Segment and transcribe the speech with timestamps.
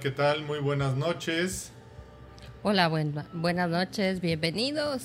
[0.00, 0.44] ¿Qué tal?
[0.44, 1.72] Muy buenas noches.
[2.62, 5.02] Hola, buenas noches, bienvenidos.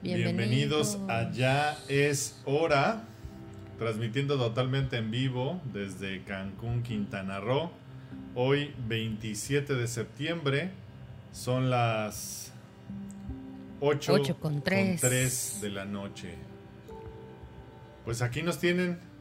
[0.00, 0.98] bienvenidos.
[1.06, 3.04] allá es hora,
[3.78, 7.70] transmitiendo totalmente en vivo desde Cancún, Quintana Roo.
[8.34, 10.70] Hoy 27 de septiembre,
[11.30, 12.54] son las
[13.80, 16.36] 8, con 3 de la noche.
[18.06, 19.11] Pues aquí nos tienen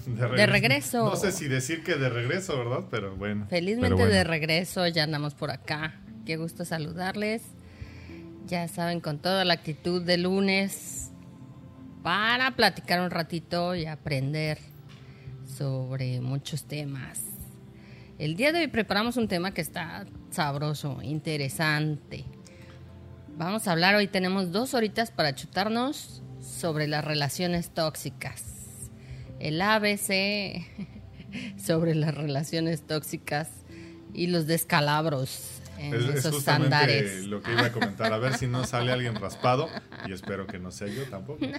[0.36, 1.04] de regreso.
[1.04, 2.84] No sé si decir que de regreso, ¿verdad?
[2.90, 3.46] Pero bueno.
[3.48, 6.00] Felizmente de regreso, ya andamos por acá.
[6.24, 7.42] Qué gusto saludarles.
[8.46, 11.10] Ya saben, con toda la actitud de lunes
[12.02, 14.58] para platicar un ratito y aprender
[15.44, 17.22] sobre muchos temas.
[18.18, 22.24] El día de hoy preparamos un tema que está sabroso, interesante.
[23.36, 28.59] Vamos a hablar, hoy tenemos dos horitas para chutarnos sobre las relaciones tóxicas
[29.40, 30.64] el ABC
[31.56, 33.48] sobre las relaciones tóxicas
[34.14, 38.12] y los descalabros en es, esos es lo que iba a comentar.
[38.12, 39.68] A ver si no sale alguien raspado
[40.06, 41.46] y espero que no sea yo tampoco.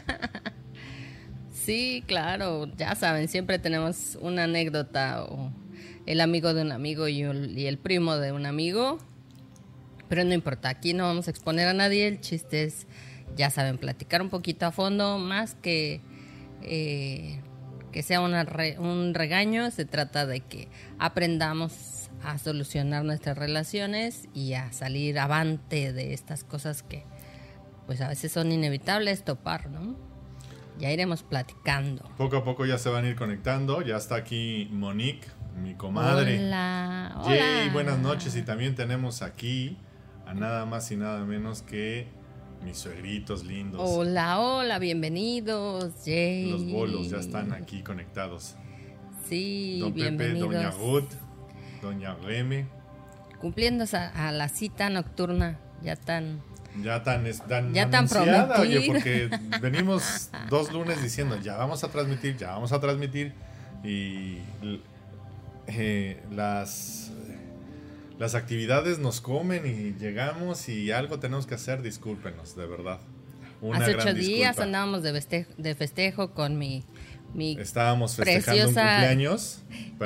[1.53, 5.51] Sí, claro, ya saben, siempre tenemos una anécdota o
[6.07, 8.97] el amigo de un amigo y el primo de un amigo.
[10.09, 12.88] Pero no importa, aquí no vamos a exponer a nadie, el chiste es,
[13.35, 16.01] ya saben, platicar un poquito a fondo, más que
[16.63, 17.39] eh,
[17.92, 20.67] que sea un regaño, se trata de que
[21.00, 27.03] aprendamos a solucionar nuestras relaciones y a salir avante de estas cosas que
[27.86, 29.95] pues a veces son inevitables topar, ¿no?
[30.78, 32.09] Ya iremos platicando.
[32.17, 35.28] Poco a poco ya se van a ir conectando, ya está aquí Monique,
[35.62, 36.39] mi comadre.
[36.39, 37.69] Hola, hola.
[37.73, 39.78] buenas noches y también tenemos aquí
[40.25, 42.08] a nada más y nada menos que
[42.63, 43.81] mis suegritos lindos.
[43.83, 46.51] Hola, hola, bienvenidos, Jay.
[46.51, 48.55] Los bolos ya están aquí conectados.
[49.27, 51.09] Sí, Don Pepe, Doña Ruth,
[51.81, 52.67] Doña Reme.
[53.39, 56.41] Cumpliendo a, la cita nocturna, ya tan...
[56.81, 58.07] Ya tan, tan ya tan
[58.61, 59.29] oye, porque
[59.61, 63.33] venimos dos lunes diciendo, ya vamos a transmitir, ya vamos a transmitir.
[63.83, 64.38] Y
[65.67, 67.10] eh, las
[68.21, 72.99] las actividades nos comen y llegamos y algo tenemos que hacer, discúlpenos, de verdad.
[73.73, 76.83] Hace ocho días andábamos de, de festejo con mi,
[77.33, 79.63] mi Estábamos festejando un cumpleaños.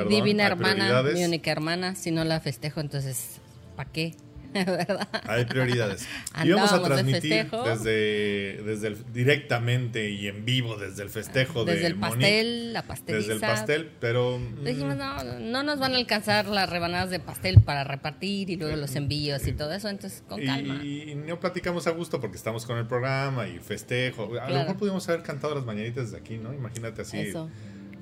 [0.08, 1.94] divina hermana, mi única hermana.
[1.94, 3.38] Si no la festejo, entonces,
[3.76, 4.16] ¿para qué?
[5.26, 6.06] Hay prioridades.
[6.42, 11.86] y vamos a transmitir desde, desde el, directamente y en vivo desde el festejo desde
[11.86, 13.18] el pastel, la pasteliza.
[13.18, 14.38] Desde el pastel, pero...
[14.38, 18.56] Mm, Dijimos, no, no nos van a alcanzar las rebanadas de pastel para repartir y
[18.56, 20.82] luego los envíos y todo eso, entonces con calma.
[20.84, 24.30] Y, no platicamos a gusto porque estamos con el programa y festejo.
[24.40, 26.52] A lo mejor pudimos haber cantado las mañanitas desde aquí, ¿no?
[26.52, 27.32] Imagínate así.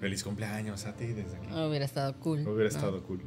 [0.00, 1.48] Feliz cumpleaños a ti desde aquí.
[1.52, 2.46] Hubiera estado cool.
[2.46, 3.22] Hubiera estado cool.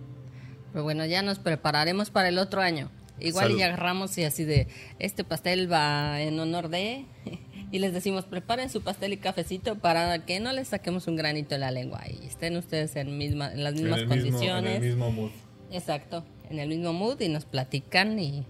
[0.71, 2.91] Pero bueno, ya nos prepararemos para el otro año.
[3.19, 4.67] Igual y agarramos y así de,
[4.99, 7.05] este pastel va en honor de,
[7.71, 11.55] y les decimos, preparen su pastel y cafecito para que no les saquemos un granito
[11.55, 14.77] de la lengua y estén ustedes en, misma, en las mismas condiciones.
[14.77, 15.31] en el mismo mood.
[15.71, 18.45] Exacto, en el mismo mood y nos platican y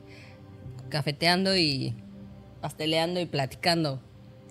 [0.90, 1.96] cafeteando y
[2.62, 4.02] pasteleando y platicando.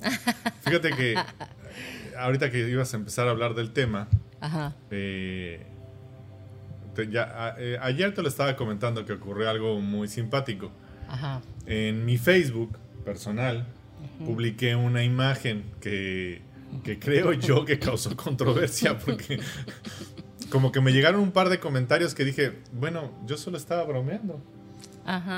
[0.65, 1.15] Fíjate que
[2.19, 4.09] ahorita que ibas a empezar a hablar del tema,
[4.41, 4.75] Ajá.
[4.91, 5.67] Eh,
[7.05, 10.71] ya, eh, ayer te lo estaba comentando que ocurrió algo muy simpático.
[11.67, 13.67] En mi Facebook personal
[14.25, 16.43] publiqué una imagen que,
[16.83, 19.39] que creo yo que causó controversia porque
[20.51, 24.41] como que me llegaron un par de comentarios que dije, bueno, yo solo estaba bromeando.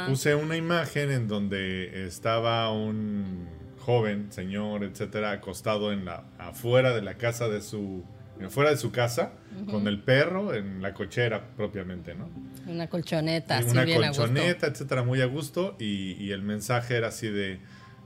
[0.06, 3.46] Puse una imagen en donde estaba un
[3.80, 8.02] joven, señor, etcétera, acostado en la afuera de la casa de su
[8.48, 9.32] fuera de su casa,
[9.70, 12.30] con el perro en la cochera propiamente, ¿no?
[12.66, 15.76] Una colchoneta, Una colchoneta, etcétera, muy a gusto.
[15.78, 17.60] Y, el mensaje era así de.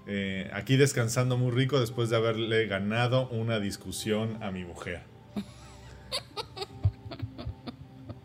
[0.09, 5.03] Eh, aquí descansando muy rico después de haberle ganado una discusión a mi mujer.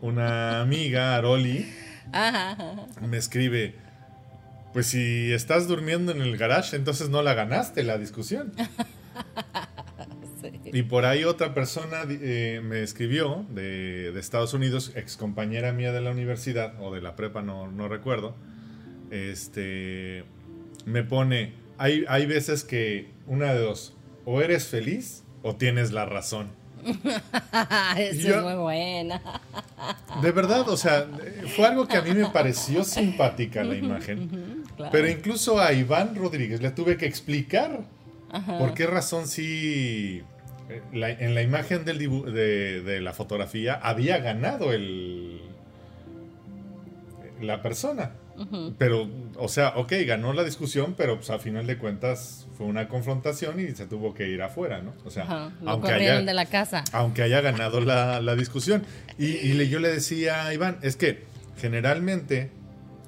[0.00, 1.66] Una amiga, Aroli,
[3.08, 3.74] me escribe,
[4.72, 8.52] pues si estás durmiendo en el garage, entonces no la ganaste la discusión.
[10.72, 16.00] Y por ahí otra persona eh, me escribió de, Estados Unidos, ex compañera mía de
[16.00, 18.34] la universidad o de la prepa, no, no recuerdo.
[19.10, 20.24] Este
[20.84, 23.94] me pone, hay, hay veces que una de dos,
[24.24, 26.48] o eres feliz o tienes la razón.
[27.96, 29.20] Eso es muy buena.
[30.22, 31.06] De verdad, o sea,
[31.54, 34.64] fue algo que a mí me pareció simpática la imagen.
[34.90, 37.80] Pero incluso a Iván Rodríguez le tuve que explicar
[38.58, 40.22] por qué razón sí
[40.68, 45.40] en la imagen del de, la fotografía había ganado el,
[47.40, 48.12] la persona.
[48.78, 52.86] Pero, o sea, ok, ganó la discusión, pero pues a final de cuentas fue una
[52.86, 54.94] confrontación y se tuvo que ir afuera, ¿no?
[55.04, 56.84] O sea, aunque haya, de la casa.
[56.92, 58.84] Aunque haya ganado la, discusión.
[59.18, 61.24] Y, yo le decía a Iván, es que
[61.60, 62.52] generalmente,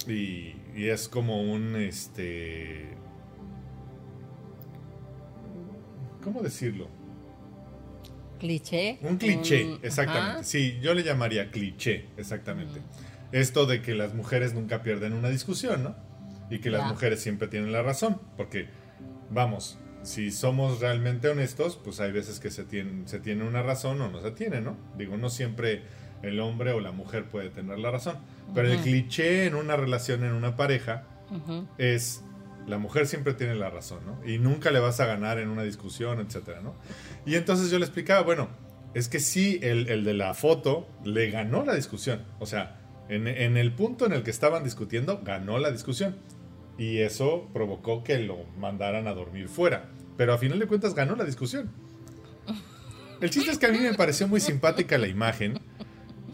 [0.09, 2.89] y, y es como un, este...
[6.25, 6.89] ¿Cómo decirlo?
[8.41, 8.99] Cliché.
[9.03, 10.45] Un cliché, exactamente.
[10.45, 12.81] Sí, yo le llamaría cliché, exactamente.
[13.33, 15.97] Esto de que las mujeres nunca pierden una discusión, ¿no?
[16.51, 18.21] Y que las mujeres siempre tienen la razón.
[18.37, 18.69] Porque,
[19.31, 24.01] vamos, si somos realmente honestos, pues hay veces que se tiene, se tiene una razón
[24.01, 24.77] o no se tiene, ¿no?
[24.97, 25.83] Digo, no siempre
[26.23, 28.17] el hombre o la mujer puede tener la razón.
[28.55, 31.05] Pero el cliché en una relación, en una pareja,
[31.79, 32.25] es
[32.67, 34.27] la mujer siempre tiene la razón, ¿no?
[34.27, 36.75] Y nunca le vas a ganar en una discusión, etcétera, ¿no?
[37.31, 38.49] Y entonces yo le explicaba, bueno,
[38.93, 42.25] es que sí, el, el de la foto le ganó la discusión.
[42.41, 46.17] O sea, en, el punto en el que estaban discutiendo, ganó la discusión.
[46.77, 49.91] Y eso provocó que lo mandaran a dormir fuera.
[50.17, 51.71] Pero a final de cuentas ganó la discusión.
[53.21, 55.61] El chiste es que a mí me pareció muy simpática la imagen.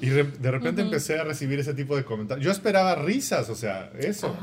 [0.00, 2.44] Y de repente empecé a recibir ese tipo de comentarios.
[2.44, 4.36] Yo esperaba risas, o sea, eso.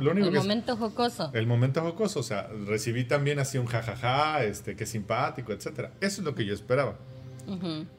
[0.00, 1.30] el momento jocoso.
[1.34, 5.92] El momento jocoso, o sea, recibí también así un jajaja, este, qué simpático, etcétera.
[6.00, 6.96] Eso es lo que yo esperaba.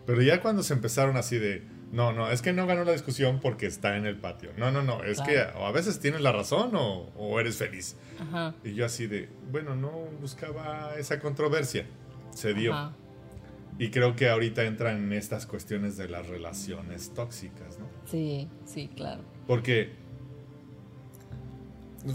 [0.06, 3.40] Pero ya cuando se empezaron así de, no, no, es que no ganó la discusión
[3.40, 4.52] porque está en el patio.
[4.58, 7.96] No, no, no, es que o a veces tienes la razón o, eres feliz.
[8.64, 11.86] Y yo así de, bueno, no buscaba esa controversia.
[12.34, 12.74] Se dio.
[13.80, 17.88] Y creo que ahorita entran en estas cuestiones de las relaciones tóxicas, ¿no?
[18.06, 19.24] Sí, sí, claro.
[19.48, 19.94] Porque,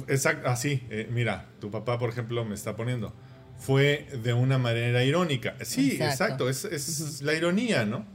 [0.07, 3.13] exacto, así, eh, mira, tu papá, por ejemplo, me está poniendo,
[3.59, 5.57] fue de una manera irónica.
[5.63, 8.07] Sí, exacto, es, la ironía, ¿no?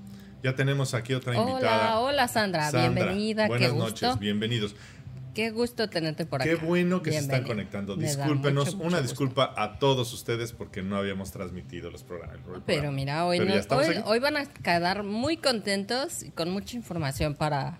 [0.42, 1.98] Ya tenemos aquí otra invitada.
[1.98, 3.48] Hola, hola Sandra, bienvenida.
[3.48, 4.75] Buenas noches, bienvenidos.
[5.33, 6.50] Qué gusto tenerte por aquí.
[6.50, 7.95] Qué bueno que se están conectando.
[7.95, 12.38] Discúlpenos, una disculpa a todos ustedes porque no habíamos transmitido los programas.
[12.65, 13.39] Pero mira, hoy,
[14.06, 17.80] hoy, van a quedar muy contentos y con mucha información para,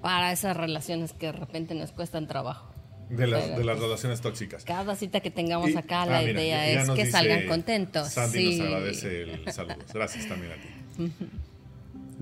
[0.00, 2.70] para esas relaciones que de repente nos cuestan trabajo.
[3.08, 4.64] De, las, de las relaciones tóxicas.
[4.64, 8.08] Cada cita que tengamos acá, la ah, idea es que salgan contentos.
[8.08, 9.76] Sandy nos agradece el saludo.
[9.92, 11.12] Gracias también a ti.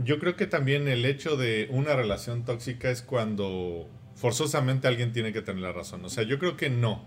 [0.04, 3.88] yo creo que también el hecho de una relación tóxica es cuando
[4.20, 6.04] forzosamente alguien tiene que tener la razón.
[6.04, 7.04] O sea, yo creo que no.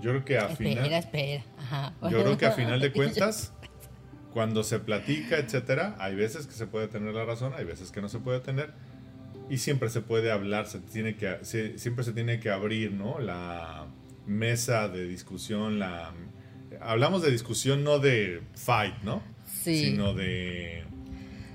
[0.00, 0.92] Yo creo que a final.
[0.92, 1.44] Espera,
[2.02, 3.52] Yo creo que a final de cuentas,
[4.32, 8.00] cuando se platica, etcétera, hay veces que se puede tener la razón, hay veces que
[8.00, 8.72] no se puede tener.
[9.48, 13.18] Y siempre se puede hablar, se tiene que, siempre se tiene que abrir, ¿no?
[13.18, 13.86] La
[14.26, 16.12] mesa de discusión, la
[16.80, 19.22] hablamos de discusión no de fight, ¿no?
[19.46, 19.86] Sí.
[19.86, 20.84] Sino de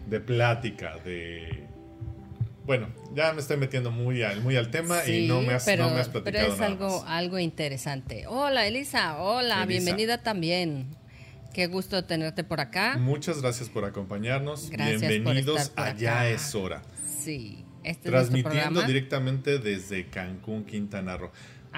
[0.07, 1.67] de plática, de...
[2.65, 5.91] Bueno, ya me estoy metiendo muy al, muy al tema y no me, has, no
[5.91, 8.25] me has platicado Pero es algo, algo interesante.
[8.27, 9.17] Hola, Elisa.
[9.21, 10.87] Hola, bienvenida también.
[11.53, 12.97] Qué gusto tenerte por acá.
[12.97, 14.71] Muchas gracias por acompañarnos.
[14.71, 16.81] Bienvenidos Allá es hora.
[17.19, 17.63] Sí.
[17.83, 21.29] Este Transmitiendo directamente desde Cancún, Quintana Roo.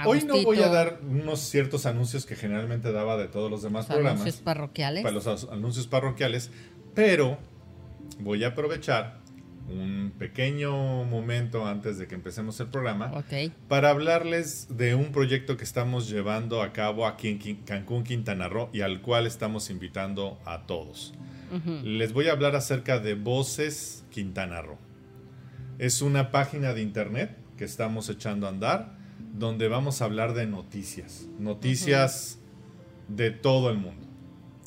[0.05, 3.87] Hoy no voy a dar unos ciertos anuncios que generalmente daba de todos los demás
[3.87, 4.21] programas.
[4.21, 5.03] Anuncios parroquiales.
[5.03, 6.49] Para los anuncios parroquiales.
[6.95, 7.37] Pero
[8.19, 9.26] voy a aprovechar
[9.67, 13.11] un pequeño momento antes de que empecemos el programa
[13.68, 18.69] para hablarles de un proyecto que estamos llevando a cabo aquí en Cancún, Quintana Roo
[18.71, 21.13] y al cual estamos invitando a todos.
[21.83, 24.77] Les voy a hablar acerca de Voces Quintana Roo.
[25.80, 28.97] Es una página de internet que estamos echando a andar
[29.33, 32.39] donde vamos a hablar de noticias, noticias
[33.07, 34.06] de todo el mundo,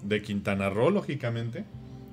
[0.03, 1.65] de Quintana Roo lógicamente,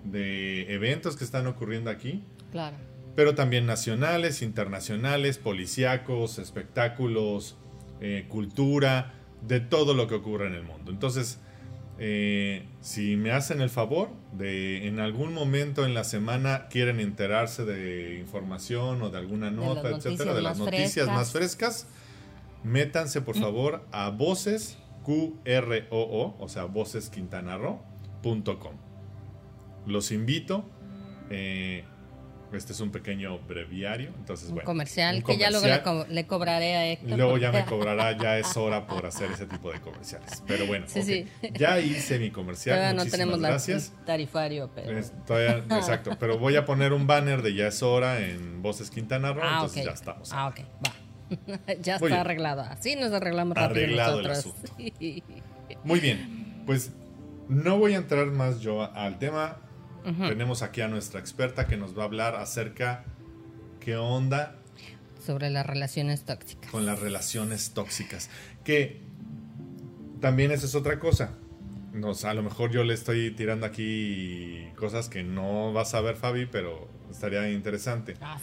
[0.03, 2.23] de eventos que están ocurriendo aquí.
[2.51, 2.77] Claro.
[3.15, 7.57] Pero también nacionales, internacionales, policíacos, espectáculos,
[7.99, 10.91] eh, cultura, de todo lo que ocurre en el mundo.
[10.91, 11.39] Entonces,
[11.99, 17.65] eh, si me hacen el favor de en algún momento en la semana quieren enterarse
[17.65, 21.87] de información o de alguna nota, etcétera, de las noticias más frescas,
[22.63, 28.87] métanse por favor a voces, Q -R -O -O, o sea, vocesquintanarro.com
[29.87, 30.65] los invito.
[31.29, 31.83] Eh,
[32.53, 37.17] este es un pequeño breviario, entonces un comercial, que ya luego le, cobraré a Héctor.
[37.17, 40.43] Luego ya me cobrará, ya es hora por hacer ese tipo de comerciales.
[40.47, 40.85] Pero bueno,
[41.53, 42.77] ya hice mi comercial.
[42.77, 43.93] Todavía no tenemos gracias.
[44.05, 44.97] tarifario, pero...
[45.77, 49.41] exacto, pero voy a poner un banner de ya es hora en Voces Quintana Roo,
[49.43, 50.31] ah, entonces ya estamos.
[50.31, 51.73] Ah, ok, va.
[51.81, 52.61] ya está arreglado.
[52.61, 54.71] Así nos arreglamos rápido Arreglado el asunto.
[55.83, 56.91] Muy bien, pues
[57.49, 59.57] no voy a entrar más yo al tema
[60.15, 63.03] tenemos aquí a nuestra experta que nos va a hablar acerca
[63.79, 64.55] qué onda
[65.27, 66.71] sobre las relaciones tóxicas.
[66.71, 68.29] Con las relaciones tóxicas.
[68.63, 69.01] Que
[70.21, 71.31] también esa es otra cosa.
[71.93, 76.15] No, a lo mejor yo le estoy tirando aquí cosas que no vas a ver,
[76.15, 78.15] Fabi, pero estaría interesante.
[78.21, 78.39] Ah,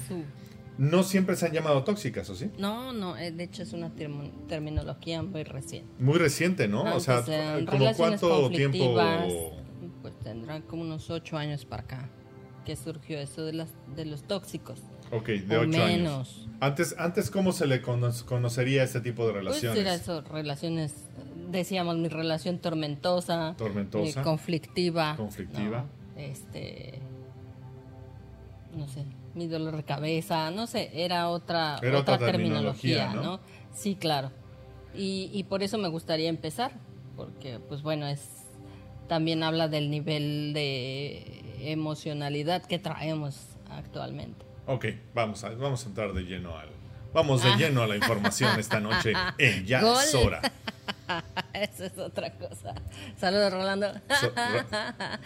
[0.77, 2.51] no siempre se han llamado tóxicas, ¿o sí?
[2.59, 3.93] No, no, eh, de hecho es una
[4.49, 5.89] terminología muy reciente.
[6.03, 6.83] Muy reciente, ¿no?
[6.83, 7.25] o sea,
[7.65, 8.95] ¿como cuánto tiempo?
[10.05, 12.11] Pues tendrán como unos ocho años para acá
[12.67, 14.79] que surgió eso de, las, de los tóxicos.
[15.11, 16.47] Ok, de ocho años.
[16.61, 19.79] Antes, antes, ¿cómo se le conocería este tipo de pues relaciones?
[19.79, 21.09] Pues era eso, relaciones,
[21.51, 23.55] decíamos, mi relación tormentosa.
[23.57, 24.21] Tormentosa.
[24.21, 25.17] Eh, conflictiva.
[25.17, 25.87] Conflictiva.
[26.19, 26.99] este,
[28.77, 33.41] no sé, mi dolor de cabeza, no sé, era otra, otra, terminología, ¿no?
[33.73, 34.31] Sí, claro.
[34.95, 36.73] Y, y por eso me gustaría empezar,
[37.17, 38.44] porque, pues bueno, es
[39.09, 41.43] también habla del nivel de
[41.73, 44.45] emocionalidad que traemos actualmente.
[44.67, 46.69] Ok, vamos a, vamos a entrar de lleno al...
[47.13, 47.57] Vamos de ah.
[47.57, 49.81] lleno a la información esta noche en Ya
[50.11, 50.41] Sora.
[51.55, 52.75] Eso es otra cosa.
[53.17, 53.87] Saludos, Rolando.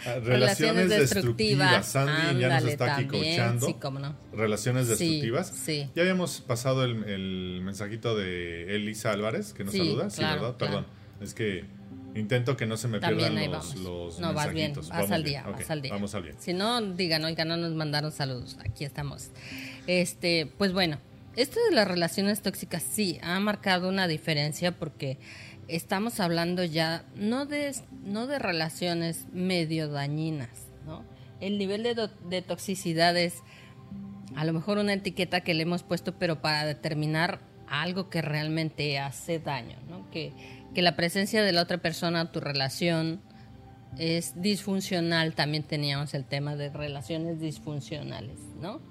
[0.05, 1.85] Ah, relaciones, destructivas.
[1.85, 3.65] Sandy ya nos está aquí coachando.
[3.65, 4.15] Sí, cómo no.
[4.31, 5.49] Relaciones destructivas.
[5.49, 10.09] Sí, Ya habíamos pasado el, mensajito de Elisa Álvarez, que nos saluda.
[10.09, 10.55] sí, ¿verdad?
[10.57, 10.85] Perdón.
[11.21, 11.65] Es que
[12.15, 15.69] Intento que no se me pierdan los, los, No, vas bien, vas al día, vas
[15.69, 15.93] al día.
[15.93, 16.33] Vamos al día.
[16.37, 18.57] Si no, digan, oiga, no nos mandaron saludos.
[18.65, 19.29] Aquí estamos.
[19.87, 20.97] Este, pues bueno,
[21.35, 25.17] esto de las relaciones tóxicas sí ha marcado una diferencia porque
[25.67, 31.03] estamos hablando ya no de, no de relaciones medio dañinas, ¿no?
[31.39, 33.35] El nivel de, de toxicidad es
[34.35, 38.97] a lo mejor una etiqueta que le hemos puesto, pero para determinar algo que realmente
[38.99, 40.09] hace daño, ¿no?
[40.11, 40.33] Que
[40.73, 43.21] que la presencia de la otra persona, tu relación,
[43.97, 45.33] es disfuncional.
[45.33, 48.81] También teníamos el tema de relaciones disfuncionales, ¿no?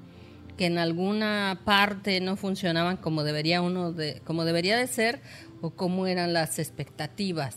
[0.57, 5.21] Que en alguna parte no funcionaban como debería uno de, como debería de ser
[5.61, 7.57] o como eran las expectativas.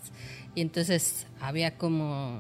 [0.54, 2.40] Y entonces había como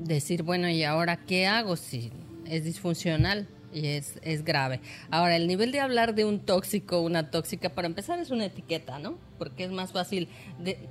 [0.00, 2.12] decir, bueno, ¿y ahora qué hago si
[2.44, 3.48] es disfuncional?
[3.72, 4.80] Y es, es grave.
[5.10, 8.98] Ahora, el nivel de hablar de un tóxico, una tóxica, para empezar es una etiqueta,
[8.98, 9.18] ¿no?
[9.38, 10.28] Porque es más fácil,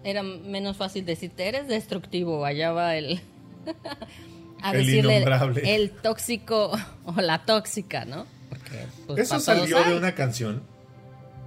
[0.03, 3.21] era menos fácil decirte, eres destructivo, allá va el...
[4.61, 5.23] a decirle
[5.63, 6.71] el, tóxico
[7.05, 8.25] o la tóxica, ¿no?
[8.49, 10.63] Porque, pues, Eso salió de una canción.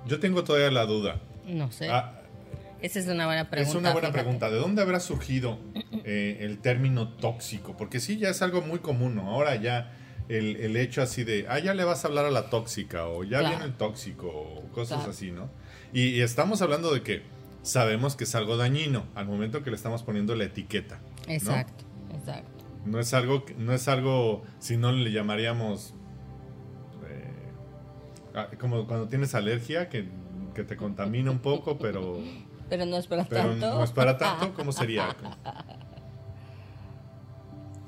[0.06, 1.20] Yo tengo todavía la duda.
[1.46, 1.88] No sé.
[1.88, 2.18] Ah,
[2.80, 3.70] esa es una buena pregunta.
[3.70, 4.50] Es una buena pregunta.
[4.50, 5.58] ¿De dónde habrá surgido
[6.04, 7.76] eh, el término tóxico?
[7.76, 9.30] Porque sí, ya es algo muy común, ¿no?
[9.30, 9.92] Ahora ya
[10.28, 13.24] el, el, hecho así de, ah, ya le vas a hablar a la tóxica, o
[13.24, 15.48] ya viene el tóxico, o cosas así, ¿no?
[15.92, 17.22] Y, estamos hablando de que
[17.62, 21.00] sabemos que es algo dañino al momento que le estamos poniendo la etiqueta.
[21.26, 22.64] Exacto, exacto.
[22.84, 25.94] No es algo, no es algo, si no le llamaríamos
[27.08, 27.32] eh,
[28.34, 30.08] ah, como cuando tienes alergia, que,
[30.54, 32.20] que, te contamina un poco, pero...
[32.68, 33.66] Pero no es para tanto.
[33.66, 35.16] No es para tanto, ¿cómo sería?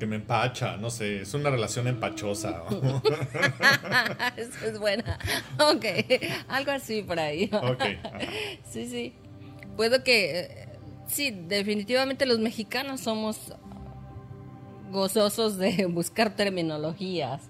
[0.01, 2.63] que me empacha, no sé, es una relación empachosa.
[4.37, 5.19] Eso es buena.
[5.59, 5.85] Ok,
[6.49, 7.51] algo así por ahí.
[7.53, 7.85] Ok.
[8.65, 9.13] Sí, sí.
[9.77, 10.69] Puedo que,
[11.07, 13.53] sí, definitivamente los mexicanos somos
[14.91, 17.43] gozosos de buscar terminologías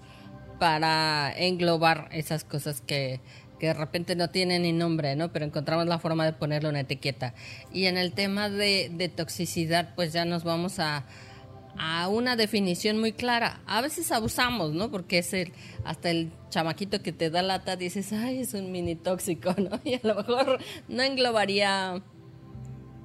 [0.59, 3.21] para englobar esas cosas que,
[3.59, 5.31] que de repente no tienen ni nombre, ¿no?
[5.31, 7.33] Pero encontramos la forma de ponerle una etiqueta.
[7.71, 11.05] Y en el tema de, de toxicidad, pues ya nos vamos a
[11.77, 13.61] a una definición muy clara.
[13.65, 14.91] A veces abusamos, ¿no?
[14.91, 18.95] Porque es el, hasta el chamaquito que te da lata, dices, ay, es un mini
[18.95, 19.79] tóxico, ¿no?
[19.83, 22.01] Y a lo mejor no englobaría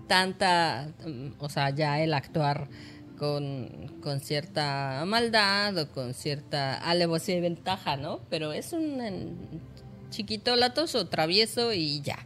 [0.07, 2.69] tanta, mm, o sea, ya el actuar
[3.19, 8.21] con, con cierta maldad o con cierta alevosía y ventaja, ¿no?
[8.29, 9.63] Pero es un
[10.11, 12.19] chiquito latoso, travieso y ya.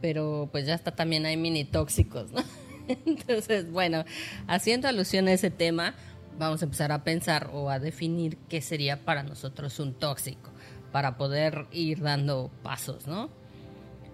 [0.00, 2.42] Pero pues ya está también hay mini tóxicos, ¿no?
[3.06, 4.04] Entonces, bueno,
[4.46, 5.94] haciendo alusión a ese tema,
[6.38, 10.50] vamos a empezar a pensar o a definir qué sería para nosotros un tóxico,
[10.92, 13.30] para poder ir dando pasos, ¿no?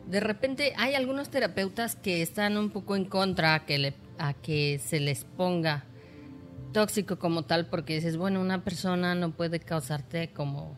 [0.06, 4.34] De repente hay algunos terapeutas que están un poco en contra a que, le, a
[4.34, 5.84] que se les ponga
[6.72, 10.76] tóxico como tal, porque dices, bueno, una persona no puede causarte como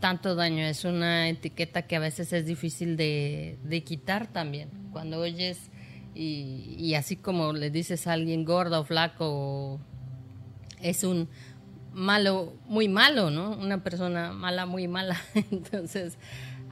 [0.00, 4.70] tanto daño, es una etiqueta que a veces es difícil de, de quitar también.
[4.92, 5.70] Cuando oyes
[6.14, 9.80] y, así como le dices a alguien gordo o flaco,
[10.80, 11.28] es un
[11.92, 13.52] malo, muy malo, ¿no?
[13.52, 15.20] Una persona mala, muy mala.
[15.50, 16.18] Entonces,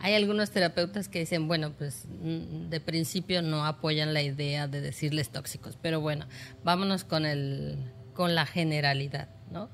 [0.00, 4.80] hay algunos terapeutas que dicen, bueno, pues mm, de principio no apoyan la idea de
[4.80, 6.26] decirles tóxicos, pero bueno,
[6.64, 7.78] vámonos con el
[8.18, 9.70] con la generalidad, ¿no?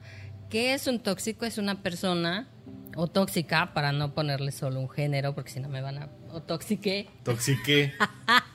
[0.50, 1.46] ¿Qué es un tóxico?
[1.46, 2.46] Es una persona
[2.96, 6.08] o tóxica, para no ponerle solo un género, porque si no me van a...
[6.32, 7.08] o toxique.
[7.24, 7.92] Toxique.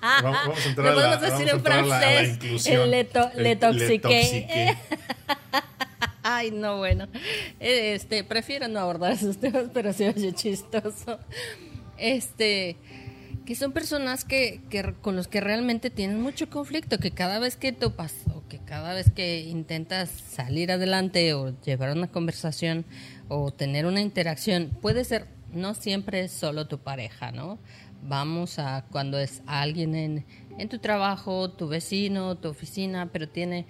[0.02, 2.40] vamos, a entrar a la, decir en francés,
[3.36, 4.78] le, toxique.
[6.24, 7.08] Ay, no, bueno.
[7.60, 11.20] Este, prefiero no abordar esos temas, pero se oye chistoso.
[11.98, 12.78] Este,
[13.46, 17.58] que son personas que, que, con los que realmente tienen mucho conflicto, que cada vez
[17.58, 18.14] que topas
[18.50, 22.84] que cada vez que intentas salir adelante o llevar una conversación
[23.30, 27.60] o tener una interacción, puede ser, no siempre es solo tu pareja, ¿no?
[28.02, 30.26] Vamos a cuando es alguien en,
[30.58, 33.66] en tu trabajo, tu vecino, tu oficina, pero tiene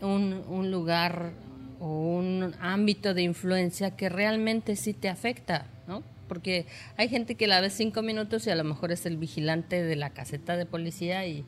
[0.00, 1.32] un, un lugar
[1.78, 6.02] o un ámbito de influencia que realmente sí te afecta, ¿no?
[6.26, 6.66] porque
[6.96, 9.96] hay gente que la ves cinco minutos y a lo mejor es el vigilante de
[9.96, 11.44] la caseta de policía y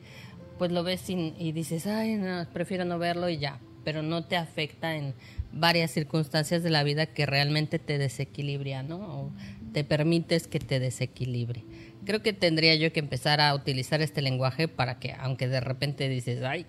[0.59, 4.35] pues lo ves y, dices, ay, no, prefiero no verlo y ya, pero no te
[4.35, 5.15] afecta en
[5.51, 8.97] varias circunstancias de la vida que realmente te desequilibra, ¿no?
[8.97, 9.31] O
[9.73, 11.63] te permites que te desequilibre.
[12.05, 16.07] Creo que tendría yo que empezar a utilizar este lenguaje para que, aunque de repente
[16.07, 16.67] dices, ay,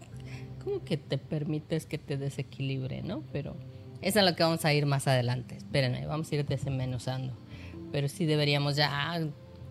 [0.64, 3.22] ¿cómo que te permites que te desequilibre, no?
[3.30, 3.56] Pero
[4.00, 5.58] es a lo que vamos a ir más adelante.
[5.58, 7.36] Espérenme, vamos a ir desmenuzando
[7.92, 9.20] pero sí deberíamos ya,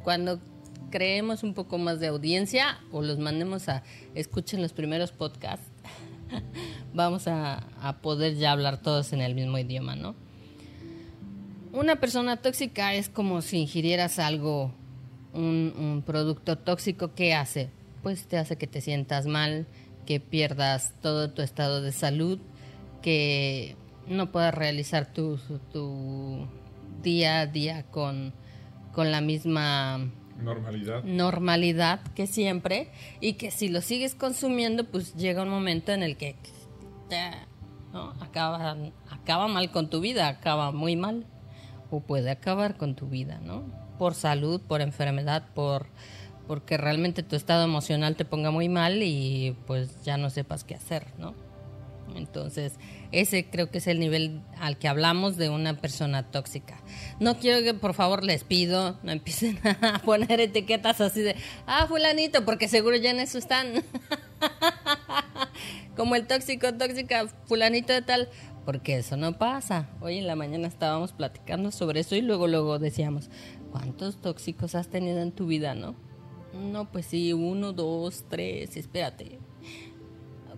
[0.04, 0.40] cuando
[0.90, 3.84] creemos un poco más de audiencia o los mandemos a
[4.16, 5.66] escuchen los primeros podcasts,
[6.94, 7.68] vamos a,
[8.02, 10.16] poder ya hablar todos en el mismo idioma, ¿no?
[11.72, 14.74] Una persona tóxica es como si ingirieras algo,
[15.34, 17.70] un, producto tóxico, ¿qué hace?
[18.02, 19.68] Pues te hace que te sientas mal,
[20.06, 22.40] que pierdas todo tu estado de salud,
[23.04, 23.76] que
[24.08, 25.38] no puedas realizar tu,
[25.72, 26.48] tu
[27.04, 28.34] día a día con,
[28.94, 30.10] con la misma
[30.44, 31.04] normalidad.
[31.04, 36.18] normalidad que siempre y que si lo sigues consumiendo pues llega un momento en el
[36.18, 36.36] que
[37.94, 38.14] ¿no?
[38.22, 38.76] acaba,
[39.10, 41.26] acaba mal con tu vida, acaba muy mal
[41.92, 43.64] o puede acabar con tu vida, ¿no?
[43.98, 45.88] Por salud, por enfermedad, por
[46.48, 50.74] porque realmente tu estado emocional te ponga muy mal y pues ya no sepas qué
[50.74, 51.36] hacer, ¿no?
[52.16, 52.74] Entonces,
[53.12, 56.80] ese creo que es el nivel al que hablamos de una persona tóxica.
[57.20, 61.86] No quiero que, por favor, les pido, no empiecen a poner etiquetas así de, ah,
[61.88, 63.84] fulanito, porque seguro ya en eso están.
[65.96, 68.30] Como el tóxico, tóxica, fulanito de tal,
[68.66, 69.90] porque eso no pasa.
[70.02, 73.30] Hoy en la mañana estábamos platicando sobre eso y luego, luego decíamos,
[73.72, 75.96] ¿cuántos tóxicos has tenido en tu vida, no?
[76.54, 79.40] No, pues sí, uno, dos, tres, espérate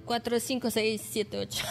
[0.06, 1.66] 4, 5, 6, 7, 8.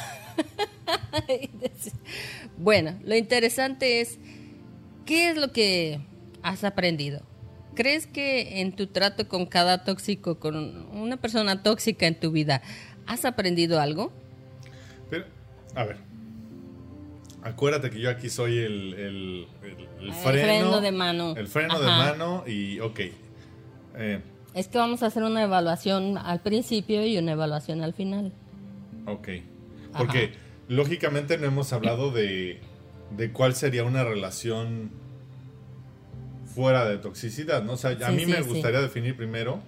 [2.58, 4.18] bueno, lo interesante es,
[5.06, 6.00] ¿qué es lo que
[6.42, 7.22] has aprendido?
[7.74, 12.62] ¿Crees que en tu trato con cada tóxico, con una persona tóxica en tu vida,
[13.06, 14.12] has aprendido algo?
[15.08, 15.24] Pero,
[15.74, 15.96] a ver,
[17.42, 19.46] acuérdate que yo aquí soy el,
[20.00, 21.34] el, freno, de mano.
[21.36, 23.00] El freno de mano y, ok.
[23.96, 24.20] Eh,
[24.54, 28.32] es que vamos a hacer una evaluación al principio y una evaluación al final.
[29.06, 29.28] Ok.
[29.96, 30.32] Porque
[30.68, 32.60] lógicamente no hemos hablado de,
[33.16, 34.90] de, cuál sería una relación
[36.54, 37.72] fuera de toxicidad, ¿no?
[37.72, 39.62] O sea, a mí me gustaría definir primero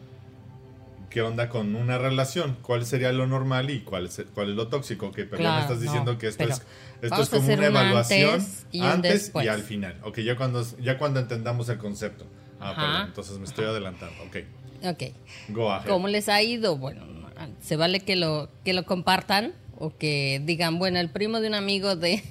[1.13, 4.69] qué onda con una relación, cuál sería lo normal y cuál es, cuál es lo
[4.69, 5.13] tóxico.
[5.13, 6.63] Que pero me estás diciendo que esto es,
[7.03, 8.41] esto es como una evaluación
[8.81, 9.99] antes y, al final.
[10.05, 12.27] Ok, ya cuando, ya cuando entendamos el concepto.
[12.61, 14.15] Ah, perdón, entonces me estoy adelantando.
[14.23, 14.37] Ok.
[14.85, 15.85] Ok.
[15.87, 16.77] ¿Cómo les ha ido?
[16.77, 17.05] Bueno,
[17.61, 21.55] se vale que lo, que lo compartan o que digan, bueno, el primo de un
[21.55, 22.23] amigo de...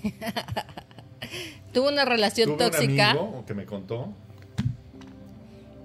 [1.74, 3.12] tuvo una relación tóxica.
[3.12, 4.14] Un amigo que me contó.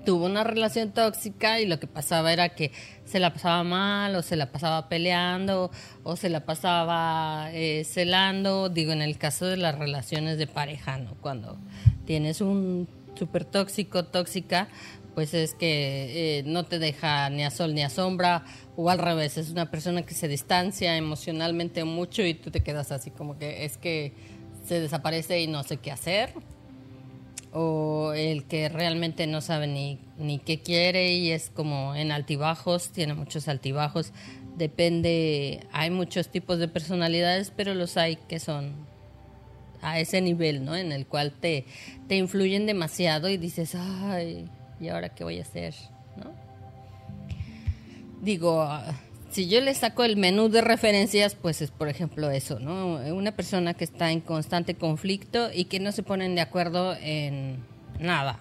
[0.05, 2.71] Tuvo una relación tóxica y lo que pasaba era que
[3.05, 5.73] se la pasaba mal o se la pasaba peleando
[6.05, 8.69] o se la pasaba eh, celando.
[8.69, 11.15] Digo, en el caso de las relaciones de pareja, ¿no?
[11.21, 11.59] Cuando
[12.05, 14.69] tienes un súper tóxico, tóxica,
[15.17, 18.45] pues es que eh, no te deja ni a sol ni a sombra,
[18.77, 22.93] o al revés, es una persona que se distancia emocionalmente mucho y tú te quedas
[22.93, 24.13] así como que es que
[24.67, 26.35] se desaparece y no sé qué hacer,
[27.53, 32.91] o el que realmente no sabe ni, ni qué quiere y es como en altibajos,
[32.91, 34.13] tiene muchos altibajos,
[34.57, 38.75] depende, hay muchos tipos de personalidades, pero los hay que son
[39.81, 40.77] a ese nivel, ¿no?
[40.77, 41.65] En el cual te,
[42.09, 45.75] te influyen demasiado y dices, ay, ¿y ahora qué voy a hacer?
[46.17, 46.46] ¿No?
[48.23, 48.69] Digo,
[49.31, 52.97] si yo le saco el menú de referencias, pues es por ejemplo eso, ¿no?
[53.15, 57.59] Una persona que está en constante conflicto y que no se ponen de acuerdo en
[58.01, 58.41] nada.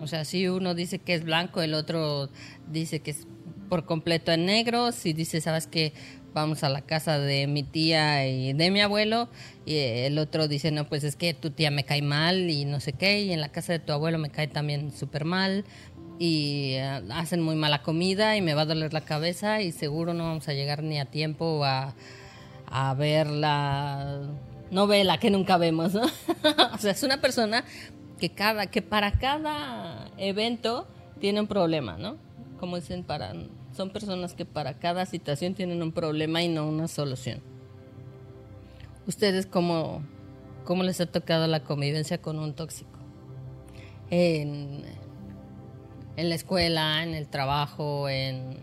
[0.00, 2.30] O sea, si uno dice que es blanco, el otro
[2.68, 3.26] dice que es
[3.68, 5.92] por completo en negro, si dice, sabes que
[6.34, 9.28] vamos a la casa de mi tía y de mi abuelo.
[9.64, 12.80] Y el otro dice, no, pues es que tu tía me cae mal y no
[12.80, 15.64] sé qué, y en la casa de tu abuelo me cae también súper mal
[16.18, 20.14] y eh, hacen muy mala comida y me va a doler la cabeza y seguro
[20.14, 21.94] no vamos a llegar ni a tiempo a,
[22.66, 24.22] a ver la
[24.70, 26.02] novela que nunca vemos, ¿no?
[26.74, 27.64] o sea, es una persona
[28.18, 30.86] que, cada, que para cada evento
[31.20, 32.16] tiene un problema, ¿no?
[32.58, 33.32] Como dicen, para,
[33.76, 37.40] son personas que para cada situación tienen un problema y no una solución.
[39.06, 40.02] ¿Ustedes cómo,
[40.64, 42.98] cómo les ha tocado la convivencia con un tóxico?
[46.16, 48.58] En la escuela, en el trabajo, en...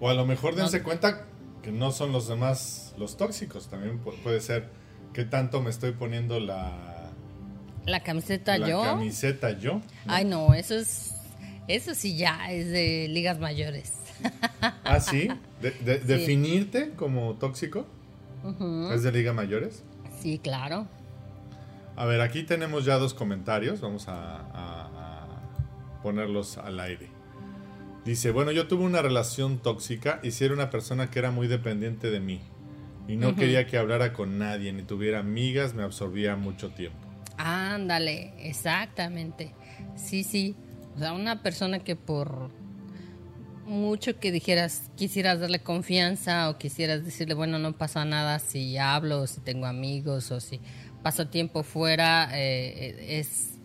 [0.00, 1.26] O a lo mejor dense cuenta
[1.62, 3.68] que no son los demás los tóxicos.
[3.68, 4.68] También puede ser
[5.12, 7.10] que tanto me estoy poniendo la...
[7.86, 8.84] La camiseta yo.
[8.84, 9.80] La camiseta yo.
[10.06, 11.12] Ay, no, eso es...
[11.68, 13.94] Eso sí ya es de ligas mayores.
[14.84, 15.28] ¿Ah, sí?
[15.60, 17.86] ¿De, definirte como tóxico?
[18.92, 19.82] ¿Es de ligas mayores?
[20.20, 20.86] Sí, claro.
[21.96, 23.80] A ver, aquí tenemos ya dos comentarios.
[23.80, 24.85] Vamos a
[26.06, 27.08] ponerlos al aire.
[28.04, 31.48] Dice, bueno, yo tuve una relación tóxica y si era una persona que era muy
[31.48, 32.40] dependiente de mí
[33.08, 36.96] y no quería que hablara con nadie ni tuviera amigas, me absorbía mucho tiempo.
[37.38, 39.52] Ándale, exactamente.
[39.96, 40.54] Sí, sí.
[40.94, 42.50] O sea, una persona que por
[43.64, 49.22] mucho que dijeras, quisieras darle confianza o quisieras decirle, bueno, no pasa nada si hablo,
[49.22, 50.60] o si tengo amigos o si
[51.02, 53.55] paso tiempo fuera, eh, es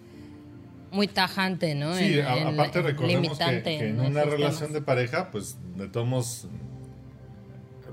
[0.92, 1.96] muy tajante, ¿no?
[1.96, 6.48] Sí, aparte recordemos que, en una relación de pareja, pues de todos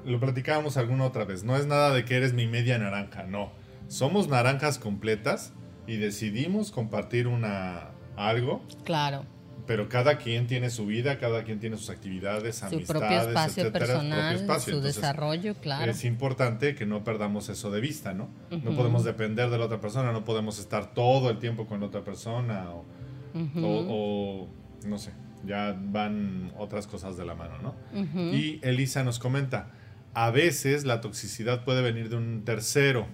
[0.04, 3.52] lo platicábamos alguna otra vez, no es nada de que eres mi media naranja, no.
[3.88, 5.52] Somos naranjas completas
[5.86, 8.62] y decidimos compartir una algo.
[8.84, 9.24] Claro.
[9.68, 13.70] Pero cada quien tiene su vida, cada quien tiene sus actividades, amistades, su propio espacio
[13.70, 15.92] personal, su, desarrollo, claro.
[15.92, 18.30] Es importante que no perdamos eso de vista, ¿no?
[18.50, 21.86] No podemos depender de la otra persona, no podemos estar todo el tiempo con la
[21.86, 22.70] otra persona
[23.62, 24.48] o,
[24.86, 25.12] no sé,
[25.44, 27.74] ya van otras cosas de la mano, ¿no?
[28.32, 29.70] Y Elisa nos comenta,
[30.14, 33.06] a veces la toxicidad puede venir de un tercero,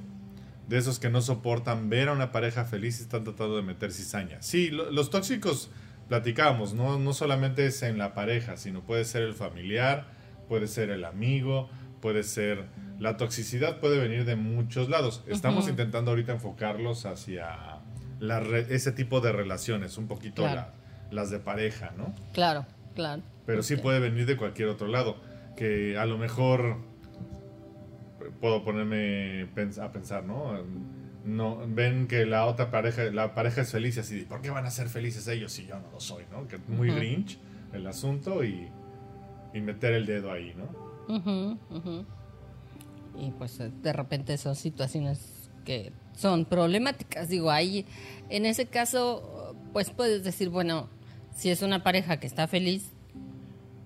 [0.68, 3.90] de esos que no soportan ver a una pareja feliz y están tratando de meter
[3.90, 4.40] cizaña.
[4.40, 5.68] Sí, los tóxicos
[6.08, 6.98] platicamos, ¿no?
[6.98, 10.06] no solamente es en la pareja, sino puede ser el familiar,
[10.48, 11.68] puede ser el amigo,
[12.00, 12.66] puede ser...
[12.98, 15.24] La toxicidad puede venir de muchos lados.
[15.26, 17.80] Estamos intentando ahorita enfocarlos hacia
[18.68, 20.46] ese tipo de relaciones, un poquito
[21.10, 22.14] las de pareja, ¿no?
[22.32, 23.22] Claro, claro.
[23.46, 25.16] Pero sí puede venir de cualquier otro lado,
[25.56, 26.78] que a lo mejor
[28.40, 29.48] puedo ponerme
[29.80, 30.62] a pensar, ¿no?
[31.24, 34.66] No ven que la otra pareja, la pareja es feliz y así, ¿por qué van
[34.66, 36.46] a ser felices ellos si yo no lo soy, ¿no?
[36.46, 37.38] Que muy grinch
[37.72, 38.68] el asunto y,
[39.52, 41.58] y, meter el dedo ahí, ¿no?
[43.16, 47.87] Y pues de repente son situaciones que son problemáticas, digo, ahí
[48.28, 50.88] en ese caso pues puedes decir, bueno,
[51.34, 52.90] si es una pareja que está feliz,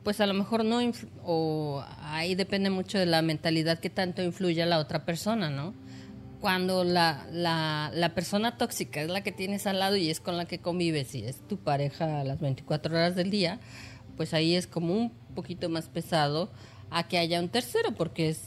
[0.03, 0.81] pues a lo mejor no,
[1.23, 5.75] o ahí depende mucho de la mentalidad que tanto influye a la otra persona, ¿no?
[6.41, 10.37] Cuando la, la, la, persona tóxica es la que tienes al lado y es con
[10.37, 13.59] la que convives y es tu pareja las 24 horas del día,
[14.17, 16.51] pues ahí es como un poquito más pesado
[16.91, 18.43] a que haya un tercero, porque es,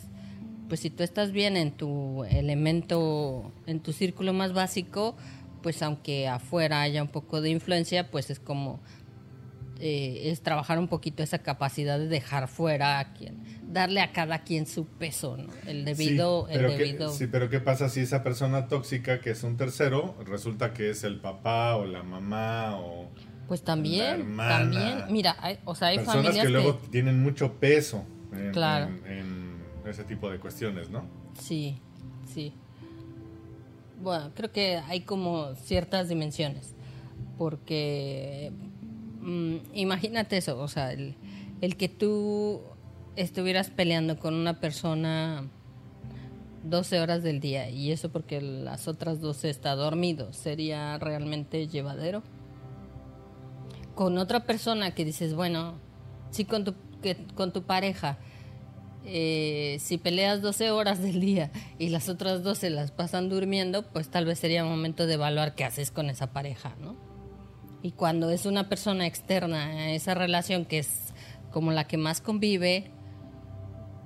[0.67, 5.15] pues si tú estás bien en tu elemento, en tu círculo más básico,
[5.61, 8.79] pues aunque afuera haya un poco de influencia, pues es como,
[9.83, 14.43] eh, es trabajar un poquito esa capacidad de dejar fuera a quien darle a cada
[14.43, 15.47] quien su peso, ¿no?
[15.65, 19.57] El debido, sí, pero sí, pero ¿qué pasa si esa persona tóxica que es un
[19.57, 23.09] tercero resulta que es el papá o la mamá o
[23.47, 28.55] pues también, también, mira, o sea, hay personas familias que luego tienen mucho peso en,
[29.05, 31.03] en, ese tipo de cuestiones, ¿no?
[31.37, 31.77] Sí,
[32.33, 32.53] sí.
[34.01, 36.75] Bueno, creo que hay como ciertas dimensiones,
[37.37, 38.53] porque
[39.21, 41.15] mm, imagínate eso, o sea, el,
[41.77, 42.61] que tú
[43.15, 45.47] estuvieras peleando con una persona
[46.63, 52.23] 12 horas del día y eso porque las otras 12 está dormido, ¿sería realmente llevadero?
[53.95, 55.75] Con otra persona que dices, bueno,
[56.31, 56.73] sí con tu,
[57.35, 58.17] con tu pareja,
[59.05, 64.09] eh, si peleas 12 horas del día y las otras 12 las pasan durmiendo, pues
[64.09, 67.10] tal vez sería momento de evaluar qué haces con esa pareja, ¿no?
[67.83, 71.13] Y cuando es una persona externa a esa relación que es
[71.51, 72.91] como la que más convive,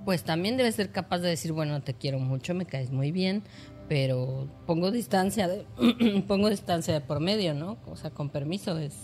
[0.06, 3.44] pues también debes ser capaz de decir, bueno, te quiero mucho, me caes muy bien,
[3.90, 5.66] pero pongo distancia, de,
[6.28, 7.78] pongo distancia de por medio, ¿no?
[7.86, 8.96] O sea, con permiso es,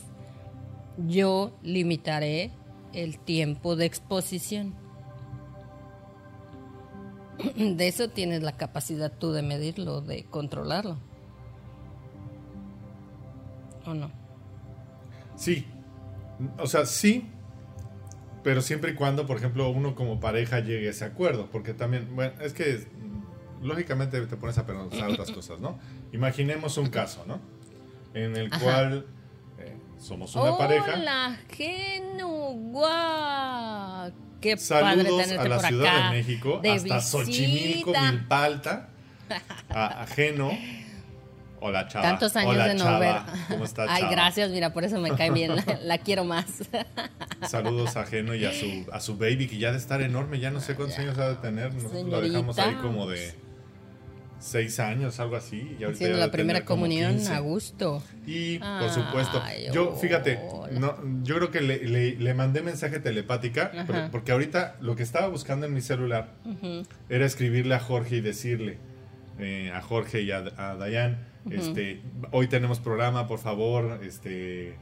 [1.07, 2.51] yo limitaré
[2.93, 4.75] el tiempo de exposición.
[7.55, 10.97] De eso tienes la capacidad tú de medirlo, de controlarlo.
[13.87, 14.20] ¿O no?
[15.35, 15.65] Sí.
[16.57, 17.29] O sea, sí.
[18.43, 21.49] Pero siempre y cuando, por ejemplo, uno como pareja llegue a ese acuerdo.
[21.51, 22.87] Porque también, bueno, es que
[23.61, 25.79] lógicamente te pones a pensar otras cosas, ¿no?
[26.11, 27.39] Imaginemos un caso, ¿no?
[28.13, 29.05] En el cual
[29.59, 30.95] eh, somos una pareja.
[30.95, 31.39] Hola,
[32.71, 32.91] Genugua.
[34.41, 38.89] Qué Saludos padre a la Ciudad de México, hasta Xochimilco, Milpalta,
[39.69, 40.49] a, a Geno.
[41.63, 42.01] Hola, chava.
[42.09, 42.99] Tantos años Hola, de no chava.
[42.99, 43.39] ver.
[43.49, 44.11] ¿Cómo estás, Ay, chava?
[44.11, 45.55] gracias, mira, por eso me cae bien.
[45.55, 46.45] La, la quiero más.
[47.47, 50.49] Saludos a Geno y a su, a su baby, que ya de estar enorme, ya
[50.51, 51.73] no sé cuántos años ha de tener.
[51.73, 52.81] Nosotros la dejamos ahí Señorita.
[52.87, 53.33] como de
[54.39, 55.77] seis años, algo así.
[55.79, 57.33] Y Haciendo la primera comunión 15.
[57.33, 58.03] a gusto.
[58.25, 60.39] Y por Ay, supuesto, yo fíjate,
[60.71, 63.71] no, yo creo que le, le- le mandé mensaje telepática,
[64.11, 66.29] porque ahorita lo que estaba buscando en mi celular
[67.07, 68.79] era escribirle a Jorge y decirle,
[69.37, 72.01] eh, a Jorge y a, a Dayan, este,
[72.31, 74.75] hoy tenemos programa, por favor, este,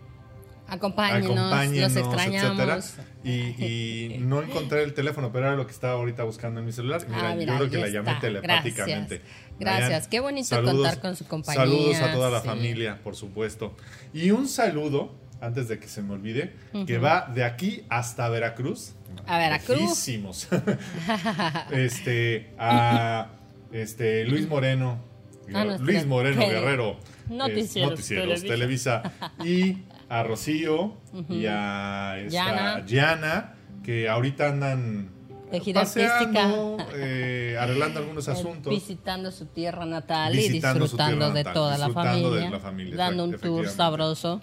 [0.68, 2.94] Acompáñenos, acompáñenos, los extrañamos.
[3.24, 6.72] Y, y no encontré el teléfono, pero era lo que estaba ahorita buscando en mi
[6.72, 7.02] celular.
[7.08, 8.22] Mira, Ah, mira, yo creo que la llamé está.
[8.22, 9.22] telepáticamente.
[9.60, 9.90] Gracias.
[9.90, 12.48] Dayan, Qué bonito contar con su compañía, Saludos a toda la sí.
[12.48, 13.76] familia, por supuesto.
[14.14, 16.54] Y un saludo, antes de que se me olvide,
[16.86, 18.94] que va de aquí hasta Veracruz.
[19.26, 20.08] A Veracruz.
[21.72, 23.30] Este, a
[23.72, 25.04] este, Luis Moreno.
[25.54, 26.98] Ah, nuestro- Luis Moreno Guerrero.
[27.30, 29.02] Noticieros, Noticieros, Televisa.
[29.04, 29.34] Televisa.
[29.46, 29.78] Y
[30.10, 30.96] a Rocío
[31.30, 32.86] y a esta Yana.
[32.86, 35.10] Gianna, que ahorita andan
[35.52, 38.72] De gira paseando, eh, arreglando algunos Eh, asuntos.
[38.74, 42.50] Visitando su tierra natal y Visitando su disfrutando tierra de natal, toda la familia.
[42.50, 44.42] la familia, dando un tour sabroso.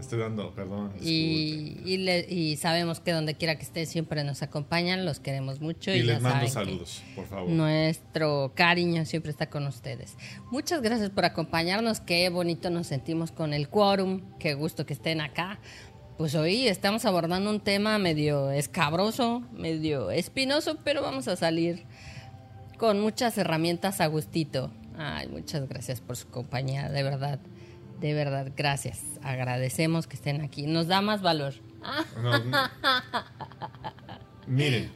[0.00, 0.92] Estoy dando, perdón.
[1.00, 5.60] Y, y, le- y sabemos que donde quiera que estén siempre nos acompañan, los queremos
[5.60, 5.92] mucho.
[5.92, 7.48] Y, Y les mando saludos, por favor.
[7.50, 10.16] Nuestro cariño siempre está con ustedes.
[10.50, 12.00] Muchas gracias por acompañarnos.
[12.00, 14.22] Qué bonito nos sentimos con el quórum.
[14.38, 15.60] Qué gusto que estén acá.
[16.18, 21.84] Pues hoy estamos abordando un tema medio escabroso, medio espinoso, pero vamos a salir
[22.78, 24.70] con muchas herramientas a gustito.
[24.98, 27.38] Ay, muchas gracias por su compañía, de verdad.
[28.00, 29.00] De verdad, gracias.
[29.22, 30.66] Agradecemos que estén aquí.
[30.66, 31.54] Nos da más valor.
[32.22, 32.58] No, no.
[34.46, 34.90] Miren,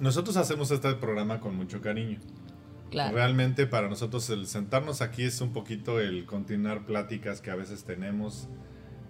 [0.00, 2.18] nosotros hacemos este programa con mucho cariño.
[2.90, 3.14] claro.
[3.14, 7.84] Realmente para nosotros el sentarnos aquí es un poquito el continuar pláticas que a veces
[7.84, 8.48] tenemos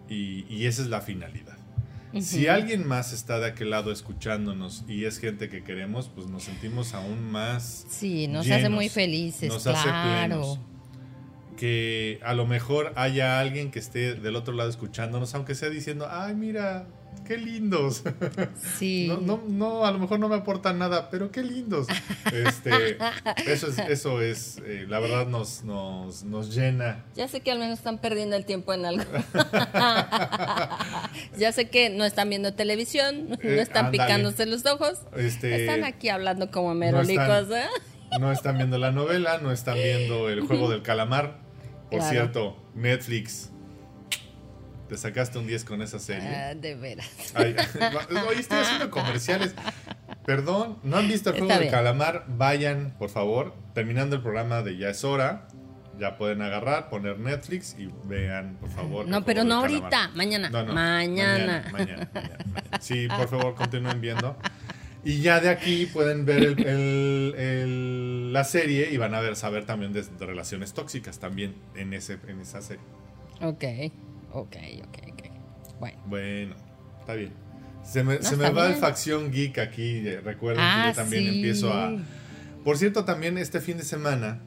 [0.09, 1.57] y, y esa es la finalidad.
[2.21, 6.43] Si alguien más está de aquel lado escuchándonos y es gente que queremos, pues nos
[6.43, 10.41] sentimos aún más Sí, nos llenos, hace muy felices, nos hace claro.
[10.41, 10.59] plenos.
[11.61, 16.09] Que a lo mejor haya alguien que esté del otro lado escuchándonos, aunque sea diciendo,
[16.11, 16.87] ay, mira,
[17.27, 18.03] qué lindos.
[18.79, 19.09] Sí.
[19.09, 21.87] No, no, no, a lo mejor no me aportan nada, pero qué lindos.
[22.33, 22.97] Este,
[23.47, 27.05] eso es, eso es eh, la verdad nos, nos, nos llena.
[27.15, 29.05] Ya sé que al menos están perdiendo el tiempo en algo.
[31.39, 35.01] ya sé que no están viendo televisión, no Eh, están picándose los ojos.
[35.17, 37.29] Este, Están aquí hablando como no merolicos.
[37.29, 37.67] están- ¿eh?
[38.19, 41.39] no están viendo la novela, no están viendo el juego del calamar.
[41.91, 42.11] Por Claro.
[42.11, 43.51] cierto, Netflix.
[44.89, 46.29] Te sacaste un 10 con esa serie.
[46.29, 47.09] Ah, de veras.
[47.35, 47.55] Ay,
[48.29, 49.55] hoy estoy haciendo comerciales.
[50.25, 53.55] Perdón, no han visto el juego del calamar, vayan, por favor.
[53.75, 55.47] Terminando el programa de Ya es hora,
[55.99, 59.07] ya pueden agarrar, poner Netflix y vean, por favor.
[59.07, 60.51] No, pero no ahorita, mañana.
[60.51, 61.63] No, no, mañana.
[61.71, 62.79] Mañana, mañana, mañana, mañana.
[62.81, 64.37] Sí, por favor, continúen viendo.
[65.03, 69.35] Y ya de aquí pueden ver el- el- el- la serie y van a ver,
[69.37, 72.83] saber también de, de relaciones tóxicas también en, ese, en esa serie.
[73.41, 73.65] Ok,
[74.33, 75.23] ok, ok, ok.
[75.81, 75.99] Bueno.
[76.07, 76.55] Bueno,
[77.01, 77.33] está bien.
[77.83, 78.81] Se me, No, se me va el bien.
[78.81, 80.07] facción geek aquí.
[80.07, 81.29] eh, Recuerden que Ah, yo también sí.
[81.37, 81.93] empiezo a.
[82.63, 84.43] Por cierto, también este fin de semana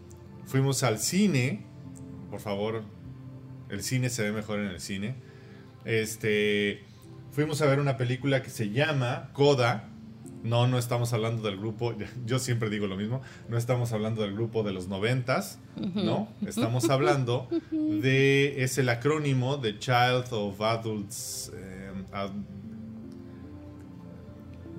[0.46, 1.66] fuimos al cine.
[2.30, 2.84] Por favor,
[3.70, 5.16] el cine se ve mejor en el cine.
[5.84, 6.84] Este.
[7.32, 9.89] Fuimos a ver una película que se llama Coda.
[10.43, 14.34] No, no estamos hablando del grupo, yo siempre digo lo mismo, no estamos hablando del
[14.34, 15.58] grupo de los noventas,
[15.95, 16.27] ¿no?
[16.45, 22.32] Estamos hablando de, es el acrónimo de Child of Adults, eh, ad-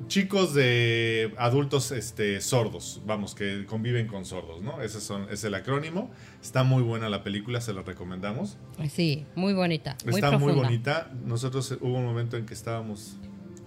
[0.07, 4.83] chicos de adultos este, sordos, vamos, que conviven con sordos, ¿no?
[4.83, 6.11] Ese son, es el acrónimo,
[6.43, 8.59] está muy buena la película, se la recomendamos.
[8.91, 9.97] Sí, muy bonita.
[10.05, 13.17] Muy Está muy bonita, nosotros hubo un momento en que estábamos...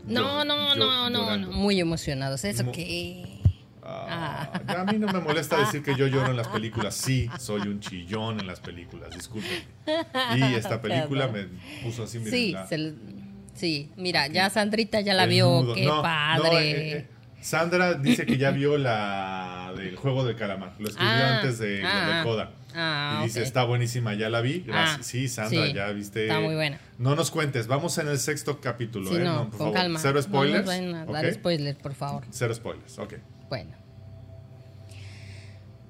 [0.08, 2.44] No, yo- no, yo no, no, no, muy emocionados.
[2.46, 3.24] ¿Eso Mu- qué?
[3.90, 6.94] Ah, a mí no me molesta decir que yo lloro en las películas.
[6.96, 9.64] Sí, soy un chillón en las películas, disculpen.
[10.36, 11.46] Y esta película me
[11.84, 12.94] puso así, miren, Sí, la- se l-
[13.54, 15.74] sí, mira, ya Sandrita ya la vio, nudo.
[15.74, 16.72] qué No, no, padre.
[16.72, 17.08] eh, eh,
[17.40, 20.74] Sandra dice que ya vio la del juego del calamar.
[20.80, 22.52] Lo escribió ah, antes de, ah, de Coda.
[22.80, 24.60] Ah, y dice, está buenísima, ya la vi.
[24.60, 25.08] Gracias.
[25.08, 26.28] sí, Sandra, ya viste.
[26.28, 26.80] Está muy buena.
[27.00, 29.18] No nos cuentes, vamos en el sexto capítulo.
[29.18, 29.24] ¿eh?
[29.24, 30.00] No, por favor.
[30.00, 30.66] Cero spoilers.
[30.82, 32.24] No nos dar spoilers, por favor.
[32.30, 33.16] Cero spoilers, ok.
[33.50, 33.72] Bueno.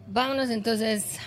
[0.08, 1.20] Vámonos entonces.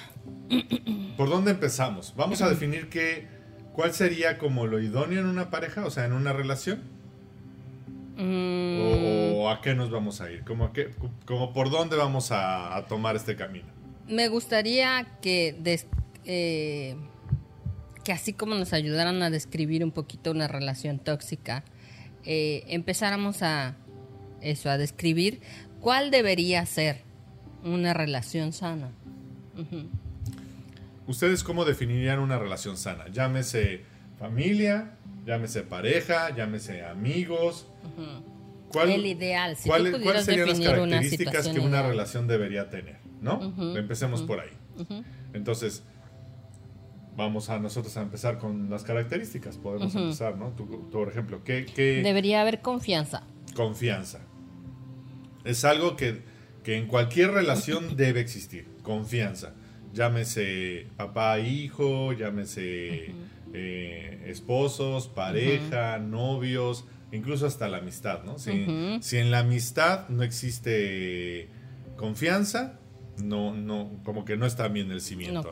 [1.16, 2.14] ¿Por dónde empezamos?
[2.16, 3.28] Vamos a definir qué,
[3.72, 6.82] cuál sería como lo idóneo en una pareja, o sea, en una relación.
[8.16, 9.34] Mm.
[9.34, 10.44] O, a qué nos vamos a ir?
[10.44, 10.72] ¿Como,
[11.24, 13.68] como por dónde vamos a, tomar este camino?
[14.10, 15.56] Me gustaría que,
[16.24, 16.96] eh,
[18.04, 21.64] que así como nos ayudaran a describir un poquito una relación tóxica,
[22.24, 23.76] eh, empezáramos a
[24.40, 25.40] eso, a describir
[25.80, 27.02] cuál debería ser
[27.62, 28.90] una relación sana.
[31.06, 33.08] ¿Ustedes cómo definirían una relación sana?
[33.08, 33.84] Llámese
[34.18, 34.96] familia,
[35.26, 37.66] llámese pareja, llámese amigos.
[38.72, 43.09] ¿Cuál, el ideal, si ¿cuáles serían las características que una relación debería tener?
[43.20, 43.54] ¿No?
[43.76, 44.50] Empecemos por ahí.
[45.32, 45.82] Entonces,
[47.16, 49.58] vamos a nosotros a empezar con las características.
[49.58, 50.54] Podemos empezar, ¿no?
[50.90, 53.24] por ejemplo, ¿qué, Debería haber confianza.
[53.54, 54.20] Confianza.
[55.44, 56.22] Es algo que,
[56.62, 58.68] que en cualquier relación debe existir.
[58.82, 59.54] Confianza.
[59.92, 63.12] Llámese papá-hijo, llámese
[63.52, 68.38] eh, esposos, pareja, novios, incluso hasta la amistad, ¿no?
[68.38, 71.48] Si, en la amistad no existe
[71.96, 72.79] confianza,
[73.22, 75.50] no, no, como que no está bien el cimiento.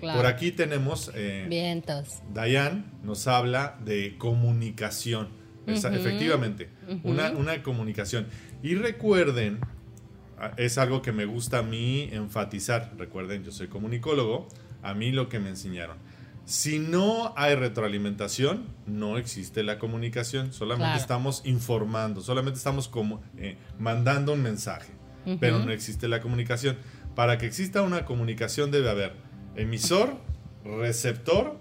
[0.00, 1.10] Por aquí tenemos.
[1.14, 2.22] Eh, Vientos.
[2.32, 5.28] Dayan nos habla de comunicación.
[5.66, 6.68] Efectivamente,
[7.02, 8.28] una, una comunicación.
[8.62, 9.58] Y recuerden,
[10.56, 12.92] es algo que me gusta a mí enfatizar.
[12.96, 14.48] Recuerden, yo soy comunicólogo.
[14.82, 15.98] A mí lo que me enseñaron
[16.46, 23.58] si no hay retroalimentación, no existe la comunicación, solamente estamos informando, solamente estamos como, eh,
[23.80, 24.92] mandando un mensaje,
[25.40, 26.76] pero no existe la comunicación.
[27.16, 29.14] Para que exista una comunicación debe haber
[29.56, 30.18] emisor,
[30.64, 31.58] receptor,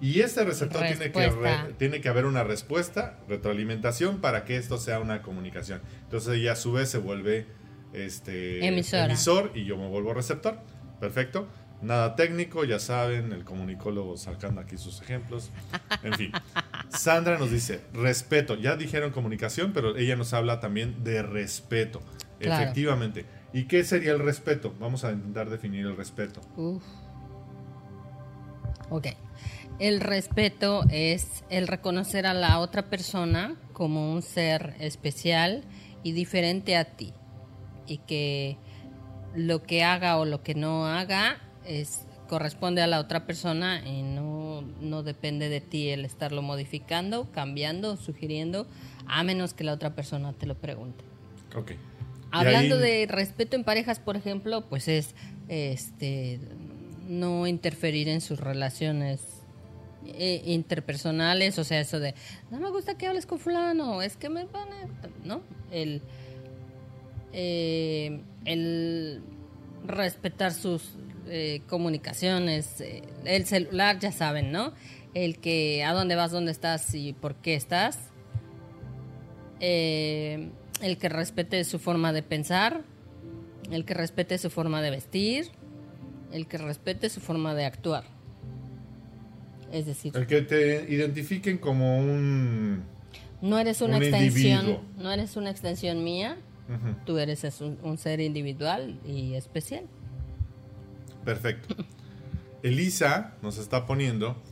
[0.00, 4.98] y ese receptor tiene que, tiene que haber una respuesta, retroalimentación, para que esto sea
[4.98, 5.80] una comunicación.
[6.02, 7.46] Entonces ella a su vez se vuelve
[7.94, 10.58] este, emisor y yo me vuelvo receptor.
[11.00, 11.48] Perfecto.
[11.82, 15.50] Nada técnico, ya saben, el comunicólogo sacando aquí sus ejemplos.
[16.02, 16.32] En fin.
[16.88, 18.56] Sandra nos dice, respeto.
[18.56, 22.02] Ya dijeron comunicación, pero ella nos habla también de respeto.
[22.40, 23.24] Efectivamente.
[23.56, 24.74] ¿Y qué sería el respeto?
[24.78, 26.42] Vamos a intentar definir el respeto.
[28.90, 29.06] Ok.
[29.78, 35.64] El respeto es el reconocer a la otra persona como un ser especial
[36.02, 37.14] y diferente a ti.
[37.86, 38.58] Y que
[39.34, 44.02] lo que haga o lo que no haga es, corresponde a la otra persona y
[44.02, 48.66] no, no depende de ti el estarlo modificando, cambiando, sugiriendo,
[49.06, 51.06] a menos que la otra persona te lo pregunte.
[51.56, 51.78] Okay.
[52.30, 55.14] Hablando de respeto en parejas, por ejemplo, pues es
[55.48, 56.40] este
[57.08, 59.20] no interferir en sus relaciones
[60.06, 62.14] eh, interpersonales, o sea, eso de
[62.50, 64.88] no me gusta que hables con fulano, es que me van a...
[65.24, 65.42] ¿no?
[65.70, 66.02] El,
[67.32, 69.22] eh, el
[69.84, 70.94] respetar sus
[71.28, 74.72] eh, comunicaciones, eh, el celular, ya saben, ¿no?
[75.14, 77.98] El que a dónde vas, dónde estás y por qué estás.
[79.60, 82.82] Eh, el que respete su forma de pensar,
[83.70, 85.46] el que respete su forma de vestir,
[86.32, 88.04] el que respete su forma de actuar.
[89.72, 92.84] Es decir, el que te identifiquen como un
[93.42, 96.36] no eres una extensión, no eres una extensión mía.
[97.04, 99.84] Tú eres un ser individual y especial.
[101.24, 101.76] Perfecto.
[102.64, 104.42] Elisa nos está poniendo,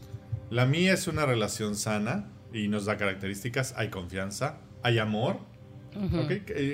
[0.50, 5.40] la mía es una relación sana y nos da características, hay confianza, hay amor,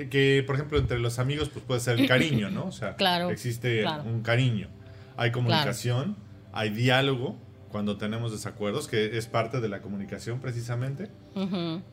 [0.09, 2.65] que, por ejemplo entre los amigos pues puede ser el cariño, ¿no?
[2.65, 2.95] O sea,
[3.31, 4.67] existe un cariño,
[5.17, 6.15] hay comunicación,
[6.53, 7.37] hay diálogo
[7.69, 11.09] cuando tenemos desacuerdos, que es parte de la comunicación precisamente,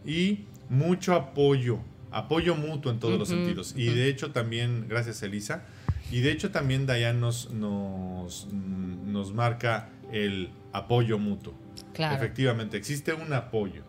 [0.05, 1.79] y mucho apoyo,
[2.11, 3.75] apoyo mutuo en todos los sentidos.
[3.77, 5.63] Y de hecho también, gracias Elisa,
[6.11, 11.55] y de hecho también Dayan nos, nos, nos marca el apoyo mutuo.
[11.93, 12.17] Claro.
[12.17, 13.85] Efectivamente, existe un apoyo.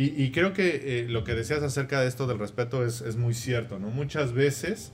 [0.00, 3.34] Y, creo que eh, lo que decías acerca de esto del respeto es, es muy
[3.34, 3.90] cierto, ¿no?
[3.90, 4.92] Muchas veces,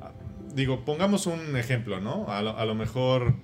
[0.00, 0.12] ah,
[0.54, 2.26] digo, pongamos un ejemplo, ¿no?
[2.28, 3.34] A lo, mejor,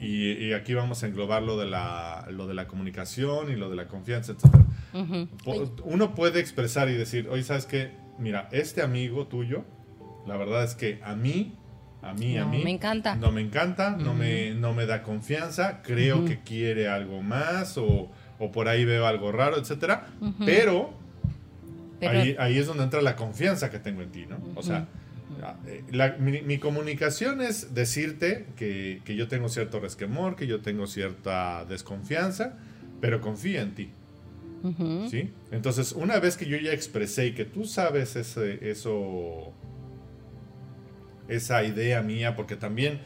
[0.00, 3.76] y, aquí vamos a englobar lo de, la, lo de la comunicación y lo de
[3.76, 4.54] la confianza, etc.
[5.84, 7.90] Uno puede expresar y decir, oye, ¿sabes qué?
[8.18, 9.66] Mira, este amigo tuyo
[10.26, 11.54] la verdad es que a mí,
[12.02, 12.62] a mí, a mí.
[12.64, 13.14] Me encanta.
[13.14, 18.10] No me encanta, no, me, no me da confianza, creo que quiere algo más o,
[18.38, 20.08] por ahí veo algo raro, etcétera.
[20.44, 20.92] Pero
[22.00, 24.38] ahí, es donde entra la confianza que tengo en ti, ¿no?
[24.54, 24.86] O sea,
[25.66, 32.54] eh, mi, comunicación es decirte que, yo tengo cierto resquemor, que yo tengo cierta desconfianza,
[33.00, 33.90] pero confío en ti.
[35.08, 35.30] ¿Sí?
[35.52, 39.52] Entonces, una vez que yo ya expresé y que tú sabes ese, eso,
[41.28, 42.98] esa idea mía, porque también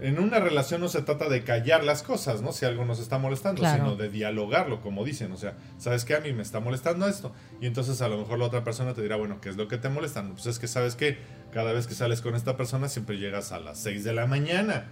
[0.00, 2.52] en una relación no se trata de callar las cosas, ¿no?
[2.52, 5.32] Si algo nos está molestando, sino de dialogarlo, como dicen.
[5.32, 6.14] O sea, ¿sabes qué?
[6.14, 7.32] A mí me está molestando esto.
[7.60, 9.78] Y entonces a lo mejor la otra persona te dirá, bueno, ¿qué es lo que
[9.78, 10.22] te molesta?
[10.22, 11.18] Pues es que, ¿sabes qué?
[11.52, 14.88] Cada vez que sales con esta persona siempre llegas a las 6 de la mañana.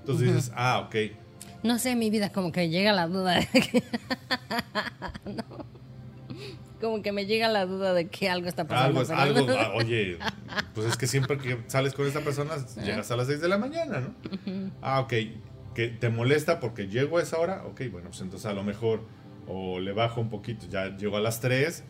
[0.00, 0.96] Entonces dices, ah, ok.
[1.62, 3.82] No sé, mi vida, como que llega la duda de que...
[5.26, 5.77] no
[6.80, 9.00] como que me llega la duda de que algo está pasando.
[9.00, 10.18] Algo, algo ah, oye,
[10.74, 13.58] pues es que siempre que sales con esta persona llegas a las 6 de la
[13.58, 14.14] mañana, ¿no?
[14.80, 15.12] Ah, ok,
[15.74, 19.02] que te molesta porque llego a esa hora, ok, bueno, pues entonces a lo mejor
[19.46, 21.84] o le bajo un poquito, ya llego a las 3.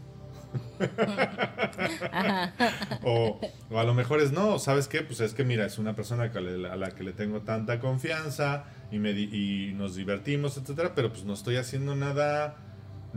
[3.03, 3.39] o,
[3.71, 5.03] a lo mejor es no, ¿sabes qué?
[5.03, 8.99] Pues es que mira, es una persona a la que le tengo tanta confianza y,
[8.99, 12.57] me y nos divertimos, etcétera, pero pues no estoy haciendo nada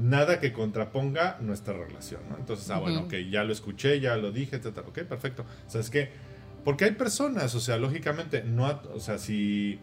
[0.02, 2.38] nada que contraponga nuestra relación, ¿no?
[2.38, 4.88] Entonces, ah, bueno, ok, ya lo escuché, ya lo dije, etcétera.
[4.88, 5.46] Ok, perfecto.
[5.68, 6.10] ¿Sabes qué?
[6.64, 9.80] Porque hay personas, o sea, lógicamente, no, o sea, si,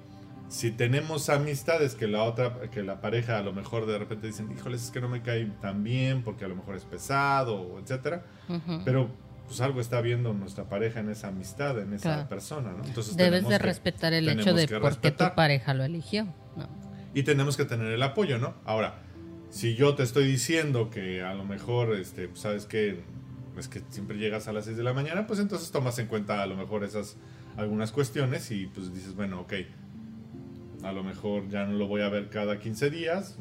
[0.49, 4.51] si tenemos amistades que la otra, que la pareja a lo mejor de repente dicen,
[4.51, 8.25] híjoles, es que no me cae tan bien porque a lo mejor es pesado, etcétera.
[8.85, 9.11] Pero
[9.47, 12.85] pues algo está viendo nuestra pareja en esa amistad, en esa persona, ¿no?
[12.85, 16.25] Entonces debes de respetar el hecho de por qué tu pareja lo eligió,
[16.57, 16.69] ¿no?
[17.14, 18.55] Y tenemos que tener el apoyo, ¿no?
[18.64, 19.01] Ahora,
[19.51, 23.01] si yo te estoy diciendo que a lo mejor, este, pues, sabes que
[23.59, 26.42] es que siempre llegas a las 6 de la mañana, pues entonces tomas en cuenta
[26.42, 27.16] a lo mejor esas
[27.57, 29.53] algunas cuestiones y pues dices, bueno, ok,
[30.84, 33.36] a lo mejor ya no lo voy a ver cada 15 días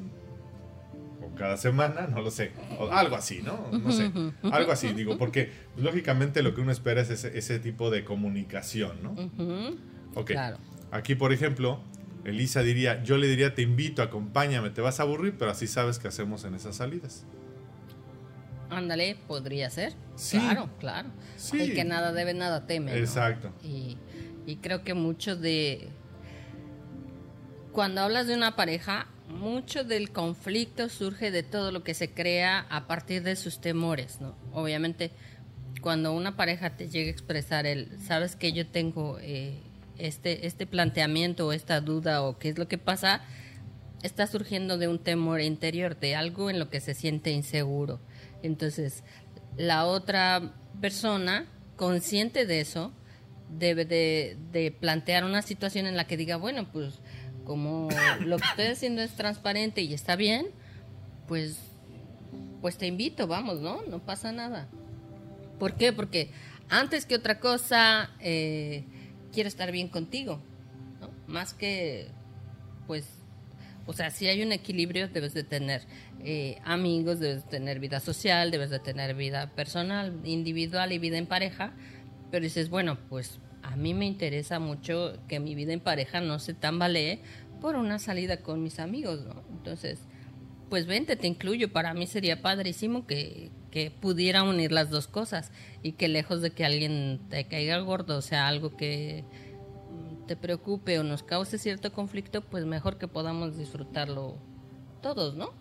[1.21, 3.69] o cada semana, no lo sé, o algo así, ¿no?
[3.71, 4.11] No sé,
[4.51, 8.03] algo así, digo, porque pues, lógicamente lo que uno espera es ese, ese tipo de
[8.03, 9.15] comunicación, ¿no?
[10.15, 10.31] Ok,
[10.89, 11.79] aquí por ejemplo,
[12.27, 15.97] Elisa diría, yo le diría, te invito, acompáñame, te vas a aburrir, pero así sabes
[15.97, 17.25] qué hacemos en esas salidas.
[18.69, 19.93] Ándale, podría ser.
[20.29, 21.09] Claro, claro.
[21.53, 22.97] El que nada debe, nada teme.
[22.97, 23.53] Exacto.
[23.63, 23.97] Y,
[24.45, 25.87] y creo que mucho de...
[27.71, 32.65] Cuando hablas de una pareja, mucho del conflicto surge de todo lo que se crea
[32.69, 34.35] a partir de sus temores, ¿no?
[34.51, 35.11] Obviamente,
[35.81, 39.61] cuando una pareja te llega a expresar el, sabes que yo tengo eh,
[39.99, 43.21] este, este planteamiento o esta duda o qué es lo que pasa,
[44.03, 47.99] está surgiendo de un temor interior, de algo en lo que se siente inseguro.
[48.43, 49.03] Entonces,
[49.57, 51.45] la otra persona,
[51.75, 52.91] consciente de eso,
[53.49, 56.99] debe de, plantear una situación en la que diga, bueno, pues
[57.45, 57.87] como
[58.25, 60.47] lo que estoy haciendo es transparente y está bien,
[61.27, 61.57] pues,
[62.61, 63.81] pues te invito, vamos, ¿no?
[63.83, 64.67] No pasa nada.
[65.57, 65.93] ¿Por qué?
[65.93, 66.31] Porque
[66.69, 68.83] antes que otra cosa, eh,
[69.37, 70.41] quiero estar bien contigo,
[70.99, 71.11] ¿no?
[71.27, 72.07] Más que,
[72.87, 73.07] pues,
[73.85, 75.83] o sea, si hay un equilibrio, debes de tener
[76.23, 81.19] eh, amigos, debes de tener vida social, debes de tener vida personal, individual y vida
[81.19, 81.75] en pareja,
[82.31, 86.39] pero dices, bueno, pues a mí me interesa mucho que mi vida en pareja no
[86.39, 87.21] se tambalee
[87.61, 89.43] por una salida con mis amigos, ¿no?
[89.51, 89.99] Entonces,
[90.69, 91.71] pues vente, te incluyo.
[91.71, 95.51] Para mí sería padrísimo que, que pudiera unir las dos cosas
[95.83, 99.23] y que lejos de que alguien te caiga gordo, o sea, algo que
[100.27, 104.37] te preocupe o nos cause cierto conflicto, pues mejor que podamos disfrutarlo
[105.01, 105.53] todos, ¿no?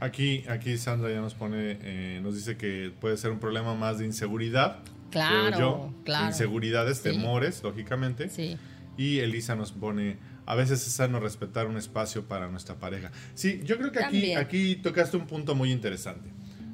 [0.00, 3.98] Aquí, aquí Sandra ya nos pone, eh, nos dice que puede ser un problema más
[3.98, 4.78] de inseguridad.
[5.10, 6.26] Claro, yo, claro.
[6.26, 8.28] Inseguridades, temores, lógicamente.
[8.28, 8.56] Sí.
[8.96, 13.10] Y Elisa nos pone, a veces es sano respetar un espacio para nuestra pareja.
[13.34, 16.30] Sí, yo creo que aquí, aquí tocaste un punto muy interesante.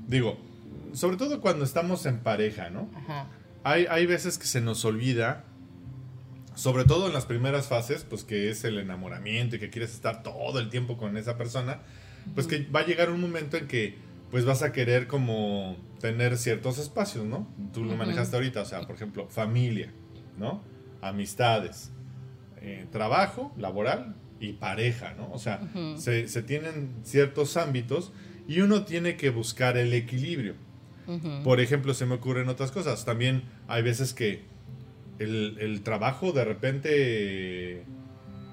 [0.07, 0.39] Digo,
[0.93, 2.91] sobre todo cuando estamos en pareja, ¿no?
[2.95, 3.27] Ajá.
[3.63, 5.45] Hay, hay veces que se nos olvida,
[6.55, 10.23] sobre todo en las primeras fases, pues que es el enamoramiento y que quieres estar
[10.23, 11.81] todo el tiempo con esa persona,
[12.35, 13.99] pues que va a llegar un momento en que
[14.31, 17.49] pues vas a querer como tener ciertos espacios, ¿no?
[17.73, 19.93] Tú lo manejaste ahorita, o sea, por ejemplo, familia,
[20.39, 20.63] ¿no?
[21.03, 21.91] Amistades,
[22.61, 25.31] eh, trabajo, laboral y pareja, ¿no?
[25.33, 25.61] O sea,
[25.97, 28.13] se, se, tienen ciertos ámbitos
[28.49, 30.55] y uno tiene que buscar el equilibrio.
[31.43, 33.05] Por ejemplo, se me ocurren otras cosas.
[33.05, 34.45] También hay veces que
[35.19, 37.85] el, trabajo de repente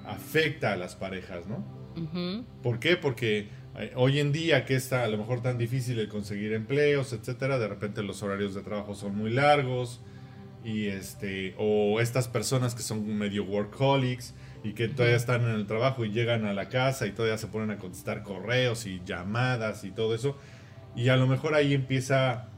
[0.04, 1.64] afecta a las parejas, ¿no?
[2.62, 2.96] ¿Por qué?
[2.96, 3.48] Porque
[3.78, 7.58] eh, hoy en día que está a lo mejor tan difícil el conseguir empleos, etcétera,
[7.58, 10.00] de repente los horarios de trabajo son muy largos
[10.64, 14.34] y este o estas personas que son medio workaholics
[14.64, 17.46] y que todavía están en el trabajo y llegan a la casa y todavía se
[17.46, 20.36] ponen a contestar correos y llamadas y todo eso
[20.96, 22.48] Y a lo mejor ahí empieza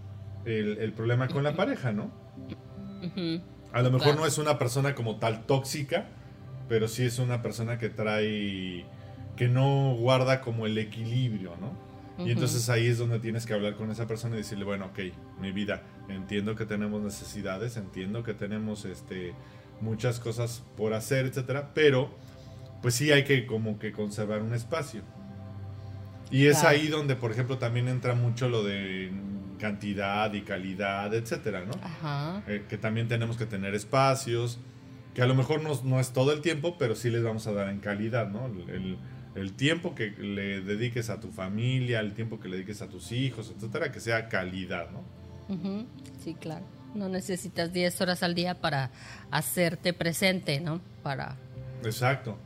[0.45, 2.11] el, problema con la pareja, ¿no?
[3.73, 6.09] A lo mejor no es una persona como tal tóxica,
[6.69, 8.85] pero sí es una persona que trae,
[9.37, 11.90] que no guarda como el equilibrio, ¿no?
[12.27, 14.99] Y entonces ahí es donde tienes que hablar con esa persona y decirle, bueno, ok,
[15.41, 19.35] mi vida, entiendo que tenemos necesidades, entiendo que tenemos este,
[19.81, 22.11] muchas cosas por hacer, etcétera, pero
[22.83, 25.03] pues sí hay que como que conservar un espacio.
[26.31, 29.11] Y es ahí donde, por ejemplo, también entra mucho lo de
[29.59, 31.73] cantidad y calidad, etcétera, ¿no?
[31.83, 32.43] Ajá.
[32.47, 34.61] Eh, que también tenemos que tener espacios,
[35.15, 37.53] que a lo mejor no, no, es todo el tiempo, pero sí les vamos a
[37.53, 38.47] dar en calidad, ¿no?
[38.47, 38.97] El,
[39.35, 43.13] el, tiempo que le dediques a tu familia, el tiempo que le dediques a tus
[43.13, 45.05] hijos, etcétera, que sea calidad, ¿no?
[46.23, 46.65] Sí, claro.
[46.95, 48.91] No necesitas 10 horas al día para
[49.31, 50.81] hacerte presente, ¿no?
[51.03, 51.37] Para.
[51.85, 52.37] Exacto.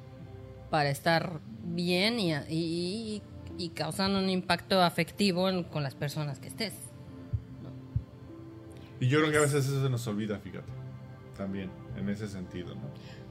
[0.70, 3.22] Para estar bien y, y,
[3.58, 6.74] y causando un impacto afectivo con las personas que estés.
[9.00, 10.70] Y yo creo que a veces eso se nos olvida, fíjate.
[11.36, 12.82] También, en ese sentido, ¿no?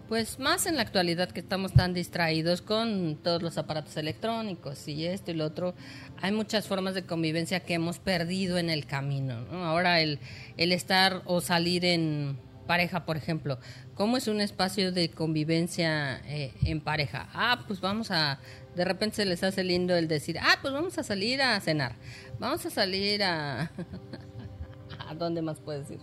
[0.07, 5.05] Pues más en la actualidad que estamos tan distraídos con todos los aparatos electrónicos y
[5.05, 5.75] esto y lo otro,
[6.21, 9.41] hay muchas formas de convivencia que hemos perdido en el camino.
[9.51, 9.65] ¿no?
[9.65, 10.19] Ahora el,
[10.57, 12.37] el estar o salir en
[12.67, 13.59] pareja, por ejemplo,
[13.95, 17.29] ¿cómo es un espacio de convivencia eh, en pareja?
[17.33, 18.39] Ah, pues vamos a,
[18.75, 21.95] de repente se les hace lindo el decir, ah, pues vamos a salir a cenar,
[22.39, 23.71] vamos a salir a...
[25.07, 25.99] ¿A dónde más puedes ir?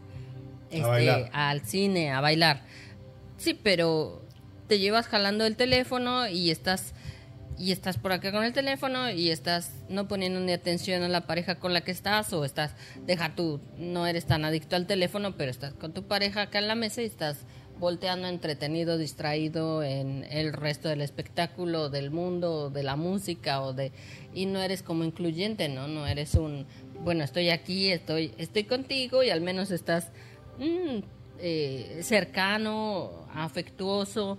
[0.70, 2.62] Este, al cine, a bailar
[3.40, 4.20] Sí, pero
[4.68, 6.92] te llevas jalando el teléfono y estás
[7.58, 11.26] y estás por acá con el teléfono y estás no poniendo ni atención a la
[11.26, 12.74] pareja con la que estás o estás,
[13.06, 16.68] deja tú, no eres tan adicto al teléfono, pero estás con tu pareja acá en
[16.68, 17.46] la mesa y estás
[17.78, 23.90] volteando entretenido, distraído en el resto del espectáculo, del mundo, de la música o de
[24.34, 25.88] y no eres como incluyente, ¿no?
[25.88, 26.66] No eres un,
[27.04, 30.08] bueno, estoy aquí, estoy estoy contigo y al menos estás
[30.58, 34.38] mm, eh, cercano, afectuoso,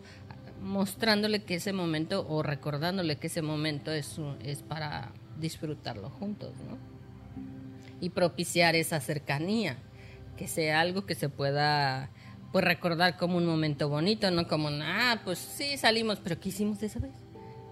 [0.61, 6.77] mostrándole que ese momento o recordándole que ese momento es, es para disfrutarlo juntos, ¿no?
[7.99, 9.77] Y propiciar esa cercanía,
[10.37, 12.09] que sea algo que se pueda
[12.51, 16.83] pues recordar como un momento bonito, no como, ah, pues sí salimos, pero ¿qué hicimos
[16.83, 17.11] esa vez?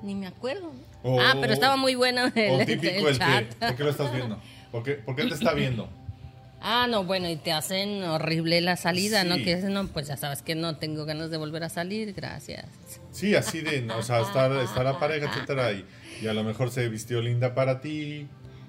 [0.01, 0.71] Ni me acuerdo.
[1.03, 3.53] ah, pero estaba muy bueno el, chat.
[3.55, 4.39] ¿Por qué lo estás viendo?
[4.71, 5.89] ¿Por qué, ¿Por qué te está viendo?
[6.61, 9.37] Ah, no, bueno, y te hacen horrible la salida, ¿no?
[9.37, 12.65] Que no, pues ya sabes que no tengo ganas de volver a salir, gracias.
[13.11, 15.85] Sí, así de, o sea, estar, estar a pareja, etcétera, y,
[16.21, 18.27] y, a lo mejor se vistió linda para ti,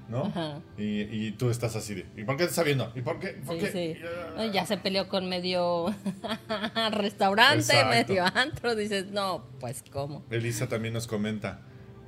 [0.09, 0.33] ¿no?
[0.79, 2.93] Y, y, tú estás así de, ¿y por qué te está viendo?
[2.95, 3.29] ¿Y por qué?
[3.45, 3.99] ¿Por sí, qué?
[4.37, 4.51] Sí.
[4.53, 5.95] Ya se peleó con medio
[6.93, 10.25] restaurante, medio antro, dices, no, pues cómo.
[10.31, 11.61] Elisa también nos comenta,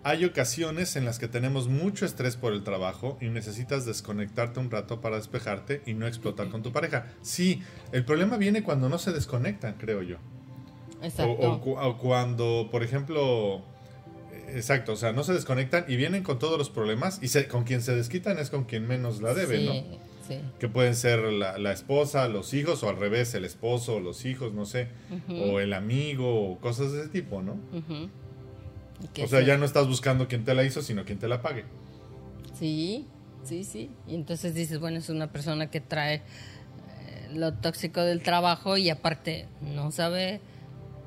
[0.05, 4.71] hay ocasiones en las que tenemos mucho estrés por el trabajo y necesitas desconectarte un
[4.71, 7.07] rato para despejarte y no explotar con tu pareja.
[7.23, 10.17] Sí, el problema viene cuando no se desconectan, creo yo.
[11.03, 11.33] Exacto.
[11.33, 13.63] O, cuando, por ejemplo,
[14.49, 17.81] exacto, o sea, no se desconectan y vienen con todos los problemas y con quien
[17.81, 19.73] se desquitan es con quien menos la debe, ¿no?
[20.27, 20.39] Sí.
[20.61, 24.67] Que pueden ser la, esposa, los hijos, o al revés, el esposo, los hijos, no
[24.67, 24.89] sé,
[25.29, 27.57] o el amigo, o cosas de ese tipo, ¿no?
[29.23, 31.65] O sea, ya no estás buscando quién te la hizo, sino quién te la pague.
[32.59, 33.07] Sí,
[33.45, 33.91] sí, sí.
[34.07, 36.23] Y entonces dices, bueno, es una persona que trae eh,
[37.35, 40.41] lo tóxico del trabajo y aparte no sabe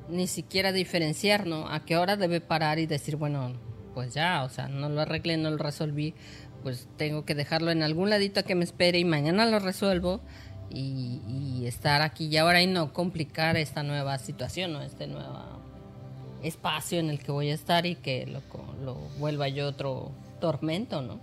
[0.08, 1.68] ni siquiera diferenciar, ¿no?
[1.68, 3.54] A qué hora debe parar y decir, bueno,
[3.94, 6.14] pues ya, o sea, no lo arreglé, no lo resolví,
[6.62, 10.20] pues tengo que dejarlo en algún ladito que me espere y mañana lo resuelvo
[10.70, 14.82] y, y estar aquí y ahora y no complicar esta nueva situación, ¿no?
[14.82, 15.58] Este nueva
[16.42, 18.42] espacio en el que voy a estar y que lo,
[18.84, 21.20] lo vuelva yo otro tormento, ¿no?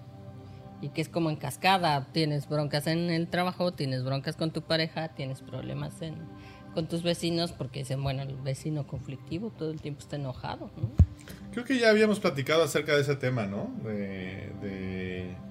[0.81, 4.63] Y que es como en cascada, tienes broncas en el trabajo, tienes broncas con tu
[4.63, 6.15] pareja, tienes problemas en,
[6.73, 10.91] con tus vecinos porque dicen, bueno, el vecino conflictivo todo el tiempo está enojado, ¿no?
[11.51, 13.71] Creo que ya habíamos platicado acerca de ese tema, ¿no?
[13.83, 14.51] De,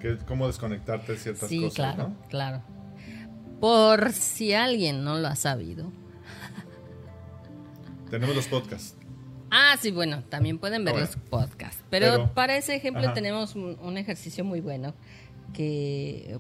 [0.01, 2.63] de cómo desconectarte de ciertas cosas, sí, claro, claro.
[3.61, 5.93] Por si alguien no lo ha sabido.
[8.11, 8.97] Tenemos los podcasts.
[9.55, 11.85] Ah, sí, bueno, también pueden ver los podcasts.
[11.91, 14.95] Pero, para ese ejemplo tenemos un, ejercicio muy bueno
[15.53, 16.39] que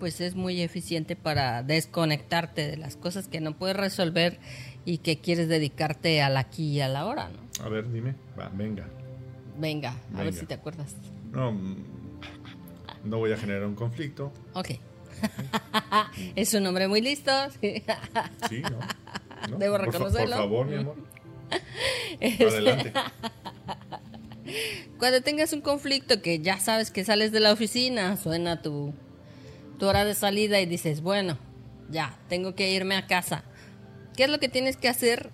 [0.00, 4.40] pues es muy eficiente para desconectarte de las cosas que no puedes resolver
[4.84, 7.64] y que quieres dedicarte al aquí y a la hora, ¿no?
[7.64, 8.16] A ver, dime,
[8.54, 8.88] venga.
[9.58, 10.96] Venga, a ver si te acuerdas.
[11.30, 11.76] No, mm,
[13.04, 14.32] no voy a generar un conflicto.
[14.54, 14.70] Ok.
[16.34, 17.30] es un hombre muy listo.
[17.60, 19.58] sí, ¿no?
[19.58, 20.36] Debo reconocerlo.
[20.36, 20.96] por favor, mi amor.
[22.20, 22.92] Adelante.
[24.98, 28.94] Cuando tengas un conflicto que ya sabes que sales de la oficina, suena tu,
[29.78, 31.38] tu hora de salida y dices, bueno,
[31.90, 33.44] ya, tengo que irme a casa.
[34.16, 35.30] ¿Qué es lo que tienes que hacer?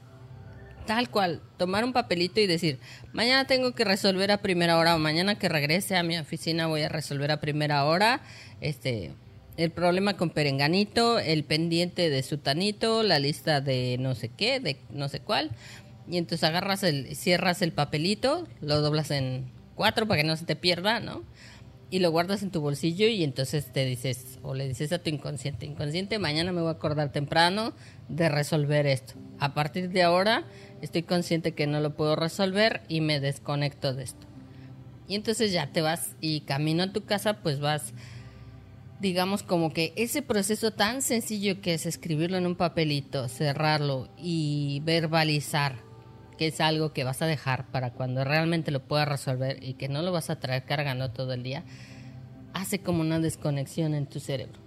[0.86, 2.78] Tal cual, tomar un papelito y decir,
[3.12, 6.82] mañana tengo que resolver a primera hora o mañana que regrese a mi oficina voy
[6.82, 8.20] a resolver a primera hora
[8.60, 9.12] este
[9.56, 14.76] el problema con Perenganito, el pendiente de Sutanito, la lista de no sé qué, de
[14.90, 15.50] no sé cuál.
[16.08, 20.44] Y entonces agarras el, cierras el papelito, lo doblas en cuatro para que no se
[20.44, 21.24] te pierda, ¿no?
[21.88, 25.10] Y lo guardas en tu bolsillo y entonces te dices, o le dices a tu
[25.10, 27.72] inconsciente, inconsciente, mañana me voy a acordar temprano
[28.08, 29.14] de resolver esto.
[29.38, 30.44] A partir de ahora
[30.82, 34.26] estoy consciente que no lo puedo resolver y me desconecto de esto.
[35.08, 37.94] Y entonces ya te vas y camino a tu casa, pues vas
[39.00, 44.80] digamos como que ese proceso tan sencillo que es escribirlo en un papelito, cerrarlo y
[44.84, 45.76] verbalizar,
[46.36, 49.88] que es algo que vas a dejar para cuando realmente lo puedas resolver y que
[49.88, 51.64] no lo vas a traer cargando todo el día,
[52.52, 54.60] hace como una desconexión en tu cerebro.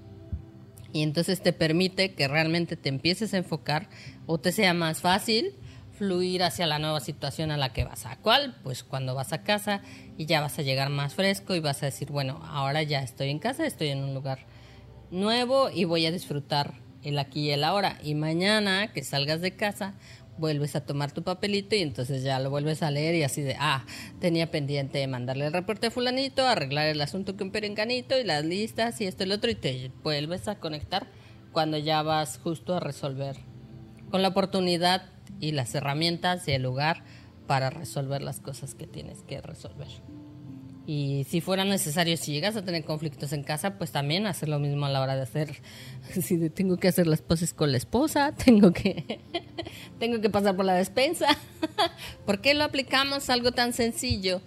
[0.91, 3.89] Y entonces te permite que realmente te empieces a enfocar
[4.26, 5.53] o te sea más fácil
[5.99, 8.05] fluir hacia la nueva situación a la que vas.
[8.05, 8.55] ¿A cuál?
[8.63, 9.82] Pues cuando vas a casa
[10.17, 13.30] y ya vas a llegar más fresco y vas a decir, bueno, ahora ya estoy
[13.30, 14.45] en casa, estoy en un lugar
[15.11, 17.99] nuevo y voy a disfrutar el aquí y el ahora.
[18.01, 19.93] Y mañana que salgas de casa,
[20.39, 23.55] vuelves a tomar tu papelito y entonces ya lo vuelves a leer y así de,
[23.59, 23.85] ah,
[24.19, 28.45] tenía pendiente de mandarle el reporte a fulanito, arreglar el asunto con perenganito y las
[28.45, 31.07] listas y esto y lo otro y te vuelves a conectar
[31.51, 33.37] cuando ya vas justo a resolver
[34.09, 35.03] con la oportunidad
[35.39, 37.03] y las herramientas y el lugar
[37.47, 39.87] para resolver las cosas que tienes que resolver.
[40.91, 44.57] Y si fuera necesario, si llegas a tener conflictos en casa, pues también hacer lo
[44.57, 45.51] mismo a la hora de hacer.
[46.19, 49.19] Si tengo que hacer las poses con la esposa, tengo que,
[49.99, 51.27] tengo que pasar por la despensa.
[52.25, 54.41] ¿Por qué lo aplicamos algo tan sencillo?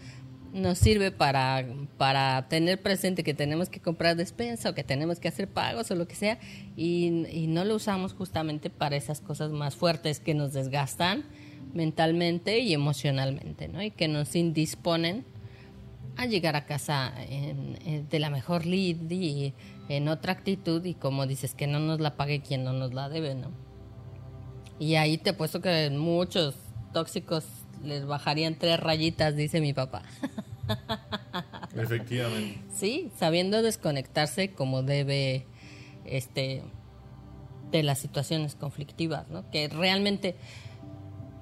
[0.53, 1.64] Nos sirve para,
[1.97, 5.95] para tener presente que tenemos que comprar despensa o que tenemos que hacer pagos o
[5.95, 6.40] lo que sea
[6.76, 11.22] y, y no lo usamos justamente para esas cosas más fuertes que nos desgastan
[11.72, 13.80] mentalmente y emocionalmente, ¿no?
[13.80, 15.24] Y que nos indisponen
[16.17, 17.13] a llegar a casa
[18.11, 19.55] de la mejor lead y
[19.89, 23.09] en otra actitud y como dices, que no nos la pague quien no nos la
[23.09, 23.51] debe, ¿no?
[24.79, 26.55] Y ahí te he puesto que muchos
[26.93, 27.45] tóxicos
[27.85, 30.03] les bajarían tres rayitas, dice mi papá.
[31.77, 32.61] Efectivamente.
[32.75, 35.47] Sí, sabiendo desconectarse como debe
[36.05, 36.63] este
[37.71, 39.51] de las situaciones conflictivas, ¿no?
[39.51, 40.37] Que realmente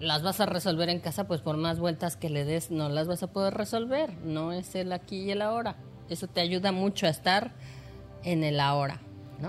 [0.01, 3.07] las vas a resolver en casa, pues por más vueltas que le des, no las
[3.07, 4.13] vas a poder resolver.
[4.25, 5.77] No es el aquí y el ahora.
[6.09, 7.53] Eso te ayuda mucho a estar
[8.25, 9.01] en el ahora.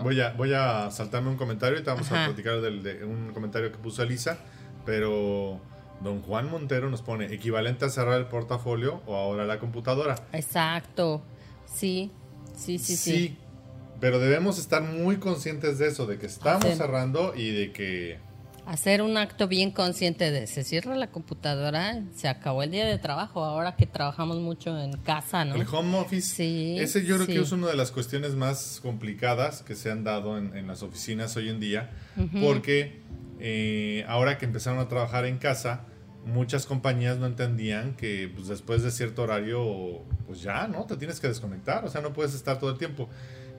[0.03, 3.33] Voy, a, voy a saltarme un comentario y te vamos a platicar del, de un
[3.33, 4.37] comentario que puso Elisa,
[4.85, 5.59] pero
[6.01, 10.15] don Juan Montero nos pone equivalente a cerrar el portafolio o ahora la computadora.
[10.31, 11.21] Exacto,
[11.65, 12.09] sí,
[12.55, 13.11] sí, sí, sí.
[13.11, 13.37] Sí,
[13.99, 18.19] pero debemos estar muy conscientes de eso, de que estamos cerrando y de que
[18.71, 22.97] hacer un acto bien consciente de se cierra la computadora, se acabó el día de
[22.97, 25.55] trabajo, ahora que trabajamos mucho en casa, ¿no?
[25.55, 29.61] El home office, sí, ese yo creo que es una de las cuestiones más complicadas
[29.61, 31.91] que se han dado en, las oficinas hoy en día,
[32.41, 33.01] porque
[33.41, 35.87] eh, ahora que empezaron a trabajar en casa,
[36.25, 40.85] muchas compañías no entendían que pues, después de cierto horario, pues ya, ¿no?
[40.85, 43.09] Te tienes que desconectar, o sea, no puedes estar todo el tiempo.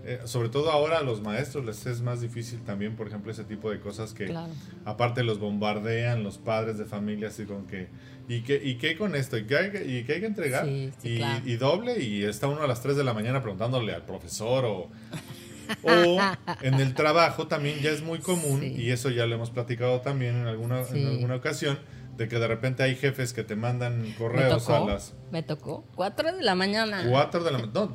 [0.04, 3.44] Eh, sobre todo ahora a los maestros les es más difícil también, por ejemplo, ese
[3.44, 4.34] tipo de cosas que
[4.84, 7.88] aparte los bombardean los padres de familia así con que
[8.28, 9.38] ¿y qué, y qué con esto?
[9.38, 10.66] ¿Y qué hay, y qué hay que entregar?
[10.66, 14.90] y, doble y está uno a las 3 de la mañana preguntándole al profesor o...
[15.84, 16.20] o
[16.60, 20.34] en el trabajo también ya es muy común y eso ya lo hemos platicado también
[20.36, 21.78] en alguna, en alguna ocasión
[22.22, 25.14] de que de repente hay jefes que te mandan correos a las...
[25.32, 25.84] Me tocó.
[25.96, 27.04] Cuatro de la mañana.
[27.08, 27.72] Cuatro de la mañana.
[27.74, 27.92] No,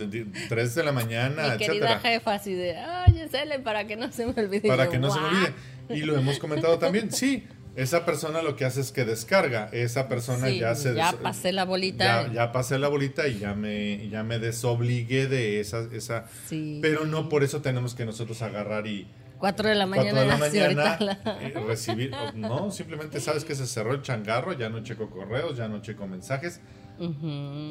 [0.50, 4.26] tres de la mañana, Mi querida jefa así de, ay, Sele, para que no se
[4.26, 4.68] me olvide.
[4.68, 5.54] Para que no se me olvide.
[5.90, 7.10] Y lo hemos comentado también.
[7.18, 9.70] Sí, esa persona lo que hace es que descarga.
[9.72, 10.94] Esa persona ya se...
[10.94, 12.28] Ya pasé la bolita.
[12.28, 15.88] Ya, ya, pasé la bolita y ya me, ya me desobligué de esa...
[15.94, 16.80] esa sí.
[16.82, 19.08] Pero no por eso tenemos que nosotros agarrar y
[19.38, 20.22] 4 de la mañana.
[20.22, 20.98] de la mañana
[21.42, 25.68] eh, recibir, no, simplemente sabes que se cerró el changarro, ya no checo correos, ya
[25.68, 26.62] no checo mensajes.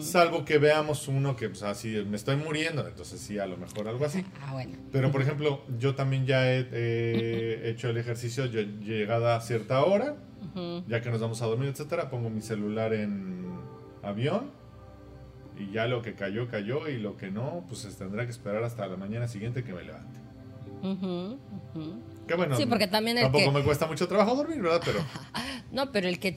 [0.00, 3.88] Salvo que veamos uno que, pues así, me estoy muriendo, entonces sí, a lo mejor
[3.88, 4.24] algo así.
[4.40, 4.76] Ah, bueno.
[4.92, 10.16] Pero, por ejemplo, yo también ya he, hecho el ejercicio, yo llegada a cierta hora,
[10.86, 13.58] ya que nos vamos a dormir, etcétera, pongo mi celular en
[14.02, 14.52] avión
[15.58, 18.86] y ya lo que cayó, cayó y lo que no, pues tendrá que esperar hasta
[18.86, 20.25] la mañana siguiente que me levante.
[20.92, 21.38] Uh
[22.26, 24.82] Que bueno, sí, porque también tampoco me cuesta mucho trabajo dormir, ¿verdad?
[24.84, 25.00] Pero...
[25.72, 26.34] No, pero el que,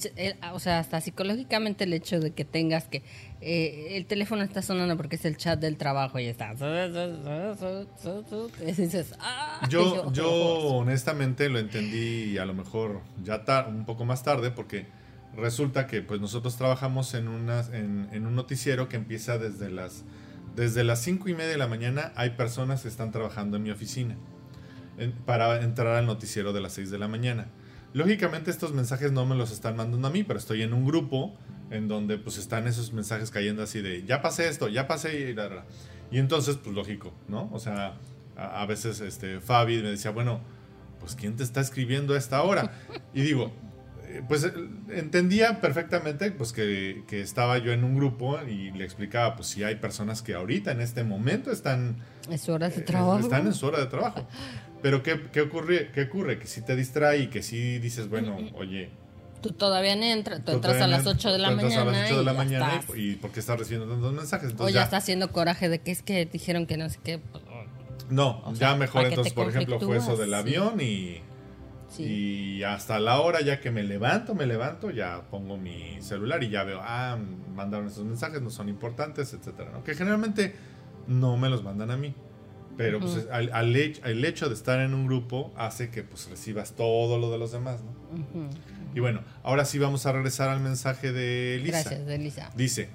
[0.53, 3.03] o sea, hasta psicológicamente el hecho de que tengas que,
[3.41, 6.53] eh, el teléfono está sonando porque es el chat del trabajo y está.
[9.19, 14.87] Ah, yo, yo honestamente lo entendí a lo mejor ya un poco más tarde porque
[15.35, 20.03] resulta que pues nosotros trabajamos en, una, en, un noticiero que empieza desde las,
[20.55, 22.11] desde las cinco y media de la mañana.
[22.15, 24.17] Hay personas que están trabajando en mi oficina
[25.25, 27.47] para entrar al noticiero de las 6 de la mañana.
[27.93, 31.35] Lógicamente estos mensajes no me los están mandando a mí, pero estoy en un grupo
[31.71, 36.15] en donde pues están esos mensajes cayendo así de ya pasé esto, ya pasé y
[36.15, 37.49] Y entonces pues lógico, ¿no?
[37.51, 37.95] O sea,
[38.35, 40.41] a, veces este Fabi me decía, bueno,
[40.99, 42.71] pues ¿quién te está escribiendo a esta hora?
[43.13, 43.51] Y digo,
[44.09, 44.53] eh, pues eh,
[44.89, 49.63] entendía perfectamente pues que, que, estaba yo en un grupo y le explicaba pues si
[49.63, 51.97] hay personas que ahorita en este momento están
[52.29, 54.27] en su hora de eh, trabajo están en su hora de trabajo
[54.81, 55.91] pero ¿qué, qué ocurre?
[55.93, 56.39] ¿Qué ocurre?
[56.39, 58.89] Que si te distrae y que si dices, bueno, oye...
[59.41, 61.81] Tú todavía no entras, tú, entras a las 8 de la mañana.
[61.81, 64.53] A las 8 de la mañana y, porque estás recibiendo tantos mensajes.
[64.57, 67.19] o ya, estás haciendo coraje de que es que dijeron que no sé qué.
[67.19, 67.43] Pues,
[68.09, 71.21] no, ya mejor entonces, por ejemplo, fue eso del avión y,
[71.97, 76.49] y hasta la hora ya que me levanto, me levanto, ya pongo mi celular y
[76.49, 77.17] ya veo, ah,
[77.53, 79.83] mandaron esos mensajes, no son importantes, etcétera, ¿no?
[79.83, 80.55] Que generalmente
[81.07, 82.13] no me los mandan a mí.
[82.79, 87.17] Pero pues, al, el hecho de estar en un grupo hace que pues recibas todo
[87.17, 88.47] lo de los demás, ¿no?
[88.95, 91.81] Y bueno, ahora sí vamos a regresar al mensaje de Elisa.
[91.81, 92.49] Gracias, Elisa.
[92.55, 92.87] Dice,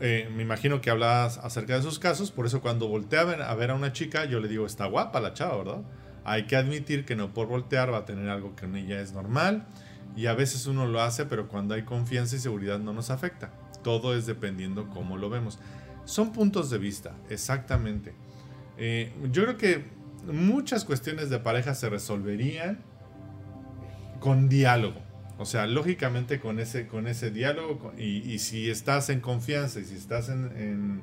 [0.00, 3.40] eh, me imagino que hablas acerca de sus casos, por eso cuando voltea a ver,
[3.40, 5.80] a ver, a una chica, yo le digo, está guapa la chava, ¿verdad?
[6.26, 9.14] Hay que admitir que no por voltear va a tener algo que en ella es
[9.14, 9.64] normal
[10.14, 13.50] y a veces uno lo hace, pero cuando hay confianza y seguridad no nos afecta.
[13.82, 15.58] Todo es dependiendo cómo lo vemos.
[16.04, 18.12] Son puntos de vista, exactamente.
[18.78, 19.84] Eh, yo creo que
[20.32, 22.78] muchas cuestiones de pareja se resolverían
[24.20, 25.00] con diálogo.
[25.38, 29.96] O sea, lógicamente con ese, con ese diálogo y, si estás en confianza y si
[29.96, 31.02] estás en,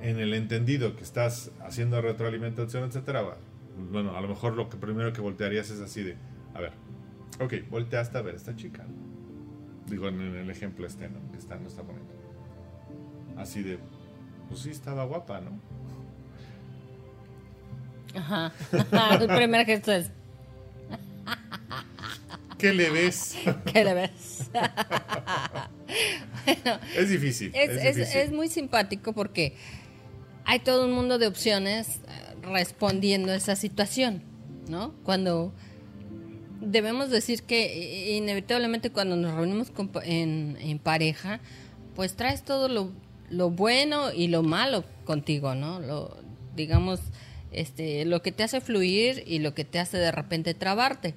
[0.00, 3.24] en, el entendido que estás haciendo retroalimentación, etcétera,
[3.90, 6.16] bueno, a lo mejor lo que primero que voltearías es así de,
[6.54, 6.72] a ver,
[7.40, 8.86] ok, volteaste a ver esta chica.
[9.86, 11.18] Digo, en el ejemplo este, ¿no?
[11.36, 12.12] Está poniendo.
[13.36, 13.78] Así de,
[14.48, 15.60] pues sí, estaba guapa, ¿no?
[18.14, 18.52] Ajá.
[19.20, 20.10] El primer gesto es.
[22.60, 23.36] ¿Qué le ves?
[23.72, 24.50] ¿Qué le ves?
[26.44, 27.52] bueno, es difícil.
[27.54, 29.56] Es, muy simpático porque
[30.44, 34.22] hay todo un mundo de opciones eh, respondiendo a esa situación,
[34.68, 34.92] ¿no?
[35.04, 35.54] Cuando
[36.60, 39.72] debemos decir que inevitablemente cuando nos reunimos
[40.04, 41.40] en, en, pareja,
[41.96, 42.92] pues traes todo lo,
[43.30, 45.80] lo, bueno y lo malo contigo, ¿no?
[45.80, 46.18] Lo,
[46.54, 47.00] digamos,
[47.52, 51.14] este, lo que te hace fluir y lo que te hace de repente trabarte.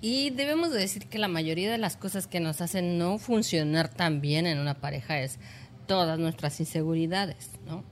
[0.00, 3.88] Y debemos de decir que la mayoría de las cosas que nos hacen no funcionar
[3.88, 5.38] tan bien en una pareja es
[5.86, 7.84] todas nuestras inseguridades, ¿no?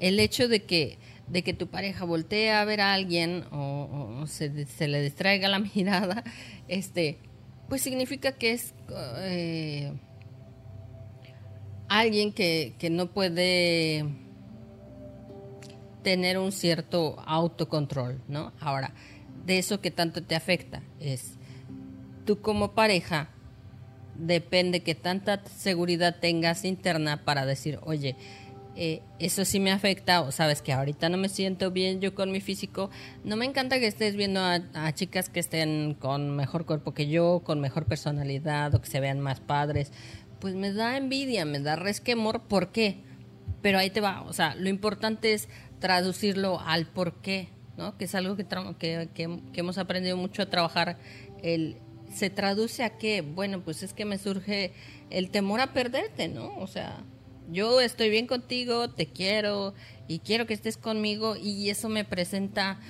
[0.00, 0.98] El hecho de que,
[1.28, 4.48] de que tu pareja voltee a ver a alguien o, se,
[4.88, 6.24] le distraiga la mirada,
[6.66, 7.18] este,
[7.68, 8.74] pues significa que es
[9.18, 9.92] eh,
[11.88, 14.23] alguien que, que no puede
[16.04, 18.52] tener un cierto autocontrol, ¿no?
[18.60, 18.94] Ahora,
[19.44, 21.34] de eso que tanto te afecta es,
[22.24, 23.30] tú como pareja,
[24.16, 28.14] depende que tanta seguridad tengas interna para decir, oye,
[28.76, 32.32] eh, eso sí me afecta, o sabes que ahorita no me siento bien yo con
[32.32, 32.90] mi físico,
[33.24, 37.08] no me encanta que estés viendo a, a, chicas que estén con mejor cuerpo que
[37.08, 39.92] yo, con mejor personalidad o que se vean más padres,
[40.40, 42.98] pues me da envidia, me da resquemor, ¿por qué?
[43.62, 45.48] Pero ahí te va, o sea, lo importante es
[45.84, 47.98] traducirlo al por qué, ¿no?
[47.98, 48.46] Que es algo que,
[48.78, 50.96] que, que, hemos aprendido mucho a trabajar.
[51.42, 51.76] El,
[52.10, 53.20] ¿Se traduce a qué?
[53.20, 54.72] Bueno, pues es que me surge
[55.10, 56.56] el temor a perderte, ¿no?
[56.56, 57.04] O sea,
[57.52, 59.74] yo estoy bien contigo, te quiero
[60.08, 62.80] y quiero que estés conmigo y eso me presenta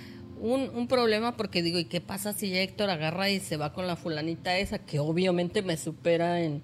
[0.41, 3.97] un, problema porque digo, ¿y qué pasa si Héctor agarra y se va con la
[3.97, 6.63] fulanita esa que obviamente me supera en,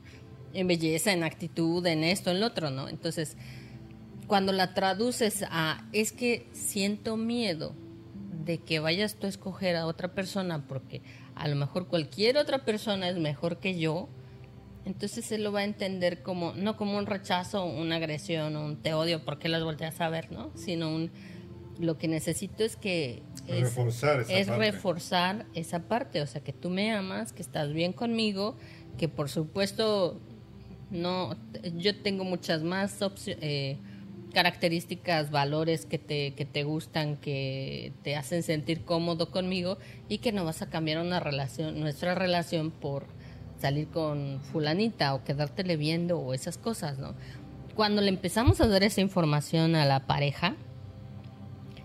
[0.54, 2.88] en belleza, en actitud, en esto, en lo otro, ¿no?
[2.88, 3.36] Entonces,
[4.30, 7.74] cuando la traduces a es que siento miedo
[8.44, 11.02] de que vayas tú a escoger a otra persona porque
[11.34, 14.08] a lo mejor cualquier otra persona es mejor que yo,
[14.84, 18.94] entonces él lo va a entender como no como un rechazo, una agresión, un te
[18.94, 20.52] odio porque las volteas a ver, ¿no?
[20.54, 21.10] Sino un
[21.80, 26.52] lo que necesito es que es, reforzar, esa es reforzar esa parte, o sea, que
[26.52, 28.56] tú me amas, que estás bien conmigo,
[28.96, 30.20] que por supuesto
[30.92, 31.34] no
[31.78, 33.78] yo tengo muchas más opciones eh,
[34.30, 39.78] características, valores que te, que te gustan, que te hacen sentir cómodo conmigo
[40.08, 43.06] y que no vas a cambiar una relación, nuestra relación por
[43.60, 47.14] salir con fulanita o quedártele viendo o esas cosas, ¿no?
[47.74, 50.56] Cuando le empezamos a dar esa información a la pareja,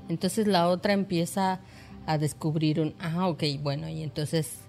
[0.10, 1.60] entonces la otra empieza
[2.06, 4.60] a descubrir un, ah, ok, bueno, y entonces,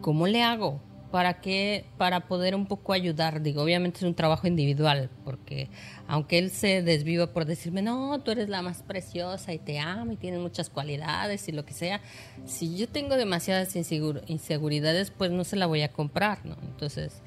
[0.00, 0.80] ¿cómo le hago?
[1.12, 1.84] ¿Para qué?
[1.98, 3.42] Para poder un poco ayudar.
[3.42, 5.68] Digo, obviamente es un trabajo individual, porque
[6.08, 10.12] aunque él se desviva por decirme, no, tú eres la más preciosa y te amo
[10.12, 12.00] y tienes muchas cualidades y lo que sea,
[12.46, 16.56] si yo tengo demasiadas inseguridades, pues no se la voy a comprar, ¿no?
[16.62, 17.20] Entonces,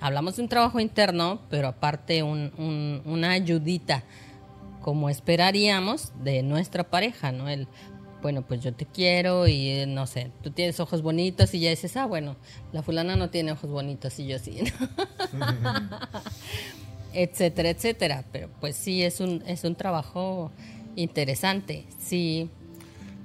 [0.00, 4.02] hablamos de un trabajo interno, pero aparte un, una ayudita,
[4.80, 7.50] como esperaríamos de nuestra pareja, ¿no?
[7.50, 7.68] El,
[8.22, 11.70] bueno, pues yo te quiero y eh, no sé, tú tienes ojos bonitos y ya
[11.70, 12.36] dices, ah, bueno,
[12.72, 14.58] la fulana no tiene ojos bonitos y yo sí,
[17.12, 18.24] etcétera, etcétera.
[18.32, 20.50] Pero pues sí, es un, es un trabajo
[20.96, 22.50] interesante, sí.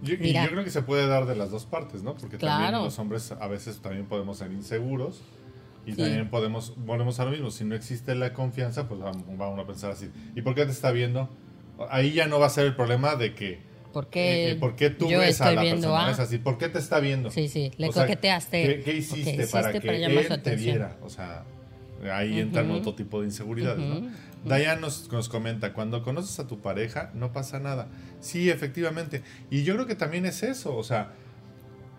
[0.03, 2.15] Yo, y yo creo que se puede dar de las dos partes, ¿no?
[2.15, 5.21] Porque también los hombres a veces también podemos ser inseguros
[5.85, 9.65] y también podemos, volvemos a lo mismo, si no existe la confianza, pues vamos a
[9.65, 11.29] pensar así, ¿y por qué te está viendo?
[11.89, 13.59] Ahí ya no va a ser el problema de que
[13.91, 16.11] ¿Por qué, eh, eh, tú ves a la persona?
[16.11, 17.29] Es así, ¿por qué te está viendo?
[17.31, 18.81] Sí, sí, le coqueteaste.
[18.81, 20.97] ¿qué, hiciste, para que él te viera?
[21.01, 21.43] O sea,
[22.11, 24.09] ahí entran otro tipo de inseguridades, ¿no?
[24.45, 27.87] Dayan nos, nos, comenta, cuando conoces a tu pareja no pasa nada.
[28.21, 29.21] Sí, efectivamente.
[29.51, 31.11] Y yo creo que también es eso, o sea,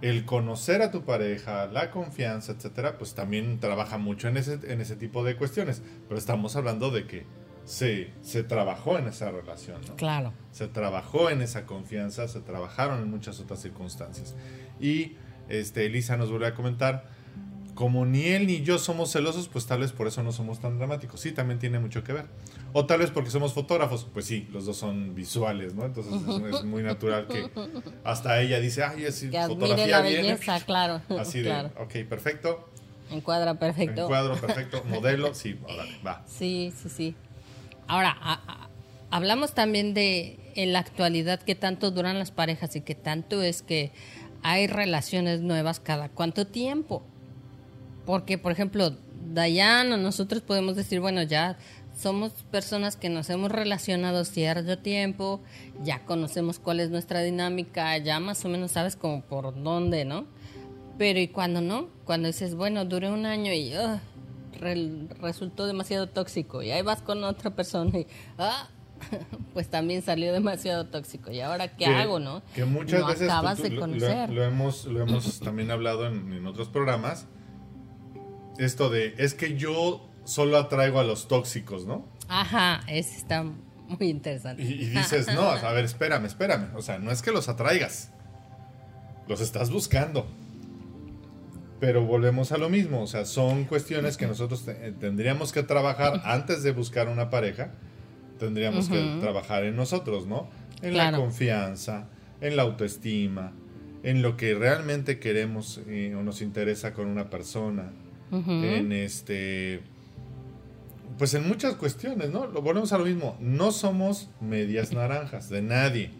[0.01, 4.81] el conocer a tu pareja, la confianza, etcétera, pues también trabaja mucho en ese, en
[4.81, 5.83] ese tipo de cuestiones.
[6.09, 7.25] Pero estamos hablando de que
[7.65, 9.97] se, se trabajó en esa relación, ¿no?
[9.97, 10.33] Claro.
[10.51, 14.35] Se trabajó en esa confianza, se trabajaron en muchas otras circunstancias.
[14.81, 15.17] Y
[15.49, 17.05] este, Elisa nos vuelve a comentar,
[17.75, 20.79] como ni él ni yo somos celosos, pues tal vez por eso no somos tan
[20.79, 21.21] dramáticos.
[21.21, 22.27] Sí, también tiene mucho que ver.
[22.73, 25.85] O tal vez porque somos fotógrafos, pues sí, los dos son visuales, ¿no?
[25.85, 26.15] Entonces
[26.53, 27.51] es, muy natural que
[28.05, 31.01] hasta ella dice, ay, es que fotografía la belleza, claro.
[31.19, 32.69] Así de, ok, perfecto.
[33.11, 34.05] Encuadra perfecto.
[34.05, 35.59] Encuadro perfecto, modelo, sí,
[36.07, 36.25] va.
[36.27, 37.17] Sí, sí, sí.
[37.87, 38.17] Ahora,
[39.11, 43.63] hablamos también de en la actualidad que tanto duran las parejas y que tanto es
[43.63, 43.91] que
[44.43, 47.03] hay relaciones nuevas cada cuánto tiempo.
[48.05, 48.97] Porque, por ejemplo,
[49.33, 51.57] Dayan o nosotros podemos decir, bueno, ya
[51.97, 55.41] somos personas que nos hemos relacionado cierto tiempo,
[55.85, 60.27] ya conocemos cuál es nuestra dinámica, ya más o menos sabes como por dónde, ¿no?
[60.99, 61.89] Pero ¿y cuando no?
[62.05, 63.73] Cuando dices, bueno, duré un año y
[65.21, 68.07] resultó demasiado tóxico y ahí vas con otra persona y
[68.39, 68.69] ah,
[69.53, 73.77] pues también salió demasiado tóxico y ahora qué hago no que muchas veces acabas de
[73.77, 74.31] conocer.
[74.31, 77.27] lo, hemos lo hemos también hablado en, otros programas
[78.59, 83.43] esto de es que yo solo atraigo a los tóxicos no ajá es está
[83.89, 84.63] muy interesante.
[84.63, 88.11] Y, y dices no a ver espérame espérame o sea no es que los atraigas
[89.27, 90.27] los estás buscando
[91.83, 96.23] pero volvemos a lo mismo, o sea, son cuestiones que nosotros eh, tendríamos que trabajar
[96.25, 97.73] antes de buscar una pareja,
[98.39, 100.49] tendríamos que trabajar en nosotros, ¿no?
[100.81, 102.09] En la confianza,
[102.41, 103.51] en la autoestima,
[104.05, 107.91] en lo que realmente queremos eh, o nos interesa con una persona,
[108.31, 109.81] en este,
[111.19, 112.47] pues en muchas cuestiones, ¿no?
[112.47, 116.13] Lo volvemos a lo mismo, no somos medias naranjas de nadie,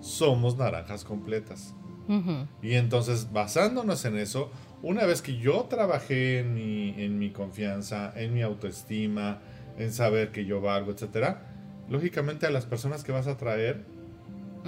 [0.00, 1.72] somos naranjas completas.
[2.62, 4.50] Y entonces, basándonos en eso,
[4.84, 9.40] una vez que yo trabajé en mi, en mi confianza, en mi autoestima,
[9.78, 11.42] en saber que yo valgo, etcétera,
[11.88, 13.82] lógicamente a las personas que vas a traer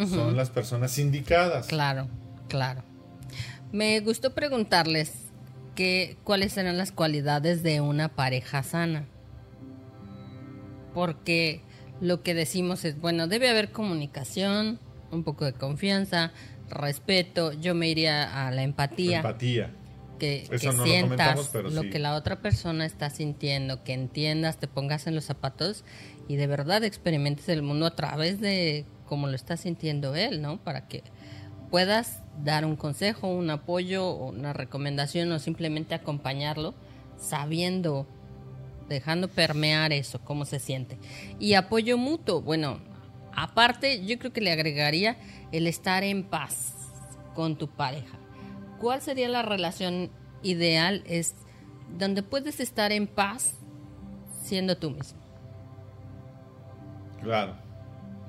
[0.08, 1.66] son las personas indicadas.
[1.66, 2.08] Claro,
[2.48, 2.82] claro.
[3.72, 5.12] Me gustó preguntarles
[5.74, 9.06] que, cuáles eran las cualidades de una pareja sana.
[10.92, 11.62] Porque
[12.00, 16.32] lo que decimos es, bueno, debe haber comunicación, un poco de confianza,
[16.68, 19.18] respeto, yo me iría a la empatía.
[19.18, 19.70] Empatía
[20.18, 25.24] que, sientas lo, que la otra persona está sintiendo, que entiendas, te pongas en los
[25.24, 25.84] zapatos
[26.28, 30.58] y de verdad experimentes el mundo a través de cómo lo está sintiendo él, ¿no?
[30.58, 31.02] Para que
[31.70, 36.74] puedas dar un consejo, un apoyo, una recomendación o simplemente acompañarlo
[37.18, 38.06] sabiendo,
[38.88, 40.98] dejando permear eso, cómo se siente.
[41.38, 42.80] Y apoyo mutuo, bueno,
[43.34, 45.16] aparte yo creo que le agregaría
[45.52, 46.74] el estar en paz
[47.34, 48.18] con tu pareja
[48.78, 50.10] ¿cuál sería la relación
[50.42, 51.02] ideal?
[51.06, 51.34] Es
[51.98, 53.54] donde puedes estar en paz
[54.42, 55.20] siendo tú mismo.
[57.22, 57.56] Claro.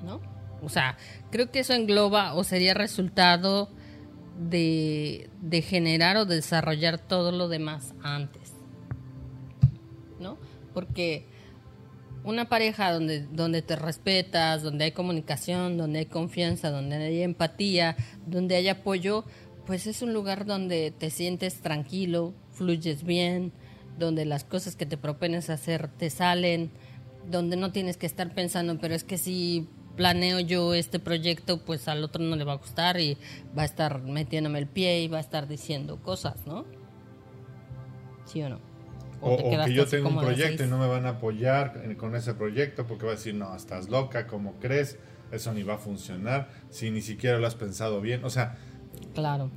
[0.04, 0.20] ¿No?
[0.62, 0.96] O sea,
[1.30, 3.70] creo que eso engloba o sería resultado
[4.38, 8.54] de, de generar o desarrollar todo lo demás antes.
[10.18, 10.38] ¿No?
[10.74, 11.26] Porque
[12.24, 17.96] una pareja donde, donde te respetas, donde hay comunicación, donde hay confianza, donde hay empatía,
[18.26, 19.24] donde hay apoyo,
[19.68, 23.52] pues es un lugar donde te sientes tranquilo, fluyes bien,
[23.98, 26.70] donde las cosas que te propones hacer te salen,
[27.30, 31.86] donde no tienes que estar pensando, pero es que si planeo yo este proyecto, pues
[31.86, 33.18] al otro no le va a gustar y
[33.56, 36.64] va a estar metiéndome el pie y va a estar diciendo cosas, ¿no?
[38.24, 38.60] ¿Sí o no?
[39.20, 42.86] O, que yo tengo un proyecto y no me van a apoyar con ese proyecto
[42.86, 44.96] porque va a decir, no, estás loca, ¿cómo crees?
[45.30, 48.24] Eso ni va a funcionar si ni siquiera lo has pensado bien.
[48.24, 48.56] O sea,
[49.14, 49.50] claro.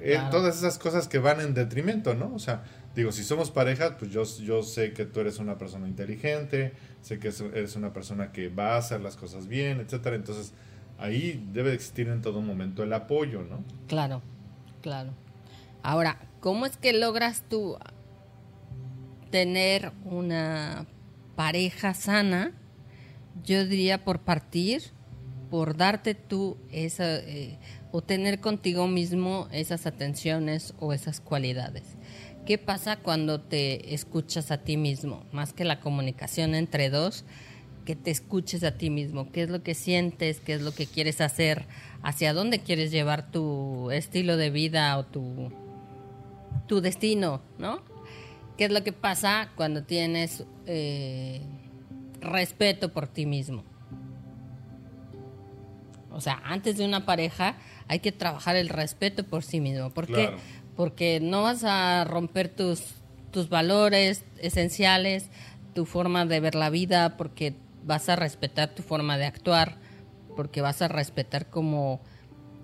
[0.00, 2.32] Eh, todas esas cosas que van en detrimento, ¿no?
[2.34, 2.62] O sea,
[2.94, 6.72] digo, si somos pareja, pues yo, yo sé que tú eres una persona inteligente,
[7.02, 10.14] sé que eres una persona que va a hacer las cosas bien, etcétera.
[10.14, 10.52] Entonces,
[10.98, 13.64] ahí debe existir en todo momento el apoyo, ¿no?
[13.88, 14.22] Claro,
[14.82, 15.10] claro.
[15.82, 17.76] Ahora, ¿cómo es que logras tú
[19.30, 20.86] tener una
[21.36, 22.52] pareja sana?
[23.44, 24.82] Yo diría por partir,
[25.50, 27.58] por darte tú esa, eh,
[27.90, 31.84] o tener contigo mismo esas atenciones o esas cualidades.
[32.44, 35.24] ¿Qué pasa cuando te escuchas a ti mismo?
[35.32, 37.24] Más que la comunicación entre dos,
[37.84, 39.30] que te escuches a ti mismo.
[39.32, 40.40] ¿Qué es lo que sientes?
[40.40, 41.66] ¿Qué es lo que quieres hacer?
[42.02, 45.52] ¿Hacia dónde quieres llevar tu estilo de vida o tu,
[46.66, 47.42] tu destino?
[47.58, 47.82] ¿No?
[48.56, 51.42] ¿Qué es lo que pasa cuando tienes eh,
[52.20, 53.64] respeto por ti mismo?
[56.10, 57.56] O sea, antes de una pareja
[57.88, 59.90] hay que trabajar el respeto por sí mismo.
[59.90, 60.30] ¿Por qué?
[60.76, 62.82] Porque no vas a romper tus,
[63.32, 65.30] tus valores esenciales,
[65.74, 69.78] tu forma de ver la vida, porque vas a respetar tu forma de actuar,
[70.36, 72.00] porque vas a respetar como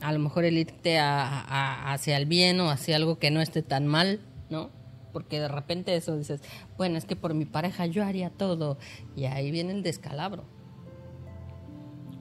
[0.01, 3.87] a lo mejor el irte hacia el bien o hacia algo que no esté tan
[3.87, 4.20] mal,
[4.51, 4.70] ¿no?
[5.12, 6.41] Porque de repente eso dices,
[6.77, 8.79] bueno, es que por mi pareja yo haría todo,
[9.16, 10.45] y ahí viene el descalabro.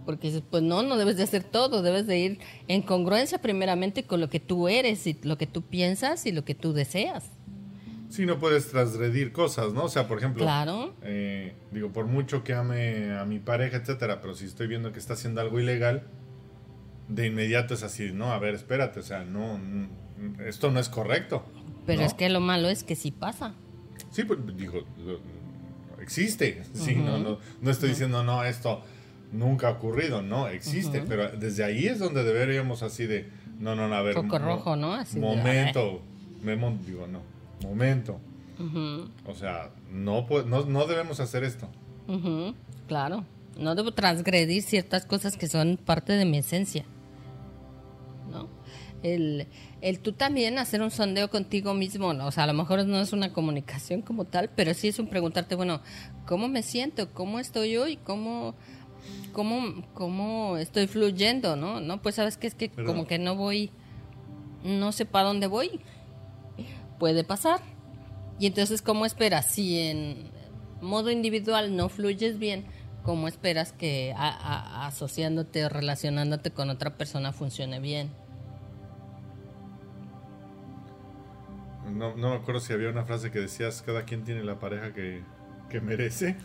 [0.05, 4.03] Porque dices, pues no, no debes de hacer todo, debes de ir en congruencia primeramente
[4.03, 7.25] con lo que tú eres y lo que tú piensas y lo que tú deseas.
[8.09, 9.85] Sí, no puedes transgredir cosas, ¿no?
[9.85, 10.93] O sea, por ejemplo, claro.
[11.01, 14.99] Eh, digo, por mucho que ame a mi pareja, etcétera, pero si estoy viendo que
[14.99, 16.03] está haciendo algo ilegal,
[17.07, 19.59] de inmediato es así, no, a ver, espérate, o sea, no,
[20.45, 21.43] esto no es correcto.
[21.87, 23.55] Pero es que lo malo es que sí pasa.
[24.11, 24.83] Sí, pues digo,
[25.99, 28.83] existe, sí, no, no, no estoy diciendo, no, esto
[29.33, 30.47] nunca ha ocurrido, ¿no?
[30.47, 33.29] Existe, pero desde ahí es donde deberíamos así de,
[33.59, 34.15] no, no, no, a ver.
[34.15, 34.93] Rojo, ¿no?
[34.93, 36.01] Así momento,
[36.41, 36.55] me
[36.85, 37.21] digo, no,
[37.67, 38.19] momento.
[39.25, 41.67] O sea, no, no, no debemos hacer esto.
[42.87, 43.25] Claro,
[43.57, 46.85] no debo transgredir ciertas cosas que son parte de mi esencia.
[48.31, 48.47] ¿No?
[49.01, 49.47] El,
[49.81, 52.27] el tú también hacer un sondeo contigo mismo, ¿no?
[52.27, 55.07] o sea, a lo mejor no es una comunicación como tal, pero sí es un
[55.07, 55.81] preguntarte, bueno,
[56.25, 57.11] ¿cómo me siento?
[57.11, 57.97] ¿Cómo estoy hoy?
[57.97, 58.55] ¿Cómo,
[59.33, 61.81] cómo, cómo estoy fluyendo, ¿no?
[61.81, 63.71] No, pues sabes que es que como que no voy,
[64.63, 65.81] no sé para dónde voy.
[66.99, 67.59] Puede pasar.
[68.39, 69.51] Y entonces, ¿cómo esperas?
[69.51, 70.31] Si en
[70.81, 72.65] modo individual no fluyes bien,
[73.03, 78.11] ¿cómo esperas que asociándote o relacionándote con otra persona funcione bien?
[81.91, 84.93] No, no me acuerdo si había una frase que decías, cada quien tiene la pareja
[84.93, 85.21] que,
[85.73, 86.35] que merece.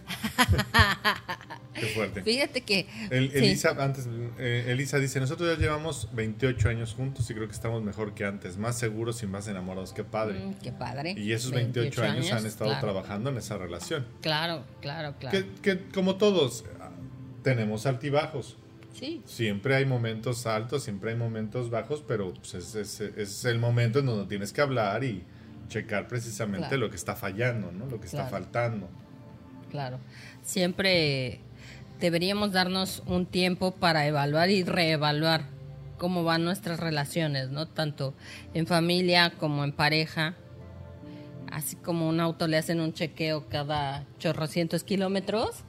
[1.74, 2.22] Qué fuerte.
[2.22, 2.86] Fíjate que.
[3.10, 4.08] Elisa, antes,
[4.38, 8.24] eh, Elisa dice: Nosotros ya llevamos 28 años juntos y creo que estamos mejor que
[8.24, 9.92] antes, más seguros y más enamorados.
[9.92, 10.38] Qué padre.
[10.38, 11.14] Mm, qué padre.
[11.14, 14.06] Y esos 28, años, han estado trabajando en esa relación.
[14.22, 15.38] Claro, claro, claro.
[15.60, 16.64] Que, como todos,
[17.42, 18.56] tenemos altibajos.
[18.94, 19.22] Sí.
[19.26, 24.06] Siempre hay momentos altos, siempre hay momentos bajos, pero pues, es, es, el momento en
[24.06, 25.22] donde tienes que hablar y
[25.68, 27.84] checar precisamente lo que está fallando, ¿no?
[27.84, 28.88] Lo que está faltando.
[29.70, 29.98] Claro.
[30.42, 31.40] Siempre
[32.00, 35.44] deberíamos darnos un tiempo para evaluar y reevaluar
[35.98, 37.66] cómo van nuestras relaciones, ¿no?
[37.66, 38.14] Tanto
[38.54, 40.34] en familia como en pareja.
[41.50, 45.64] Así como un auto le hacen un chequeo cada chorrocientos kilómetros,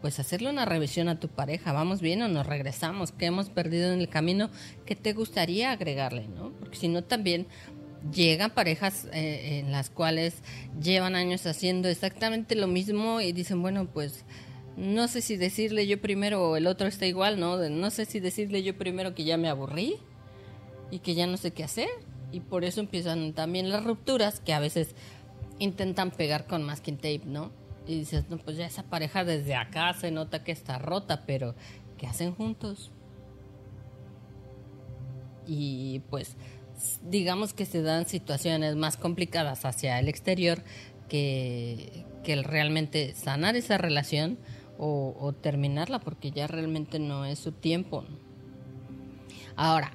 [0.00, 1.72] pues hacerle una revisión a tu pareja.
[1.72, 3.12] ¿Vamos bien o nos regresamos?
[3.12, 4.50] ¿Qué hemos perdido en el camino?
[4.86, 6.50] ¿Qué te gustaría agregarle, no?
[6.50, 7.46] Porque si no, también
[8.12, 10.34] llegan parejas eh, en las cuales
[10.80, 14.24] llevan años haciendo exactamente lo mismo y dicen, bueno, pues
[14.76, 17.56] no sé si decirle yo primero o el otro está igual, ¿no?
[17.68, 19.96] No sé si decirle yo primero que ya me aburrí
[20.90, 21.88] y que ya no sé qué hacer.
[22.32, 24.94] Y por eso empiezan también las rupturas que a veces
[25.60, 27.52] intentan pegar con masking tape, ¿no?
[27.86, 31.54] Y dices, no, pues ya esa pareja desde acá se nota que está rota, pero
[31.96, 32.90] ¿qué hacen juntos?
[35.46, 36.36] Y pues
[37.02, 40.62] digamos que se dan situaciones más complicadas hacia el exterior
[41.08, 44.38] que, que realmente sanar esa relación
[44.78, 48.04] o, terminarla porque ya realmente no es su tiempo.
[49.56, 49.92] Ahora,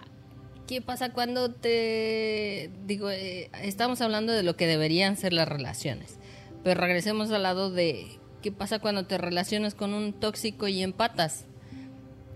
[0.68, 6.18] ¿qué pasa cuando te digo, eh, estamos hablando de lo que deberían ser las relaciones?
[6.64, 11.46] Pero regresemos al lado de qué pasa cuando te relacionas con un tóxico y empatas.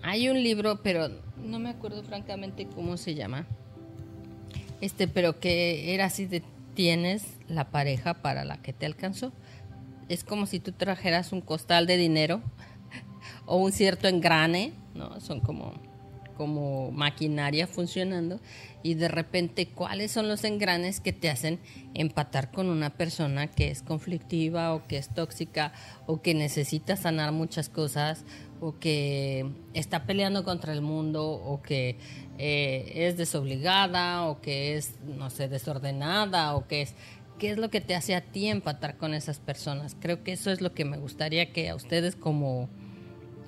[0.02, 3.48] Hay un libro, pero no me acuerdo francamente cómo se llama.
[4.84, 6.28] Este, pero que era así
[6.74, 9.32] tienes la pareja para la que te alcanzó.
[10.10, 12.42] Es como si tú trajeras un costal de dinero
[13.46, 15.22] o un cierto engrane, ¿no?
[15.22, 15.72] Son como
[16.36, 18.40] como maquinaria funcionando
[18.82, 21.60] y de repente cuáles son los engranes que te hacen
[21.94, 25.74] empatar con una persona que es conflictiva o que es tóxica
[26.06, 28.26] o que necesita sanar muchas cosas
[28.60, 31.98] o que está peleando contra el mundo o que
[32.38, 36.94] eh, es desobligada o que es, no sé, desordenada o que es...
[37.40, 39.98] ¿Qué es lo que te hace a ti empatar con esas personas?
[40.00, 42.70] Creo que eso es lo que me gustaría que a ustedes como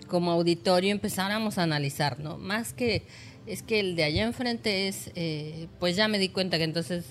[0.07, 2.38] como auditorio empezáramos a analizar, ¿no?
[2.38, 3.03] Más que
[3.45, 7.05] es que el de allá enfrente es, eh, pues ya me di cuenta que entonces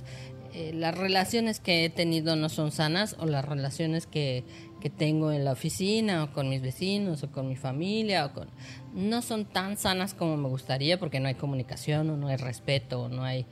[0.55, 4.45] eh, las relaciones que he tenido no son sanas o las relaciones que,
[4.81, 8.49] que, tengo en la oficina o con mis vecinos o con mi familia o con
[8.95, 13.03] no son tan sanas como me gustaría porque no hay comunicación o no hay respeto
[13.03, 13.47] o no hay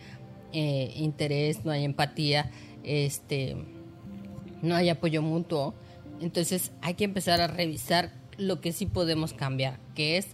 [0.53, 2.51] eh, interés, no hay empatía,
[2.85, 3.57] este,
[4.61, 5.75] no hay apoyo mutuo.
[6.21, 10.29] Entonces hay que empezar a revisar lo que sí podemos cambiar, que es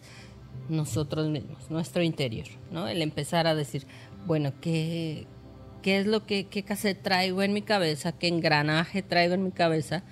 [0.69, 2.89] nosotros mismos, nuestro interior, ¿no?
[2.89, 3.87] El empezar a decir,
[4.27, 5.27] bueno, ¿qué,
[5.83, 9.53] qué es lo que qué cassette traigo en mi cabeza, qué engranaje traigo en mi
[9.53, 10.03] cabeza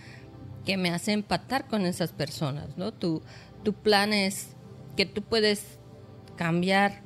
[0.65, 2.93] que me hace empatar con esas personas, ¿no?
[2.93, 3.23] Tu,
[3.63, 4.49] tu plan es
[4.97, 5.79] que tú puedes
[6.37, 7.03] cambiar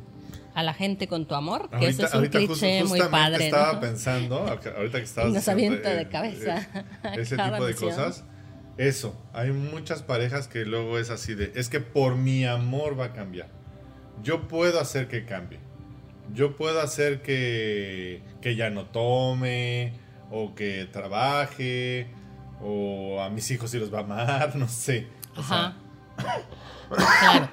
[0.54, 3.46] a la gente con tu amor, que eso es un cliché muy padre.
[3.46, 6.66] Estaba pensando, ahorita que estabas Nos avienta de cabeza.
[7.16, 8.24] ese tipo de cosas
[8.80, 13.06] eso, hay muchas parejas que luego es así de, es que por mi amor va
[13.06, 13.48] a cambiar.
[14.22, 15.60] Yo puedo hacer que cambie.
[16.34, 19.92] Yo puedo hacer que, que ya no tome,
[20.30, 22.06] o que trabaje,
[22.62, 25.06] o a mis hijos sí los va a amar, no sé.
[25.36, 25.76] Ajá.
[26.88, 27.48] claro.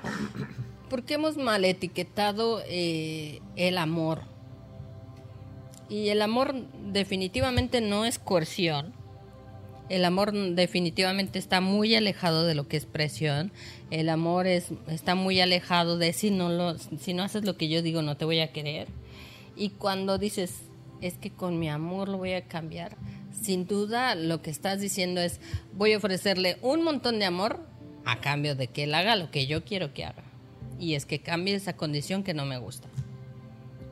[0.90, 4.22] Porque hemos mal etiquetado eh, el amor.
[5.90, 6.54] Y el amor
[6.92, 8.97] definitivamente no es coerción
[9.90, 13.52] el amor definitivamente está muy alejado de lo que es presión.
[13.90, 17.70] El amor es, está muy alejado de si no, lo, si no haces lo que
[17.70, 18.88] yo digo no te voy a querer.
[19.56, 20.62] Y cuando dices,
[21.02, 22.98] es que con mi amor lo voy a cambiar,
[23.32, 25.40] sin duda lo que estás diciendo es,
[25.74, 27.66] voy a ofrecerle un montón de amor
[28.06, 30.24] a cambio de que él haga lo que yo quiero que haga.
[30.80, 32.88] Y es que cambie esa condición que no me gusta.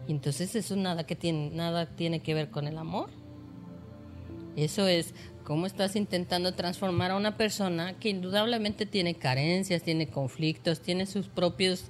[0.08, 3.10] Entonces eso nada, que tiene, nada tiene que ver con el amor.
[4.56, 5.14] Eso es
[5.46, 11.28] cómo estás intentando transformar a una persona que indudablemente tiene carencias, tiene conflictos, tiene sus
[11.28, 11.86] propios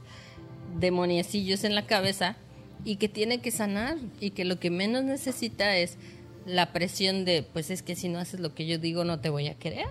[0.78, 2.36] demoniecillos en la cabeza
[2.84, 5.98] y que tiene que sanar y que lo que menos necesita es
[6.46, 9.30] la presión de, pues es que si no haces lo que yo digo no te
[9.30, 9.88] voy a querer.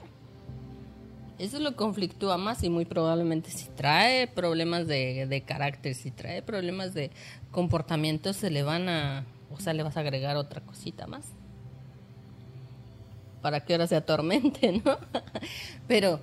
[1.38, 6.42] Eso lo conflictúa más y muy probablemente si trae problemas de, de carácter, si trae
[6.42, 7.10] problemas de
[7.50, 11.24] comportamiento, se le van a, o sea, le vas a agregar otra cosita más
[13.44, 14.96] para que ahora se atormente, ¿no?
[15.86, 16.18] Pero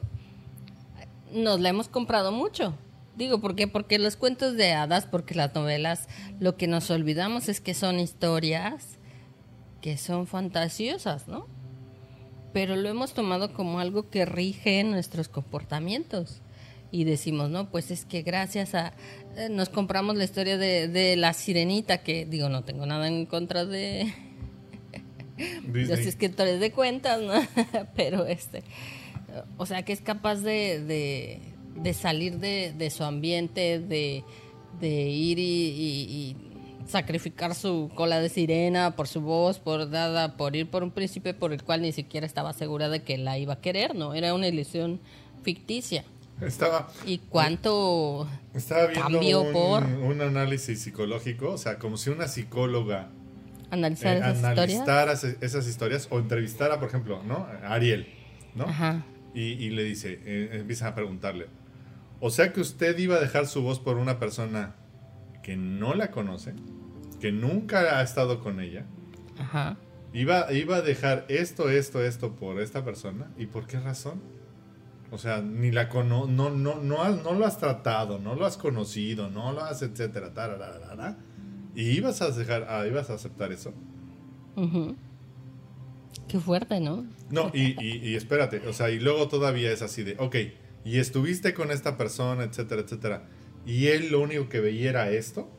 [1.32, 2.74] nos la hemos comprado mucho.
[3.16, 3.68] Digo, ¿por qué?
[3.68, 6.10] Porque los cuentos de hadas, porque las novelas,
[6.40, 8.98] lo que nos olvidamos es que son historias
[9.82, 11.46] que son fantasiosas, ¿no?
[12.54, 16.42] Pero lo hemos tomado como algo que rige nuestros comportamientos.
[16.90, 18.94] Y decimos, no, pues es que gracias a...
[19.38, 23.28] Eh, nos compramos la historia de, de la sirenita, que digo, no tengo nada en
[23.28, 24.12] contra de
[25.72, 27.34] los escritores de cuentas, ¿no?
[27.96, 28.64] Pero este,
[29.58, 31.40] o sea, que es capaz de,
[31.76, 34.24] de, salir de, de, su ambiente, de,
[34.80, 36.36] de ir y,
[36.88, 41.34] sacrificar su cola de sirena por su voz, por dada, por ir por un príncipe
[41.34, 44.14] por el cual ni siquiera estaba segura de que la iba a querer, ¿no?
[44.14, 45.00] Era una ilusión
[45.42, 46.04] ficticia.
[46.42, 46.90] Estaba.
[47.06, 51.52] ¿Y cuánto estaba viendo cambió por un análisis psicológico?
[51.52, 53.10] O sea, como si una psicóloga
[53.72, 55.24] analizar, eh, esas, historias?
[55.42, 57.48] esas historias o entrevistar a, por ejemplo, ¿no?
[57.64, 58.08] A Ariel,
[58.54, 58.66] ¿no?
[58.66, 59.06] Ajá.
[59.34, 61.48] Y, le dice, eh, empieza a preguntarle,
[62.20, 64.76] o sea que usted iba a dejar su voz por una persona
[65.42, 66.54] que no la conoce,
[67.22, 68.86] que nunca ha estado con ella.
[69.40, 69.78] Ajá.
[70.14, 73.32] Iba, iba a dejar esto, esto, esto por esta persona.
[73.38, 74.22] ¿Y por qué razón?
[75.12, 78.58] O sea, ni la cono no, no, no, no lo has tratado, no lo has
[78.58, 80.34] conocido, no lo has, etcétera,
[81.76, 83.74] ¿Y ibas a dejar, ah, ibas a aceptar eso?
[86.28, 87.06] Qué fuerte, ¿no?
[87.30, 90.36] No, y, y, espérate, o sea, y luego todavía es así de, ok,
[90.84, 93.30] y estuviste con esta persona, etcétera, etcétera,
[93.66, 95.50] y él lo único que veía era esto,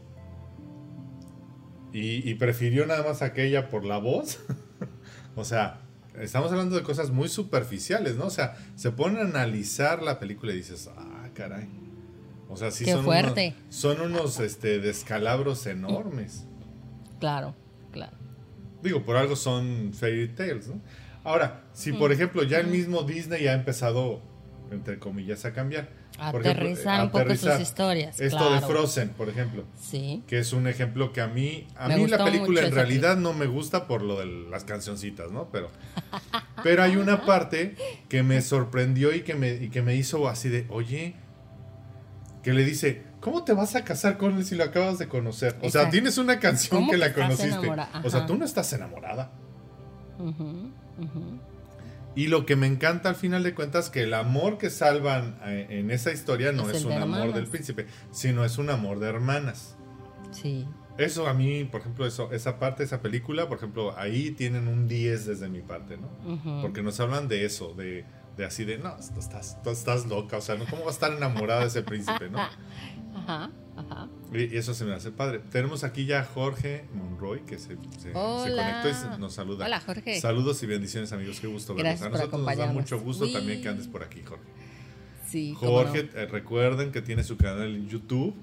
[1.93, 4.41] y, y prefirió nada más aquella por la voz,
[5.37, 5.81] o sea,
[6.21, 8.27] estamos hablando de cosas muy superficiales, ¿no?
[8.27, 11.69] O sea, se pone a analizar la película y dices, ah, caray.
[12.53, 13.55] O sea, sí son fuerte.
[13.57, 16.45] unos, son unos este, descalabros enormes.
[17.19, 17.55] Claro,
[17.91, 18.13] claro.
[18.83, 20.79] Digo, por algo son fairy tales, ¿no?
[21.25, 24.21] Ahora, si por ejemplo ya el mismo Disney ha empezado,
[24.71, 25.89] entre comillas, a cambiar.
[26.19, 28.21] Aterrizar un poco sus historias.
[28.21, 29.65] Esto de Frozen, por ejemplo.
[29.81, 30.23] Sí.
[30.27, 33.47] Que es un ejemplo que a mí, a mí la película en realidad no me
[33.47, 35.49] gusta por lo de las cancioncitas, ¿no?
[35.51, 35.71] Pero,
[36.63, 37.77] pero hay una parte
[38.11, 41.15] que me sorprendió y que me, y que me hizo así de, oye,
[42.43, 45.57] que le dice, ¿cómo te vas a casar con él si lo acabas de conocer?
[45.63, 47.71] O sea, tienes una canción que la conociste.
[48.05, 49.33] O sea, tú no estás enamorada.
[52.15, 55.67] Y lo que me encanta al final de cuentas que el amor que salvan eh,
[55.71, 59.77] en esa historia no es, un amor del príncipe, sino es un amor de hermanas.
[60.31, 60.67] Sí.
[60.99, 64.89] Eso a mí, por ejemplo, eso, esa parte, esa película, por ejemplo, ahí tienen un
[64.89, 66.61] 10 desde mi parte, ¿no?
[66.61, 68.05] Porque nos hablan de eso, de,
[68.37, 71.67] de así de, no, estás, estás loca, o sea, ¿cómo va a estar enamorada de
[71.67, 72.39] ese príncipe, no?
[73.15, 74.09] Ajá, ajá.
[74.33, 75.41] Y, eso se me hace padre.
[75.51, 79.67] Tenemos aquí ya a Jorge Monroy, que se, se, conectó y nos saluda.
[79.67, 80.19] Hola, Jorge.
[80.19, 82.01] Saludos y bendiciones, amigos, qué gusto verlos.
[82.01, 84.45] A nosotros nos da mucho gusto también que andes por aquí, Jorge.
[85.29, 88.35] Sí, Jorge, eh, recuerden que tiene su canal en YouTube,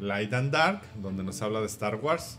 [0.00, 2.38] Light and Dark, donde nos habla de Star Wars.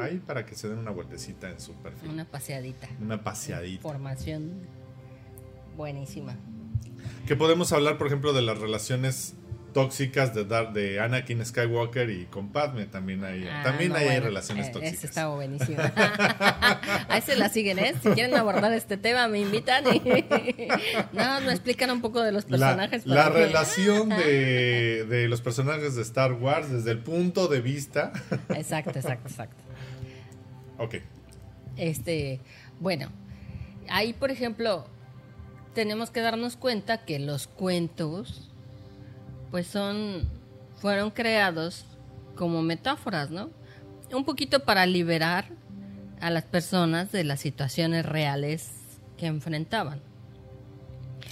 [0.00, 2.10] Ahí para que se den una vueltecita en su perfil.
[2.10, 2.88] Una paseadita.
[3.00, 3.74] Una paseadita.
[3.74, 4.66] Información
[5.76, 6.36] buenísima.
[7.26, 9.34] Que podemos hablar, por ejemplo, de las relaciones
[9.72, 14.70] tóxicas de, de Anakin Skywalker y con Padme también hay ah, también hay, relaciones eh,
[14.72, 14.98] tóxicas.
[14.98, 15.78] Eso está buenísimo.
[17.08, 17.94] Ahí se la siguen, ¿eh?
[18.02, 20.00] Si quieren abordar este tema me invitan y
[21.12, 23.06] no, me explican un poco de los personajes.
[23.06, 28.12] La, relación de, de, los personajes de Star Wars desde el punto de vista.
[28.50, 29.62] exacto, exacto, exacto.
[30.78, 30.96] Ok.
[31.76, 32.40] Este,
[32.80, 33.10] bueno,
[33.88, 34.86] ahí por ejemplo
[35.74, 38.50] tenemos que darnos cuenta que los cuentos,
[39.50, 40.28] pues son,
[40.76, 41.84] fueron creados
[42.36, 43.50] como metáforas, ¿no?
[44.12, 45.46] Un poquito para liberar
[46.20, 48.70] a las personas de las situaciones reales
[49.16, 50.00] que enfrentaban.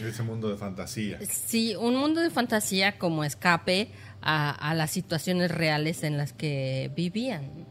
[0.00, 1.18] Ese mundo de fantasía.
[1.28, 3.90] Sí, un mundo de fantasía como escape
[4.22, 7.66] a, a las situaciones reales en las que vivían,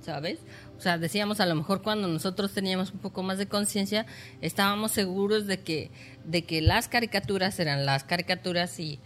[0.00, 0.38] ¿sabes?
[0.76, 4.06] O sea, decíamos a lo mejor cuando nosotros teníamos un poco más de conciencia,
[4.40, 5.90] estábamos seguros de que,
[6.24, 8.98] de que las caricaturas eran las caricaturas y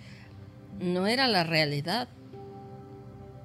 [0.81, 2.09] no era la realidad.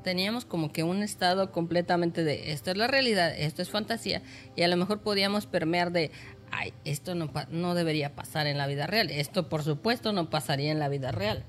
[0.04, 4.22] Teníamos como que un estado completamente de esto es la realidad, esto es fantasía,
[4.56, 6.12] y a lo mejor podíamos permear de,
[6.52, 10.72] ay, esto no, no debería pasar en la vida real, esto por supuesto no pasaría
[10.72, 11.46] en la vida real,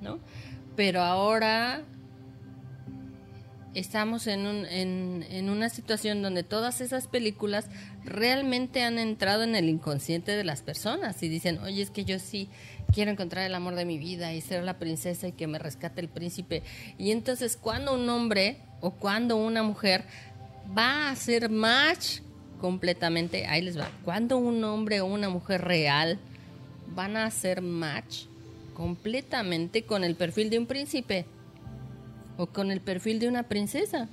[0.00, 0.18] ¿no?
[0.76, 1.82] Pero ahora
[3.74, 7.66] estamos en, un, en, en, una situación donde todas esas películas
[8.04, 12.18] realmente han entrado en el inconsciente de las personas y dicen, oye, es que yo
[12.18, 12.48] sí
[12.92, 16.00] quiero encontrar el amor de mi vida y ser la princesa y que me rescate
[16.00, 16.62] el príncipe.
[16.98, 20.04] Y entonces cuando un hombre o cuando una mujer
[20.76, 22.20] va a hacer match
[22.60, 26.18] completamente, ahí les va, cuando un hombre o una mujer real
[26.94, 28.24] van a hacer match
[28.74, 31.24] completamente con el perfil de un príncipe
[32.40, 34.08] o con el perfil de una princesa.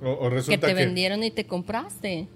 [0.00, 2.28] O, resulta que te vendieron y te compraste.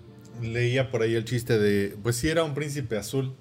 [0.43, 3.36] Leía por ahí el chiste de, pues sí era un príncipe azul,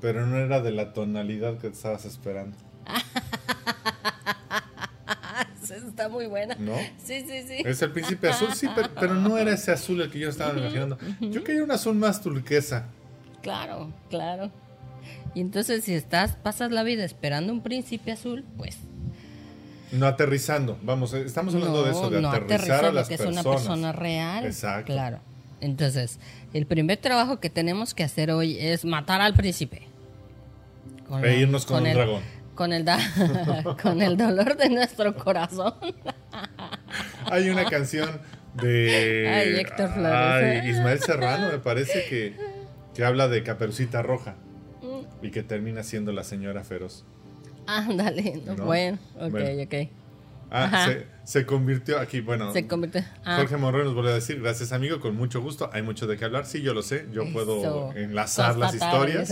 [0.00, 2.56] pero no era de la tonalidad que te estabas esperando.
[5.70, 6.54] está muy buena.
[6.58, 6.76] ¿No?
[7.02, 7.62] Sí, sí, sí.
[7.64, 10.96] Es el príncipe azul, sí, pero, no era ese azul el que yo estaba imaginando.
[11.20, 12.86] Yo quería un azul más turquesa.
[13.42, 14.52] Claro, claro.
[15.34, 18.78] Y entonces si estás, pasas la vida esperando un príncipe azul, pues
[19.92, 23.20] no aterrizando, vamos, eh, estamos hablando de eso, de no aterrizar a las que es
[23.20, 24.44] una persona real.
[24.44, 24.92] Exacto.
[24.92, 25.20] Claro.
[25.60, 26.18] Entonces,
[26.52, 29.82] el primer trabajo que tenemos que hacer hoy es matar al príncipe.
[31.08, 32.22] Con e irnos con, un el, dragón.
[32.54, 32.84] Con el,
[33.82, 35.74] con el dolor de nuestro corazón.
[37.30, 38.20] Hay una canción
[38.54, 40.12] de Ay, Héctor Flores.
[40.12, 42.36] Ay, Ismael Serrano, me parece que,
[42.94, 44.36] que habla de Caperucita Roja
[45.22, 47.04] y que termina siendo la señora feroz.
[47.68, 49.74] Ándale, bueno, ok, ok.
[50.50, 50.88] Ah,
[51.24, 52.50] se, convirtió aquí, bueno.
[52.54, 53.02] Se convirtió.
[53.22, 53.36] Ah.
[53.36, 56.24] Jorge Monroy nos vuelve a decir, gracias amigo, con mucho gusto, hay mucho de qué
[56.24, 59.30] hablar, sí, yo lo sé, yo puedo enlazar las historias.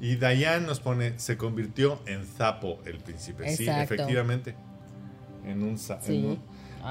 [0.00, 4.54] Y Dayan nos pone, se convirtió en Zapo el príncipe, sí, efectivamente.
[5.46, 6.06] En un sapo.
[6.06, 6.38] Sí,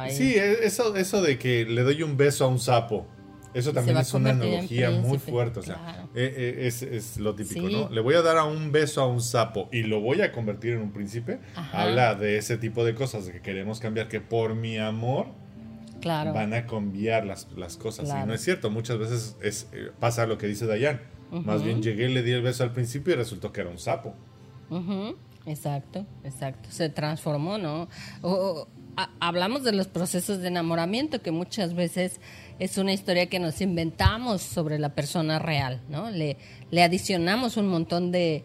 [0.10, 3.08] sí, e, eso, eso de que le doy un beso a un sapo.
[3.53, 7.69] Eso también es una analogía muy fuerte, o sea, eh, eh, es, es, lo típico,
[7.69, 7.90] ¿no?
[7.90, 10.73] Le voy a dar a un beso a un sapo y lo voy a convertir
[10.73, 11.40] en un príncipe.
[11.73, 15.28] Habla de ese tipo de cosas de que queremos cambiar, que por mi amor
[16.06, 18.10] van a cambiar las, las cosas.
[18.10, 21.02] Y no es cierto, muchas veces es, eh, pasa lo que dice Dayan.
[21.32, 24.14] Más bien llegué, le di el beso al principio y resultó que era un sapo.
[25.45, 26.69] Exacto, exacto.
[26.72, 27.88] Se transformó, ¿no?
[28.22, 28.68] O,
[29.19, 32.19] hablamos de los procesos de enamoramiento, que muchas veces
[32.62, 36.12] es una historia que nos inventamos sobre la persona real, ¿no?
[36.12, 36.38] Le,
[36.80, 38.44] adicionamos un montón de,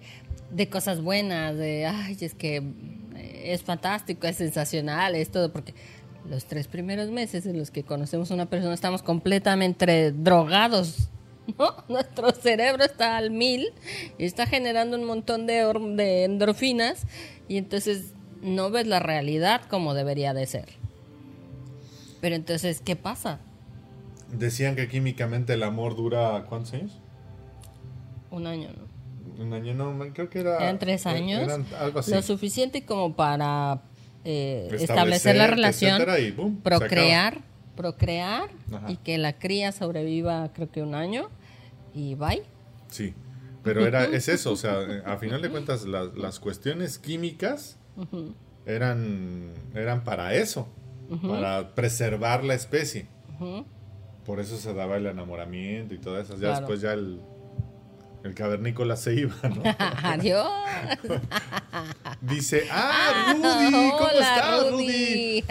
[0.71, 2.63] cosas buenas, de, ay, es que
[3.45, 5.75] es fantástico, es sensacional, es todo, porque
[6.31, 11.11] los tres primeros meses en los que conocemos a una persona estamos completamente drogados,
[11.59, 11.75] ¿no?
[11.91, 13.67] Nuestro cerebro está al mil
[14.17, 15.57] y está generando un montón de,
[15.95, 17.03] de endorfinas
[17.49, 20.71] y entonces no ves la realidad como debería de ser.
[22.23, 23.41] Pero entonces, ¿qué pasa?
[24.33, 27.01] Decían que químicamente el amor dura cuántos años?
[28.31, 29.43] Un año, ¿no?
[29.43, 30.57] Un año no, creo que era...
[30.59, 31.51] Eran tres años.
[32.09, 33.83] Lo suficiente como para
[34.25, 36.03] eh, establecer, la relación,
[36.63, 37.43] procrear,
[37.77, 38.51] procrear
[38.89, 41.29] y que la cría sobreviva creo que un año
[41.95, 42.43] y bye.
[42.89, 43.15] Sí,
[43.63, 47.79] pero era, es eso, o sea, a final de cuentas las cuestiones químicas
[48.65, 50.69] eran, eran para eso,
[51.23, 53.07] para preservar la especie.
[54.27, 56.37] Por eso se daba el enamoramiento y todo eso.
[56.37, 57.21] Ya después ya el,
[58.25, 59.63] el cavernícola se iba, ¿no?
[60.03, 60.49] Adiós.
[62.21, 65.45] Dice, ah, Rudy, ¿cómo estás, Rudy?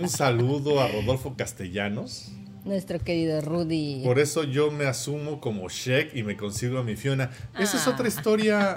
[0.00, 2.32] Un saludo a Rodolfo Castellanos.
[2.64, 4.02] Nuestro querido Rudy.
[4.04, 7.30] Por eso yo me asumo como Shek y me consigo a mi Fiona.
[7.56, 8.08] Esa es otra ah.
[8.08, 8.76] historia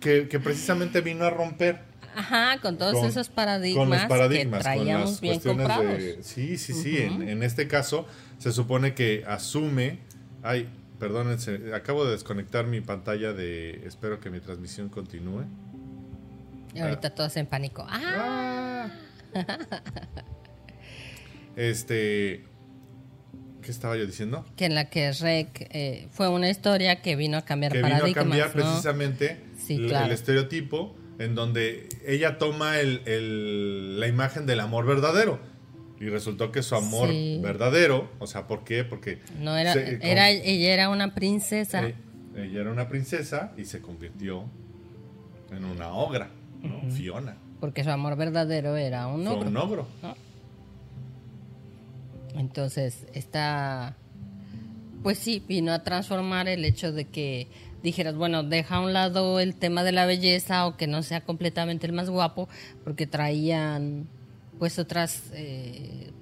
[0.00, 1.80] que, precisamente vino a romper.
[2.14, 6.00] Ajá, con todos esos paradigmas, con los paradigmas que traíamos bien comprados.
[6.20, 6.98] sí, sí, sí.
[6.98, 8.06] en, en, este caso
[8.38, 10.00] se supone que asume.
[10.42, 13.82] Ay, Perdónense, acabo de desconectar mi pantalla de.
[13.86, 15.44] Espero que mi transmisión continúe.
[16.72, 17.14] Y ahorita ah.
[17.14, 17.84] todos en pánico.
[17.88, 18.88] ¡Ah!
[21.56, 22.44] este.
[23.60, 24.44] ¿Qué estaba yo diciendo?
[24.56, 27.96] Que en la que Rec eh, fue una historia que vino a cambiar que Vino
[27.96, 35.40] a cambiar precisamente el, estereotipo en donde ella toma el, la imagen del amor verdadero
[36.00, 37.08] y resultó que su amor
[37.40, 38.84] verdadero, o sea, ¿por qué?
[38.84, 41.86] Porque no era, era ella era una princesa.
[41.86, 41.94] Eh,
[42.36, 44.44] ella era una princesa y se convirtió
[45.50, 46.30] en una ogra,
[46.62, 46.90] ¿no?
[46.90, 47.36] Fiona.
[47.60, 49.48] Porque su amor verdadero era un ogro.
[49.48, 49.88] un ogro.
[52.34, 53.96] Entonces, está
[55.04, 57.46] pues sí, vino a transformar el hecho de que
[57.82, 61.20] dijeras, bueno, deja a un lado el tema de la belleza o que no sea
[61.20, 62.48] completamente el más guapo,
[62.82, 64.08] porque traían
[64.58, 66.12] pues otras eh,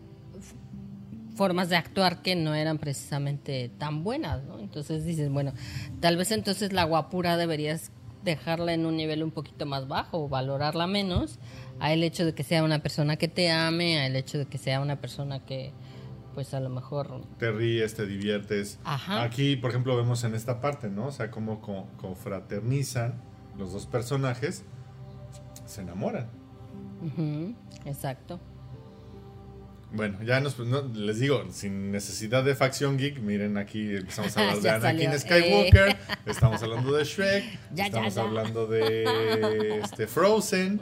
[1.35, 4.59] formas de actuar que no eran precisamente tan buenas, ¿no?
[4.59, 5.53] Entonces dices, bueno,
[6.01, 7.91] tal vez entonces la guapura deberías
[8.25, 11.39] dejarla en un nivel un poquito más bajo o valorarla menos
[11.81, 14.47] a el hecho de que sea una persona que te ame, a el hecho de
[14.47, 15.73] que sea una persona que
[16.35, 18.79] pues a lo mejor te ríes, te diviertes.
[18.85, 21.09] Aquí, por ejemplo, vemos en esta parte, ¿no?
[21.09, 21.61] O sea, cómo
[21.97, 23.21] confraternizan
[23.59, 24.65] los dos personajes,
[25.67, 26.41] se enamoran.
[27.85, 28.41] Exacto.
[29.95, 30.59] Bueno, ya nos,
[30.95, 35.89] les digo, sin necesidad de facción geek, miren aquí empezamos a hablar de Anakin Skywalker,
[35.89, 35.97] eh.
[36.27, 37.45] estamos hablando de Shrek,
[37.77, 40.81] estamos hablando de este, Frozen.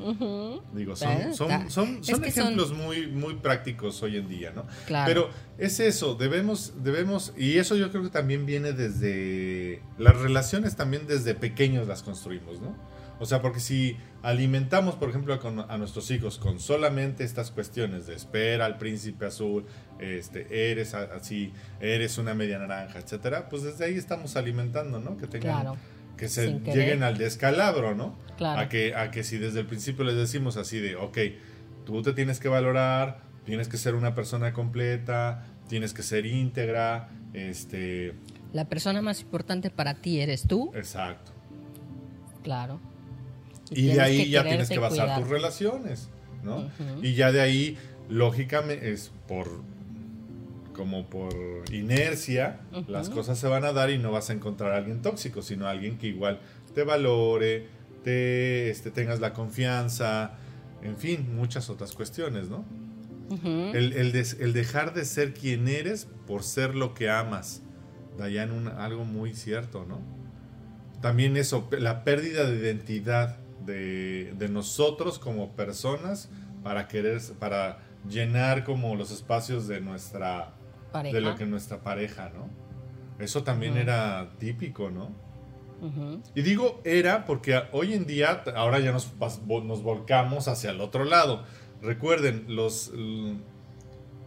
[0.72, 4.64] Digo, son, son, son, son ejemplos Muy, muy prácticos hoy en día, ¿no?
[4.86, 10.76] Pero es eso, debemos, debemos, y eso yo creo que también viene desde, las relaciones
[10.76, 12.76] también desde pequeños las construimos, ¿no?
[13.20, 15.38] O sea, porque si alimentamos, por ejemplo,
[15.68, 19.66] a nuestros hijos con solamente estas cuestiones de espera al príncipe azul,
[19.98, 25.18] este, eres así, eres una media naranja, etcétera, pues desde ahí estamos alimentando, ¿no?
[25.18, 25.74] Que tengan,
[26.16, 28.16] que se lleguen al descalabro, ¿no?
[28.38, 28.58] Claro.
[28.58, 31.18] A que, a que si desde el principio les decimos así de, ok,
[31.84, 37.10] tú te tienes que valorar, tienes que ser una persona completa, tienes que ser íntegra,
[37.34, 38.14] este.
[38.54, 40.72] La persona más importante para ti eres tú.
[40.74, 41.32] Exacto.
[42.42, 42.80] Claro.
[43.70, 46.08] Y, de ahí ya tienes que basar tus relaciones,
[46.42, 46.70] ¿no?
[47.02, 47.78] Y ya de ahí,
[48.08, 49.48] lógicamente, es por
[50.72, 51.34] como por
[51.72, 55.42] inercia, las cosas se van a dar y no vas a encontrar a alguien tóxico,
[55.42, 56.40] sino a alguien que igual
[56.74, 57.66] te valore,
[58.02, 60.38] te este, tengas la confianza,
[60.82, 62.64] en fin, muchas otras cuestiones, ¿no?
[63.44, 67.62] el, el, dejar de ser quien eres por ser lo que amas.
[68.18, 70.00] Dayan, algo muy cierto, ¿no?
[71.00, 76.30] También eso, la pérdida de identidad de, nosotros como personas
[76.62, 77.78] para querer, para
[78.08, 80.54] llenar como los espacios de nuestra,
[81.02, 82.48] de lo que nuestra pareja, ¿no?
[83.22, 85.10] Eso también era típico, ¿no?
[86.34, 89.12] Y digo era porque hoy en día, ahora ya nos,
[89.64, 91.44] nos volcamos hacia el otro lado.
[91.80, 92.92] Recuerden, los,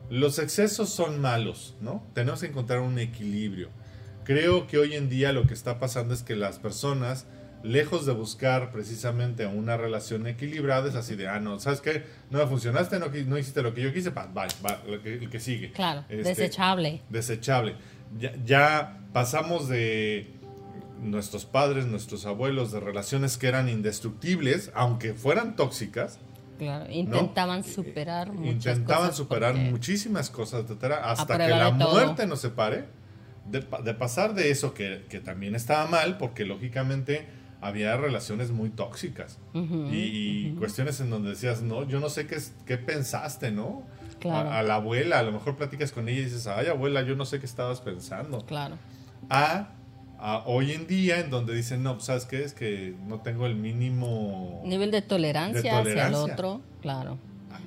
[0.10, 2.04] los excesos son malos, ¿no?
[2.14, 3.70] Tenemos que encontrar un equilibrio.
[4.24, 7.28] creo que hoy en día lo que está pasando es que las personas
[7.64, 12.04] lejos de buscar precisamente una relación equilibrada, es así de, ah, no, ¿sabes qué?
[12.30, 14.48] No me funcionaste, no, no hiciste lo que yo quise, va, va,
[14.86, 15.72] el, que, sigue.
[15.72, 17.02] Claro, este, desechable.
[17.10, 17.76] Desechable.
[18.46, 20.30] Ya, pasamos de
[21.02, 26.20] nuestros padres, nuestros abuelos, de relaciones que eran indestructibles, aunque fueran tóxicas.
[26.60, 32.86] Claro, intentaban superar muchas Intentaban superar muchísimas cosas, etcétera, hasta que la muerte nos separe.
[33.50, 37.28] De, de, pasar de eso que, que también estaba mal, porque lógicamente
[37.64, 42.78] había relaciones muy tóxicas y, cuestiones en donde decías, no, yo no sé qué, qué
[42.78, 43.84] pensaste, ¿no?
[44.20, 44.52] Claro.
[44.52, 47.26] A, la abuela, a lo mejor platicas con ella y dices, ay abuela, yo no
[47.26, 48.46] sé qué estabas pensando.
[48.46, 48.78] Claro.
[49.30, 49.70] A,
[50.46, 52.44] hoy en día en donde dicen, no, pues, ¿sabes qué?
[52.44, 54.62] Es que no tengo el mínimo...
[54.66, 57.18] Nivel de tolerancia, hacia el otro, claro.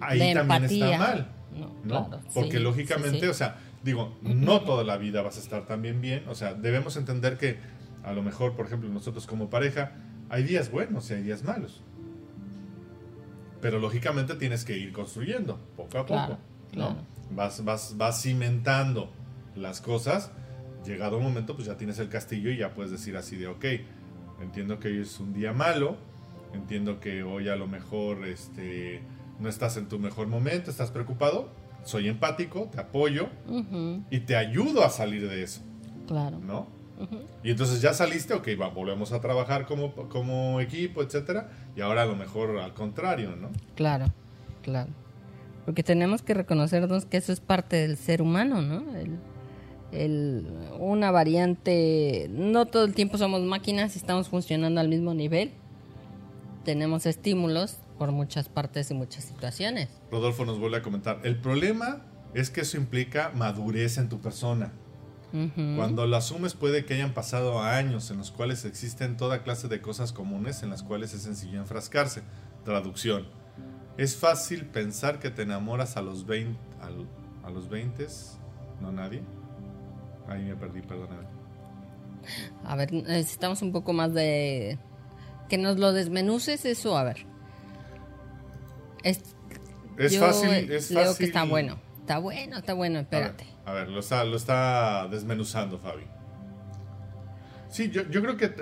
[0.01, 1.29] Ahí también está mal.
[1.55, 6.01] No, Claro, Porque lógicamente, o sea, digo, no toda la vida vas a estar también
[6.01, 7.59] bien, o sea, debemos entender que
[8.07, 9.93] a lo mejor, por ejemplo, nosotros como pareja,
[10.29, 11.83] hay días buenos y hay días malos.
[13.61, 16.39] Pero lógicamente tienes que ir construyendo poco a poco.
[16.75, 16.97] ¿no?
[17.33, 19.11] Vas, vas, vas cimentando
[19.57, 20.31] las cosas.
[20.85, 23.65] Llegado un momento, pues ya tienes el castillo y ya puedes decir así de, ok,
[24.41, 25.97] entiendo que hoy es un día malo,
[26.55, 29.03] entiendo que hoy a lo mejor este,
[29.41, 31.49] no estás en tu mejor momento, estás preocupado,
[31.83, 33.31] soy empático, te apoyo
[34.11, 35.63] y te ayudo a salir de eso.
[36.07, 36.39] Claro.
[36.39, 36.76] ¿No?
[37.43, 42.03] Y entonces ya saliste, ok, va, volvemos a trabajar como, como equipo, etcétera, y ahora
[42.03, 43.51] a lo mejor al contrario, ¿no?
[43.75, 44.07] Claro,
[44.63, 44.91] claro.
[45.65, 48.85] Porque tenemos que reconocernos que eso es parte del ser humano, ¿no?
[49.93, 50.47] El,
[50.79, 55.53] una variante, no todo el tiempo somos máquinas y estamos funcionando al mismo nivel.
[56.65, 59.89] Tenemos estímulos por muchas partes y muchas situaciones.
[60.11, 62.03] Rodolfo nos vuelve a comentar, el problema
[62.35, 64.73] es que eso implica madurez en tu persona.
[65.77, 69.81] Cuando lo asumes puede que hayan pasado años en los cuales existen toda clase de
[69.81, 72.23] cosas comunes en las cuales es sencillo enfrascarse.
[72.65, 73.27] Traducción.
[73.97, 76.59] Es fácil pensar que te enamoras a los 20...
[76.81, 78.07] A, los 20?
[78.81, 79.23] ¿No nadie?
[80.29, 81.27] Ahí me perdí, perdóname.
[82.65, 84.79] A ver, necesitamos un poco más de...
[85.49, 87.25] Que nos lo desmenuces eso, a ver.
[89.05, 89.21] Es,
[89.97, 91.17] es fácil, es fácil.
[91.19, 91.79] que está bueno.
[92.01, 93.56] Está bueno, está bueno, espérate.
[93.67, 96.05] A ver, lo está, lo está desmenuzando Fabi.
[97.69, 98.55] Sí, yo, yo creo que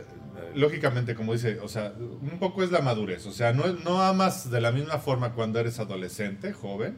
[0.54, 3.26] lógicamente, como dice, o sea, un poco es la madurez.
[3.26, 6.96] O sea, no, no amas de la misma forma cuando eres adolescente, joven,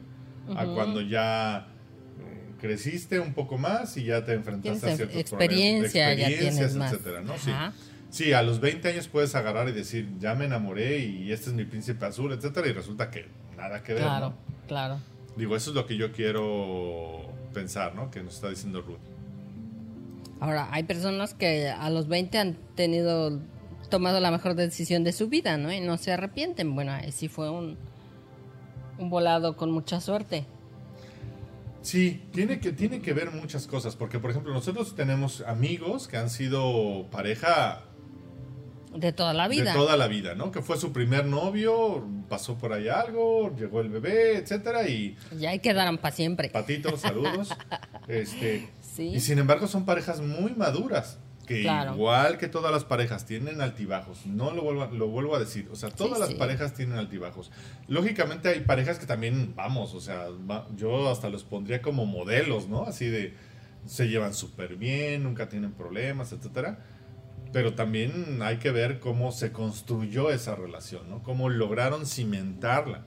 [0.55, 1.67] a cuando ya
[2.19, 7.21] eh, creciste un poco más y ya te enfrentaste a ciertos experiencia, experiencias, ya etcétera,
[7.21, 7.37] ¿no?
[7.37, 7.51] Sí.
[8.09, 8.33] sí.
[8.33, 11.65] a los 20 años puedes agarrar y decir, ya me enamoré y este es mi
[11.65, 13.27] príncipe azul, etcétera, y resulta que
[13.57, 14.03] nada que ver.
[14.03, 14.33] Claro,
[14.67, 14.99] claro.
[15.35, 18.11] Digo, eso es lo que yo quiero pensar, ¿no?
[18.11, 18.99] Que nos está diciendo Ruth.
[20.39, 23.39] Ahora, hay personas que a los 20 han tenido,
[23.89, 25.71] tomado la mejor decisión de su vida, ¿no?
[25.71, 26.75] Y no se arrepienten.
[26.75, 27.77] Bueno, sí fue un,
[28.99, 30.45] un volado con mucha suerte.
[31.81, 36.17] Sí, tiene que, tiene que ver muchas cosas, porque por ejemplo nosotros tenemos amigos que
[36.17, 37.86] han sido pareja
[38.99, 39.71] de toda la vida.
[39.71, 40.51] De toda la vida, ¿no?
[40.51, 45.15] Que fue su primer novio, pasó por ahí algo, llegó el bebé, etcétera, y...
[45.37, 46.49] Ya ahí quedaron para siempre.
[46.49, 47.49] Patitos, saludos.
[48.07, 53.61] este, Y sin embargo son parejas muy maduras, que igual que todas las parejas tienen
[53.61, 57.51] altibajos, no lo vuelvo, lo vuelvo a decir, o sea, todas las parejas tienen altibajos.
[57.87, 60.27] Lógicamente hay parejas que también, vamos, o sea,
[60.75, 62.83] yo hasta los pondría como modelos, ¿no?
[62.83, 63.33] Así de,
[63.85, 66.79] se llevan súper bien, nunca tienen problemas, etcétera
[67.51, 71.23] pero también hay que ver cómo se construyó esa relación, ¿no?
[71.23, 73.05] Cómo lograron cimentarla.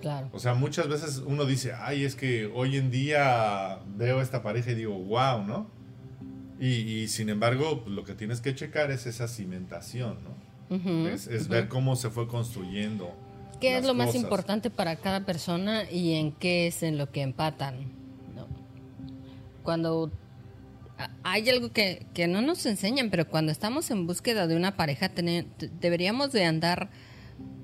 [0.00, 0.30] Claro.
[0.32, 4.70] O sea, muchas veces uno dice, ay, es que hoy en día veo esta pareja
[4.70, 5.70] y digo, wow, ¿no?
[6.58, 11.08] Y, sin embargo, pues, lo que tienes que checar es esa cimentación, ¿no?
[11.08, 13.12] es, ver cómo se fue construyendo.
[13.60, 17.22] ¿Qué es lo más importante para cada persona y en qué es en lo que
[17.22, 17.92] empatan?
[18.36, 18.46] ¿no?
[19.62, 20.10] Cuando
[21.22, 25.08] hay algo que, no nos enseñan, pero cuando estamos en búsqueda de una pareja
[25.80, 26.90] deberíamos de andar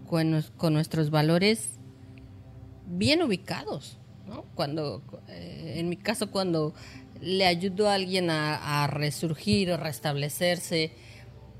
[0.07, 0.31] con,
[0.73, 1.79] nuestros valores
[2.87, 3.99] bien ubicados.
[4.55, 6.75] Cuando, eh, en mi caso, cuando
[7.21, 10.93] le ayudo a alguien a, a resurgir o restablecerse,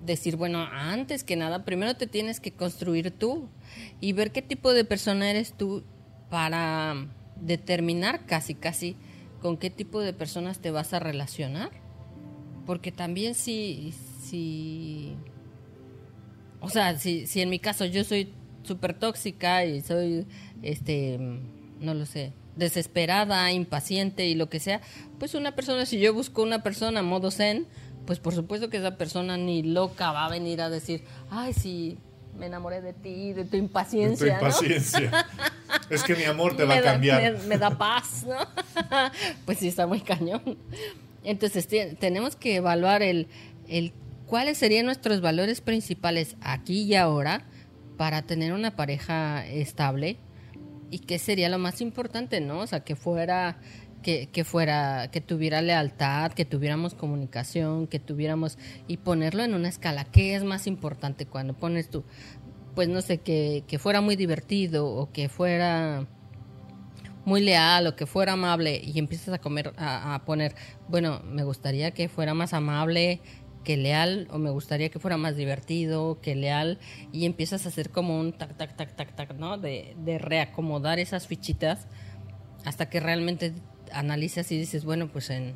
[0.05, 3.49] decir, bueno, antes que nada, primero te tienes que construir tú
[4.01, 5.85] y ver qué tipo de persona eres tú
[6.29, 7.07] para
[7.41, 8.97] determinar casi, casi
[9.47, 11.71] con qué tipo de personas te vas a relacionar.
[12.67, 13.95] Porque también si,
[14.25, 15.15] si
[16.61, 18.33] o sea, si, si en mi caso yo soy
[18.65, 20.27] súper tóxica y soy,
[20.63, 21.17] este,
[21.79, 24.81] no lo sé, desesperada, impaciente y lo que sea,
[25.21, 27.69] pues una persona, si yo busco una persona modo zen,
[28.05, 31.99] pues por supuesto que esa persona ni loca va a venir a decir, ay, sí,
[32.39, 34.35] me enamoré de ti, de tu impaciencia.
[34.35, 35.27] De tu impaciencia.
[35.91, 37.39] es que mi amor te va a cambiar.
[37.47, 38.37] me, da paz, ¿no?
[39.45, 40.59] pues sí, está muy cañón.
[41.25, 41.67] Entonces
[41.99, 43.29] tenemos que evaluar el,
[43.69, 43.93] el
[44.27, 47.45] cuáles serían nuestros valores principales aquí y ahora
[47.97, 50.19] para tener una pareja estable
[50.91, 52.61] y qué sería lo más importante, ¿no?
[52.61, 53.59] O sea, que fuera
[54.07, 58.57] que, fuera, que tuviera lealtad, que tuviéramos comunicación, que tuviéramos,
[58.87, 60.05] y ponerlo en una escala.
[60.05, 62.05] ¿Qué es más importante cuando pones tú?
[62.77, 66.07] Pues no sé, que, que fuera muy divertido o que fuera
[67.25, 70.55] muy leal o que fuera amable y empiezas a comer, a, a poner,
[70.89, 73.21] bueno, me gustaría que fuera más amable,
[73.65, 76.79] que leal o me gustaría que fuera más divertido, que leal
[77.11, 79.59] y empiezas a hacer como un tac, tac, tac, tac, tac, ¿no?
[79.59, 81.89] De, de reacomodar esas fichitas
[82.65, 83.55] hasta que realmente
[83.99, 85.55] analizas y dices, bueno, pues en,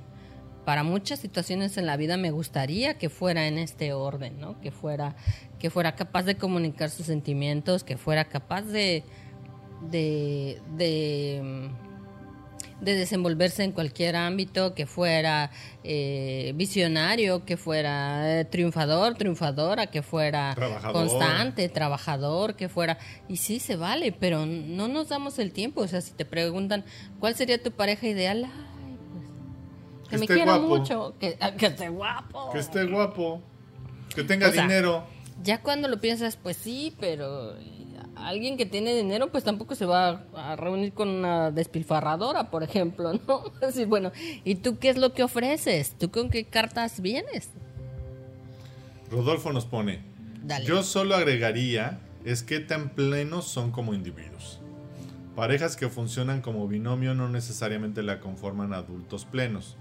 [0.65, 4.61] para muchas situaciones en la vida me gustaría que fuera en este orden, ¿no?
[4.61, 5.17] Que fuera,
[5.59, 9.05] que fuera capaz de comunicar sus sentimientos, que fuera capaz de,
[9.91, 11.71] de, de
[12.81, 15.51] de desenvolverse en cualquier ámbito, que fuera
[15.85, 20.57] eh, visionario, que fuera eh, triunfador, triunfadora, que fuera
[20.93, 22.99] constante, trabajador, que fuera...
[23.29, 25.83] Y sí, se vale, pero no nos damos el tiempo.
[25.83, 26.85] O sea, si te preguntan,
[27.19, 28.45] ¿cuál sería tu pareja ideal?
[28.45, 32.51] Ay, pues, que, me quiera mucho, que, que, esté guapo.
[32.53, 33.43] Que esté guapo,
[34.15, 35.05] que tenga dinero.
[35.43, 37.55] Ya cuando lo piensas, pues sí, pero
[38.17, 43.13] alguien que tiene dinero, pues tampoco se va a reunir con una despilfarradora, por ejemplo,
[43.29, 43.43] ¿no?
[43.63, 44.13] Así, bueno,
[44.45, 45.97] ¿y tú qué es lo que ofreces?
[45.99, 47.51] ¿Tú con qué cartas vienes?
[49.11, 50.03] Rodolfo nos pone,
[50.65, 54.61] yo solo agregaría es que tan plenos son como individuos.
[55.35, 59.77] Parejas que funcionan como binomio no necesariamente la conforman adultos plenos.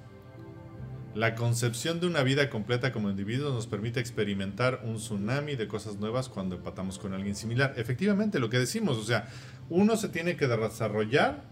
[1.20, 5.98] La concepción de una vida completa como individuos nos permite experimentar un tsunami de cosas
[5.98, 7.74] nuevas cuando empatamos con alguien similar.
[7.76, 9.28] Efectivamente, lo que decimos, o sea,
[9.70, 11.44] uno se tiene que desarrollar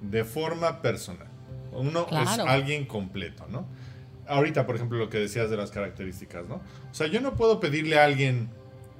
[0.00, 1.26] de forma personal.
[1.72, 3.66] Uno es alguien completo, ¿no?
[4.28, 6.60] Ahorita, por ejemplo, lo que decías de las características, ¿no?
[6.92, 8.48] O sea, yo no puedo pedirle a alguien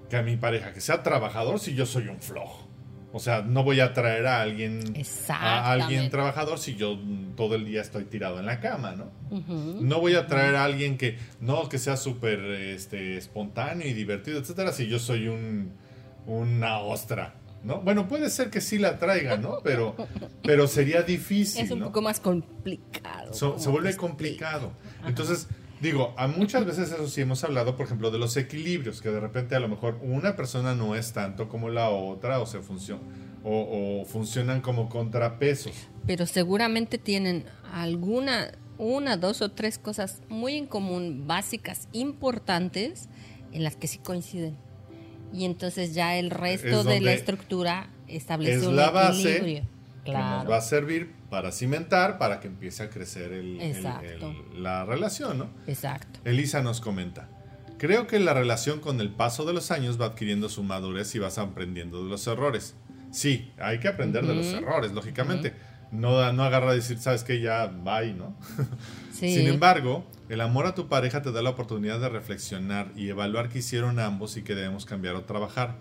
[0.09, 2.67] que a mi pareja que sea trabajador si yo soy un flojo.
[3.13, 4.81] O sea, no voy a traer a alguien
[5.29, 6.99] a alguien trabajador si yo
[7.37, 9.11] todo el día estoy tirado en la cama, ¿no?
[9.31, 14.39] No voy a traer a alguien que no que sea súper este, espontáneo y divertido,
[14.39, 15.73] etcétera, si yo soy un
[16.27, 17.35] una ostra,
[17.65, 17.81] ¿no?
[17.81, 19.59] Bueno, puede ser que sí la traiga, ¿no?
[19.65, 19.97] Pero
[20.43, 23.33] pero sería difícil, Es un poco más complicado.
[23.33, 24.73] se vuelve complicado.
[25.05, 25.49] Entonces,
[25.81, 29.21] Digo, a muchas veces eso sí hemos hablado, por ejemplo, de los equilibrios, que de
[29.21, 33.01] repente a lo mejor una persona no es tanto como la otra o se funciona
[33.43, 35.73] o, funcionan como contrapesos.
[36.07, 43.09] Pero seguramente tienen alguna, una, dos o tres cosas muy en común, básicas, importantes,
[43.53, 44.57] en las que sí coinciden.
[45.33, 49.65] Y entonces ya el resto de la estructura establece un la base
[50.05, 53.31] que nos va a servir para cimentar, para que empiece a crecer
[54.55, 55.51] la relación, ¿no?
[55.67, 56.21] Exacto.
[56.25, 57.29] Elisa nos comenta,
[57.79, 61.19] creo que la relación con el paso de los años va adquiriendo su madurez y
[61.19, 62.75] vas aprendiendo de los errores.
[63.11, 65.55] Sí, hay que aprender de los errores, lógicamente.
[65.91, 68.37] No, no agarra a decir, sabes que ya bye, ¿no?
[69.13, 73.49] Sin embargo, el amor a tu pareja te da la oportunidad de reflexionar y evaluar
[73.49, 75.77] qué hicieron ambos y qué debemos cambiar o trabajar,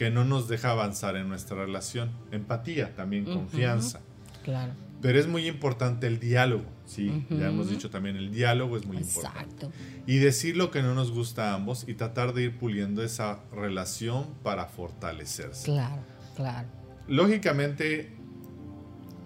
[0.00, 2.10] que no nos deja avanzar en nuestra relación.
[2.32, 4.00] Empatía, también confianza.
[4.42, 4.72] Claro.
[5.02, 8.96] Pero es muy importante el diálogo, sí, ya hemos dicho también, el diálogo es muy
[8.96, 9.70] Exacto.
[10.06, 13.40] Y decir lo que no nos gusta a ambos y tratar de ir puliendo esa
[13.52, 15.66] relación para fortalecerse.
[15.66, 16.02] Claro,
[16.34, 16.66] claro.
[17.06, 18.16] Lógicamente,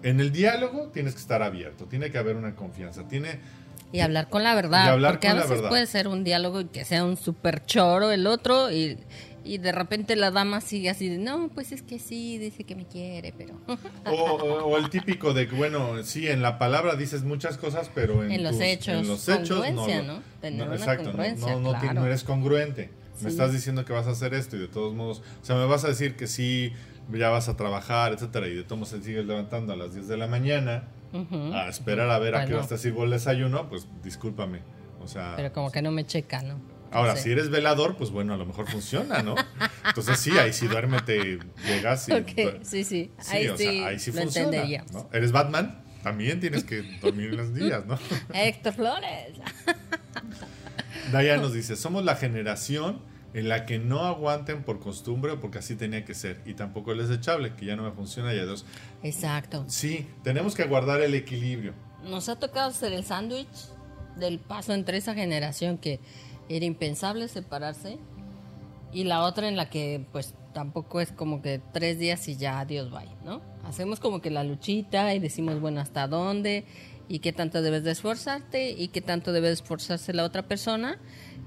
[0.03, 3.39] en el diálogo tienes que estar abierto, tiene que haber una confianza, tiene...
[3.93, 7.05] Y hablar con la verdad, porque a veces puede ser un diálogo y que sea
[7.05, 8.97] un super choro el otro y
[9.45, 12.75] y de repente la dama sigue así de, no, pues es que sí, dice que
[12.75, 13.53] me quiere, pero...
[14.05, 18.43] o, el típico de que, bueno, sí, en la palabra dices muchas cosas, pero en,
[18.43, 20.73] los hechos, en los hechos no, ¿no?
[20.73, 22.89] exacto, no, eres congruente.
[23.21, 25.65] Me estás diciendo que vas a hacer esto y de todos modos, o sea, me
[25.65, 26.73] vas a decir que sí,
[27.13, 30.17] ya vas a trabajar, etcétera, y de todos modos sigues levantando a las 10 de
[30.17, 30.89] la mañana
[31.53, 34.59] a esperar a ver a qué hora te sirvo el desayuno, pues discúlpame.
[35.01, 36.59] O sea, pero como que no me checa, ¿no?
[36.95, 39.35] Ahora, si eres velador, pues bueno, a lo mejor funciona, ¿no?
[39.85, 42.13] Entonces sí, ahí sí duérmete, llegas y...
[42.63, 44.63] Sí, sí, ahí, sí, ahí sí funciona.
[44.93, 45.09] ¿no?
[45.11, 45.83] ¿Eres Batman?
[46.03, 47.97] También tienes que dormir los días, ¿no?
[48.33, 49.39] Héctor Flores.
[51.11, 53.01] Daya nos dice, somos la generación
[53.33, 56.41] en la que no aguanten por costumbre porque así tenía que ser.
[56.45, 58.65] Y tampoco el desechable, que ya no me funciona ya dos.
[59.03, 59.65] Exacto.
[59.67, 61.73] Sí, tenemos que guardar el equilibrio.
[62.03, 63.49] Nos ha tocado hacer el sándwich
[64.15, 65.99] del paso entre esa generación que
[66.49, 67.97] era impensable separarse
[68.91, 72.59] y la otra en la que pues tampoco es como que tres días y ya
[72.59, 73.41] adiós bye, ¿no?
[73.63, 76.65] Hacemos como que la luchita y decimos bueno hasta dónde
[77.07, 80.97] y qué tanto debes de esforzarte y qué tanto debe de esforzarse la otra persona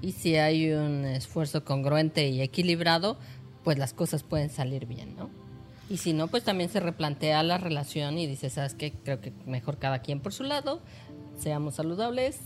[0.01, 3.17] y si hay un esfuerzo congruente y equilibrado,
[3.63, 5.29] pues las cosas pueden salir bien, ¿no?
[5.89, 8.93] Y si no, pues también se replantea la relación y dice, ¿sabes qué?
[8.93, 10.81] Creo que mejor cada quien por su lado,
[11.37, 12.39] seamos saludables,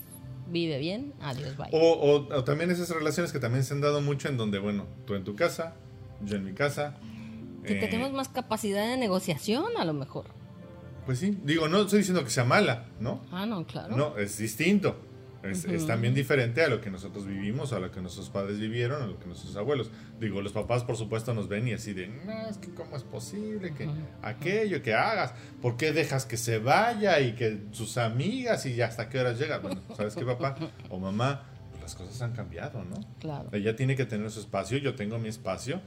[0.48, 1.70] vive bien, adiós, bye.
[1.72, 5.16] O, o, también esas relaciones que también se han dado mucho en donde, bueno, tú
[5.16, 5.76] en tu casa,
[6.22, 6.96] yo en mi casa.
[7.66, 10.26] Que eh, tenemos más capacidad de negociación, a lo mejor.
[11.06, 13.22] Pues sí, digo, no estoy diciendo que sea mala, ¿no?
[13.32, 13.96] Ah, no, claro.
[13.96, 14.96] No, es distinto.
[15.44, 19.08] Es, también diferente a lo que nosotros vivimos, a lo que nuestros padres vivieron, a
[19.08, 19.92] lo que nuestros abuelos.
[20.20, 23.04] Digo, los papás por supuesto nos ven y así de, no, es que cómo es
[23.04, 23.90] posible que
[24.22, 28.88] aquello que hagas, ¿por qué dejas que se vaya y que sus amigas y ya
[28.88, 29.60] hasta qué horas llega?
[29.60, 30.56] Bueno, ¿sabes qué papá
[30.90, 31.44] o mamá?
[31.72, 32.96] Pues las cosas han cambiado, ¿no?
[33.20, 33.50] Claro.
[33.52, 35.82] Ella tiene que tener su espacio, yo tengo mi espacio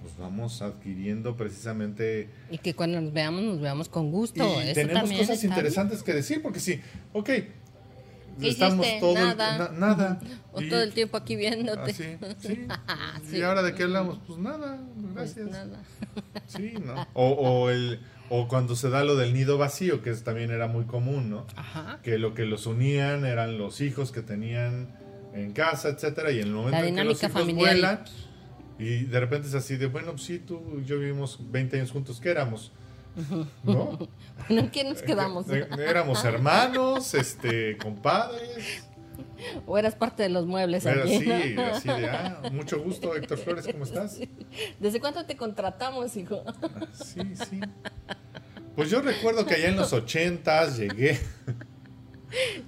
[0.00, 2.30] pues vamos adquiriendo precisamente...
[2.50, 4.44] Y que cuando nos veamos, nos veamos con gusto.
[4.62, 6.80] Y tenemos cosas interesantes que decir, porque sí,
[7.12, 7.30] ok,
[8.48, 9.70] estamos todo nada.
[9.72, 10.20] nada.
[10.52, 11.94] O todo el tiempo aquí viéndote.
[11.94, 12.66] sí.
[13.36, 14.18] ¿Y ahora de qué hablamos?
[14.26, 14.80] Pues nada,
[15.14, 15.48] gracias.
[15.48, 15.82] Pues nada.
[16.46, 17.06] Sí, ¿no?
[17.14, 20.86] O, o, el, o cuando se da lo del nido vacío, que también era muy
[20.86, 21.46] común, ¿no?
[21.54, 22.00] Ajá.
[22.02, 24.98] Que lo que los unían eran los hijos que tenían
[25.32, 27.74] en casa, etcétera, y en el momento en que los hijos familiar.
[27.74, 28.04] vuelan,
[28.80, 31.90] y de repente es así de, bueno, pues sí, tú y yo vivimos 20 años
[31.92, 32.72] juntos, ¿qué éramos?
[33.64, 33.98] ¿No?
[34.48, 35.48] ¿En qué nos quedamos?
[35.50, 38.84] Eh, eh, éramos hermanos, este, compadres.
[39.66, 43.66] O eras parte de los muebles Era así, así de, ah, mucho gusto, Héctor Flores,
[43.70, 44.18] ¿cómo estás?
[44.78, 46.42] ¿Desde cuánto te contratamos, hijo?
[46.92, 47.60] Sí, sí.
[48.76, 51.18] Pues yo recuerdo que allá en los ochentas llegué.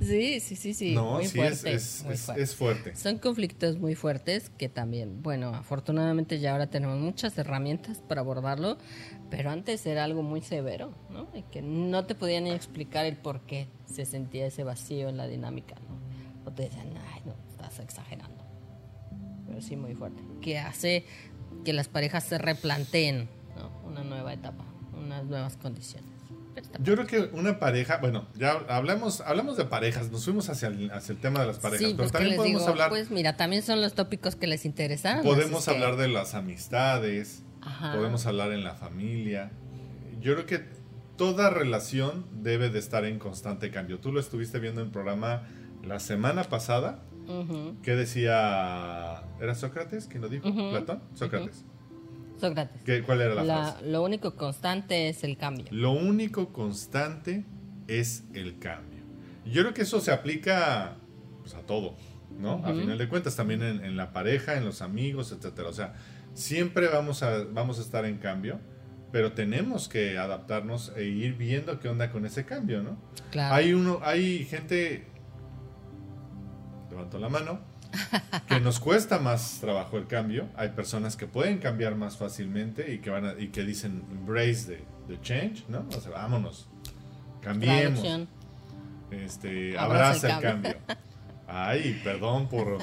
[0.01, 0.94] Sí, sí, sí, sí.
[0.94, 2.05] No, muy sí, fuerte, es,
[2.36, 2.97] es, fuerte.
[2.97, 8.78] Son conflictos muy fuertes que también, bueno, afortunadamente ya ahora tenemos muchas herramientas para abordarlo,
[9.33, 11.27] pero antes era algo muy severo, ¿no?
[11.33, 15.27] Y que no te podían explicar el por qué se sentía ese vacío en la
[15.27, 16.47] dinámica, ¿no?
[16.47, 18.45] O te decían, ay, no, estás exagerando.
[19.47, 20.23] Pero sí, muy fuerte.
[20.43, 21.07] Que hace
[21.65, 23.71] que las parejas se replanteen, ¿no?
[23.89, 26.11] Una nueva etapa, unas nuevas condiciones.
[26.81, 30.91] Yo creo que una pareja, bueno, ya hablamos, hablamos de parejas, nos fuimos hacia el,
[30.91, 32.91] hacia el tema de las parejas, pero pues, también podemos hablar.
[32.91, 35.23] Pues mira, también son los tópicos que les interesan.
[35.23, 37.45] Podemos hablar de las amistades,
[37.95, 39.51] podemos hablar en la familia.
[40.21, 40.65] Yo creo que
[41.17, 43.99] toda relación debe de estar en constante cambio.
[43.99, 45.43] Tú lo estuviste viendo en el programa
[45.85, 47.03] la semana pasada.
[47.83, 49.23] ¿Qué decía?
[49.41, 50.53] ¿Era Sócrates quien lo dijo?
[50.71, 51.03] ¿Platón?
[51.15, 51.65] Sócrates.
[52.41, 52.83] Sócrates.
[53.05, 53.87] ¿Cuál era la, frase?
[53.87, 55.67] Lo único constante es el cambio.
[55.71, 57.45] Lo único constante
[57.87, 59.03] es el cambio.
[59.45, 60.97] Yo creo que eso se aplica
[61.43, 61.95] pues, a todo,
[62.39, 62.63] ¿no?
[62.65, 65.69] A final de cuentas, también en, la pareja, en los amigos, etcétera.
[65.69, 65.95] O sea,
[66.35, 68.61] siempre vamos a, vamos a estar en cambio,
[69.11, 72.97] pero tenemos que adaptarnos e ir viendo qué onda con ese cambio, ¿no?
[73.31, 73.55] Claro.
[73.55, 75.07] Hay uno, hay gente,
[76.91, 77.61] levanto la mano,
[78.49, 80.49] que nos cuesta más trabajo el cambio.
[80.57, 85.21] Hay personas que pueden cambiar más fácilmente y que van y que dicen embrace the,
[85.21, 85.87] change, ¿no?
[85.95, 86.69] O sea, vámonos,
[87.43, 88.03] cambiemos.
[89.11, 90.77] Este, abraza, el cambio.
[91.55, 92.79] Ay, perdón por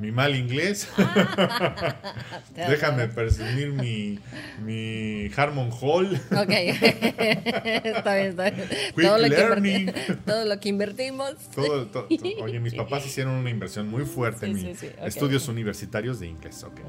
[0.00, 0.88] mi mal inglés.
[2.56, 4.18] Déjame presumir mi,
[4.64, 6.20] mi Harmon Hall.
[6.32, 8.68] Ok, está bien, está bien.
[8.96, 11.34] todo, Lo que todo lo que invertimos.
[11.54, 11.88] Todo,
[12.42, 16.64] oye, mis papás hicieron una inversión muy fuerte en mis estudios universitarios de inglés.
[16.64, 16.80] Ok.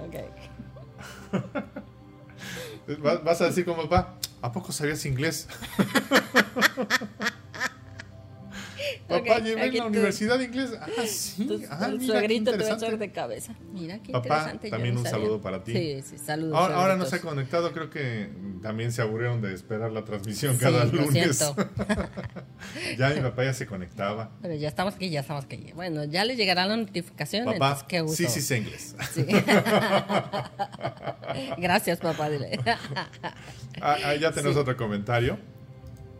[3.24, 5.48] Vas a decir como papá, ¿a poco sabías inglés?
[9.08, 10.72] Papá, llevé en la universidad de inglés.
[10.80, 11.66] Ah, sí.
[11.70, 13.56] ah, el suegrito te va a echar de cabeza.
[13.74, 14.70] Mira qué Papá, interesante.
[14.70, 15.74] también un saludo para ti.
[15.74, 16.56] Sí, sí, saludos.
[16.56, 18.30] Ahora, ahora, no se ha conectado, creo que
[18.62, 21.40] también se aburrieron de esperar la transmisión cada lunes.
[22.98, 24.32] ya mi papá ya se conectaba.
[24.42, 25.72] Pero ya estamos aquí, ya estamos aquí.
[25.76, 27.46] Bueno, ya le llegará la notificación.
[27.46, 28.18] Papá, qué gusto.
[28.18, 28.96] sí, sí, sé inglés.
[29.14, 29.26] Sí.
[31.58, 32.30] Gracias, papá.
[32.30, 32.60] Dile.
[33.82, 35.38] ah, ah ya tenemos otro comentario.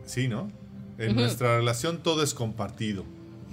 [0.04, 0.50] Sí, ¿no?
[0.98, 3.04] En nuestra relación todo es compartido.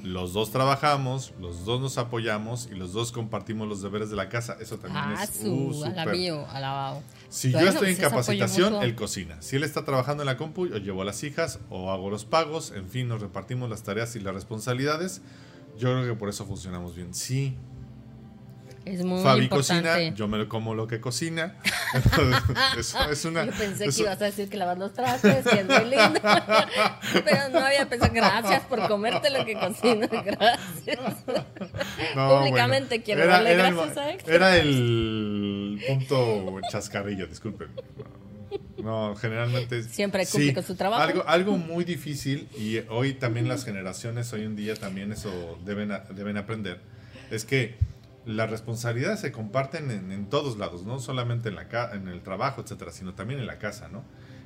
[0.04, 4.30] Los dos trabajamos, los dos nos apoyamos y los dos compartimos los deberes de la
[4.30, 4.56] casa.
[4.62, 7.04] Eso también ah, es su, uh, alabado.
[7.28, 9.42] Si yo estoy en capacitación, él cocina.
[9.42, 12.24] Si él está trabajando en la compu, yo llevo a las hijas o hago los
[12.24, 12.72] pagos.
[12.72, 15.22] En fin, nos repartimos las tareas y las responsabilidades.
[15.78, 17.14] Yo creo que por eso funcionamos bien.
[17.14, 17.56] Sí.
[18.86, 19.88] Es muy Fabi importante.
[19.90, 21.56] cocina, yo me como lo que cocina.
[22.78, 25.60] es, es una, Yo pensé es- que ibas a decir que lavas los trastes, que
[25.60, 26.20] es muy lindo.
[27.14, 28.14] Pero no había pensado.
[28.14, 30.10] Gracias por comerte lo que cocinas.
[30.10, 31.00] Gracias.
[32.16, 34.34] no, Públicamente quiero Era- darle era el- gracias a Héctor.
[34.34, 37.68] Era el punto chascarrillo, disculpen.
[38.78, 39.84] No, generalmente.
[39.84, 41.04] Siempre cumple con su trabajo.
[41.04, 45.92] Algo, algo muy difícil, y hoy también las generaciones, hoy en día también eso deben,
[46.16, 46.80] deben aprender,
[47.30, 47.78] es que
[48.26, 52.22] las responsabilidades se comparten en, en todos lados, no solamente en, la ca- en el
[52.22, 54.04] trabajo, etcétera, sino también en la casa, ¿no?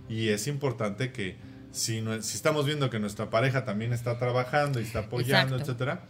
[0.09, 1.37] Y es importante que
[1.71, 5.71] si, no- si estamos viendo que nuestra pareja también está trabajando y está apoyando, Exacto.
[5.71, 6.03] etcétera,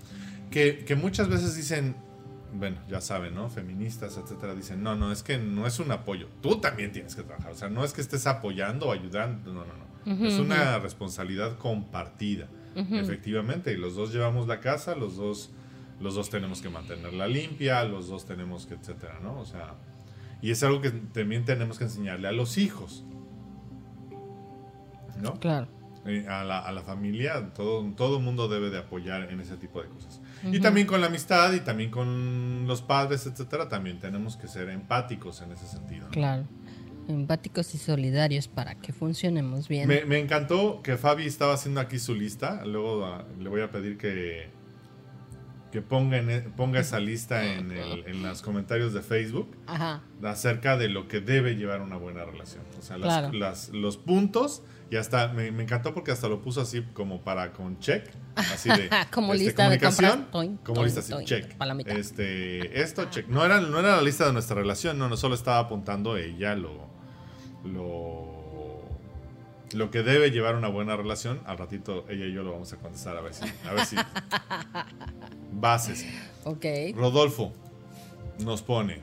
[0.52, 1.96] que, que muchas veces dicen,
[2.54, 3.50] bueno, ya saben, ¿no?
[3.50, 7.24] Feministas, etcétera, dicen, no, no, es que no es un apoyo, tú también tienes que
[7.24, 10.78] trabajar, o sea, no es que estés apoyando o ayudando, no, no, no, es una
[10.80, 12.48] responsabilidad compartida,
[13.00, 15.50] efectivamente, y los dos llevamos la casa, los dos,
[16.00, 19.40] los dos tenemos que mantenerla limpia, los dos tenemos que, etcétera, ¿no?
[19.40, 19.76] O sea,
[20.42, 23.06] y es algo que también tenemos que enseñarle a los hijos,
[25.22, 25.40] ¿no?
[25.40, 25.68] Claro.
[26.28, 29.88] A la, a la familia, todo todo mundo debe de apoyar en ese tipo de
[29.88, 30.20] cosas.
[30.52, 34.68] Y también con la amistad y también con los padres, etcétera, también tenemos que ser
[34.68, 36.08] empáticos en ese sentido.
[36.08, 36.12] ¿no?
[36.12, 36.44] Claro.
[37.08, 39.88] Empáticos y solidarios para que funcionemos bien.
[39.88, 42.66] Me, me encantó que Fabi estaba haciendo aquí su lista.
[42.66, 44.50] Luego ah, le voy a pedir que,
[45.74, 50.02] que ponga, en e- ponga esa lista en, el- en los comentarios de Facebook Ajá.
[50.24, 52.64] acerca de lo que debe llevar una buena relación.
[52.78, 53.34] O sea, las- Claro.
[53.34, 54.62] las- los puntos.
[54.92, 58.06] Y hasta me, me encantó porque hasta lo puso así como para con check.
[58.36, 60.32] Así de Como este, lista de comunicación, compras.
[60.32, 61.56] Toin, como toin, lista así, toin, check.
[61.88, 63.28] Este, esto, check.
[63.28, 66.54] No era, no era la lista de nuestra relación, no, no solo estaba apuntando ella
[66.56, 66.88] lo,
[67.66, 68.33] lo,
[69.74, 71.42] lo que debe llevar una buena relación.
[71.46, 73.96] Al ratito ella y yo lo vamos a contestar a ver si, a ver si.
[75.52, 76.06] Bases.
[76.44, 76.66] Ok.
[76.96, 77.54] Rodolfo
[78.40, 79.00] nos pone.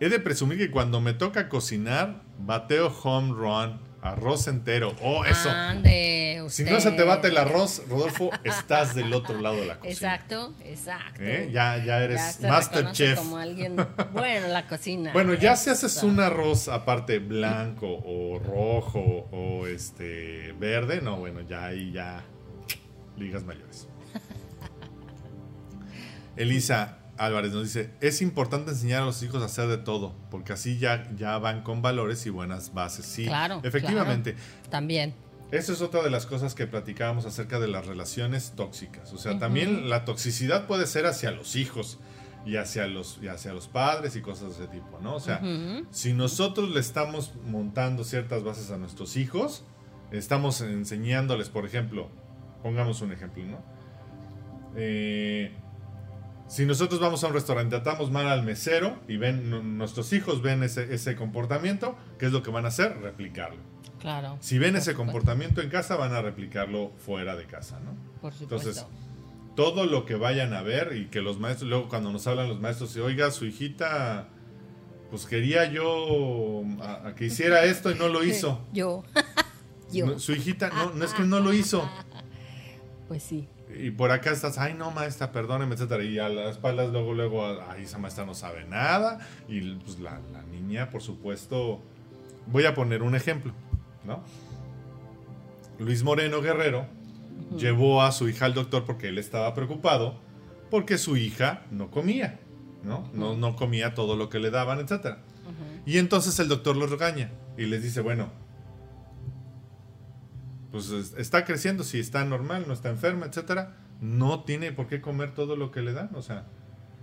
[0.00, 4.94] He de presumir que cuando me toca cocinar, bateo home run, arroz entero.
[5.00, 5.48] Oh, eso.
[5.48, 9.78] Ande, si no se te bate el arroz, Rodolfo, estás del otro lado de la
[9.78, 9.92] cocina.
[9.92, 11.22] Exacto, exacto.
[11.22, 11.48] ¿Eh?
[11.52, 13.18] Ya, ya eres Ya se Master reconoce Chef.
[13.18, 13.76] como alguien
[14.12, 15.12] bueno en la cocina.
[15.22, 21.40] Bueno, ya si haces un arroz aparte blanco o rojo o este verde, no, bueno,
[21.42, 22.24] ya ahí ya
[23.16, 23.88] ligas mayores.
[26.36, 30.52] Elisa Álvarez nos dice, es importante enseñar a los hijos a hacer de todo, porque
[30.52, 33.06] así ya, ya van con valores y buenas bases.
[33.06, 34.36] Sí, Claro, efectivamente.
[34.70, 35.14] También.
[35.50, 39.12] Eso es otra de las cosas que platicábamos acerca de las relaciones tóxicas.
[39.12, 41.98] O sea, también la toxicidad puede ser hacia los hijos
[42.46, 45.14] y hacia los, y hacia los padres y cosas de ese tipo, ¿no?
[45.14, 45.42] O sea,
[45.90, 49.62] si nosotros le estamos montando ciertas bases a nuestros hijos,
[50.10, 52.08] estamos enseñándoles, por ejemplo,
[52.62, 53.58] pongamos un ejemplo, ¿no?
[54.74, 55.52] Eh,
[56.52, 60.42] si nosotros vamos a un restaurante, tratamos mal al mesero y ven, nu- nuestros hijos
[60.42, 62.98] ven ese, ese comportamiento, ¿qué es lo que van a hacer?
[63.00, 63.60] Replicarlo.
[64.00, 64.36] Claro.
[64.40, 65.04] Si ven ese supuesto.
[65.12, 67.92] comportamiento en casa, van a replicarlo fuera de casa, ¿no?
[68.20, 68.68] Por supuesto.
[68.68, 68.86] Entonces,
[69.56, 72.60] todo lo que vayan a ver y que los maestros, luego cuando nos hablan los
[72.60, 74.28] maestros, y, oiga, su hijita,
[75.10, 78.60] pues quería yo a, a que hiciera esto y no lo hizo.
[78.72, 79.04] Yo.
[79.92, 80.06] Yo.
[80.06, 81.86] No, su hijita, no, no es que no lo hizo.
[83.08, 83.46] Pues sí.
[83.78, 86.02] Y por acá estás, ay no maestra, perdóneme, etcétera.
[86.04, 89.18] Y a las espaldas luego, luego, ay, esa maestra no sabe nada.
[89.48, 91.80] Y pues la, la niña, por supuesto,
[92.46, 93.52] voy a poner un ejemplo,
[94.04, 94.22] ¿no?
[95.78, 96.86] Luis Moreno Guerrero
[97.56, 100.16] llevó a su hija al doctor porque él estaba preocupado
[100.70, 102.40] porque su hija no comía,
[102.82, 103.06] ¿no?
[103.12, 105.18] No, no comía todo lo que le daban, etcétera.
[105.84, 108.30] Y entonces el doctor los regaña y les dice, bueno,
[110.72, 115.00] pues es- está creciendo, si está normal, no está enferma, etcétera, no tiene por qué
[115.00, 116.44] comer todo lo que le dan, o sea.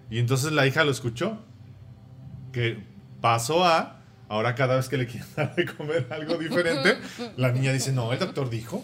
[0.09, 1.37] Y entonces la hija lo escuchó,
[2.51, 2.83] que
[3.21, 6.97] pasó a, ahora cada vez que le quieren dar de comer algo diferente,
[7.37, 8.83] la niña dice, no, el doctor dijo.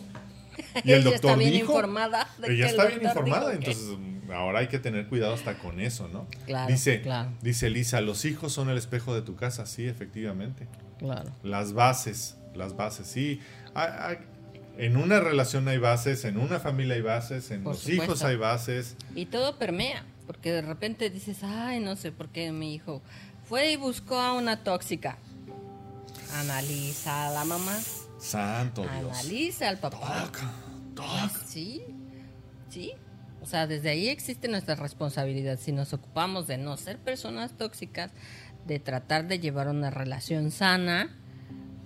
[0.84, 1.72] Y el Ella doctor está bien dijo.
[1.74, 2.28] informada.
[2.38, 5.34] de que Ella el está bien informada, que- entonces mm, ahora hay que tener cuidado
[5.34, 6.28] hasta con eso, ¿no?
[6.46, 7.32] Claro, dice, claro.
[7.42, 10.68] dice Lisa, los hijos son el espejo de tu casa, sí, efectivamente.
[11.00, 11.32] Claro.
[11.44, 13.42] Las bases, las bases, sí.
[13.74, 14.18] Hay- hay-
[14.78, 18.04] en una relación hay bases, en una familia hay bases, en Por los supuesto.
[18.04, 18.96] hijos hay bases.
[19.16, 23.02] Y todo permea, porque de repente dices, ay, no sé por qué mi hijo
[23.48, 25.18] fue y buscó a una tóxica.
[26.34, 27.78] Analiza a la mamá,
[28.20, 28.94] Santo Dios.
[28.96, 29.98] analiza al papá.
[30.26, 30.52] Toca,
[30.96, 31.46] Pues toca.
[31.48, 31.82] sí,
[32.70, 32.92] sí.
[33.42, 35.60] O sea, desde ahí existe nuestra responsabilidad.
[35.60, 38.12] Si nos ocupamos de no ser personas tóxicas,
[38.66, 41.16] de tratar de llevar una relación sana,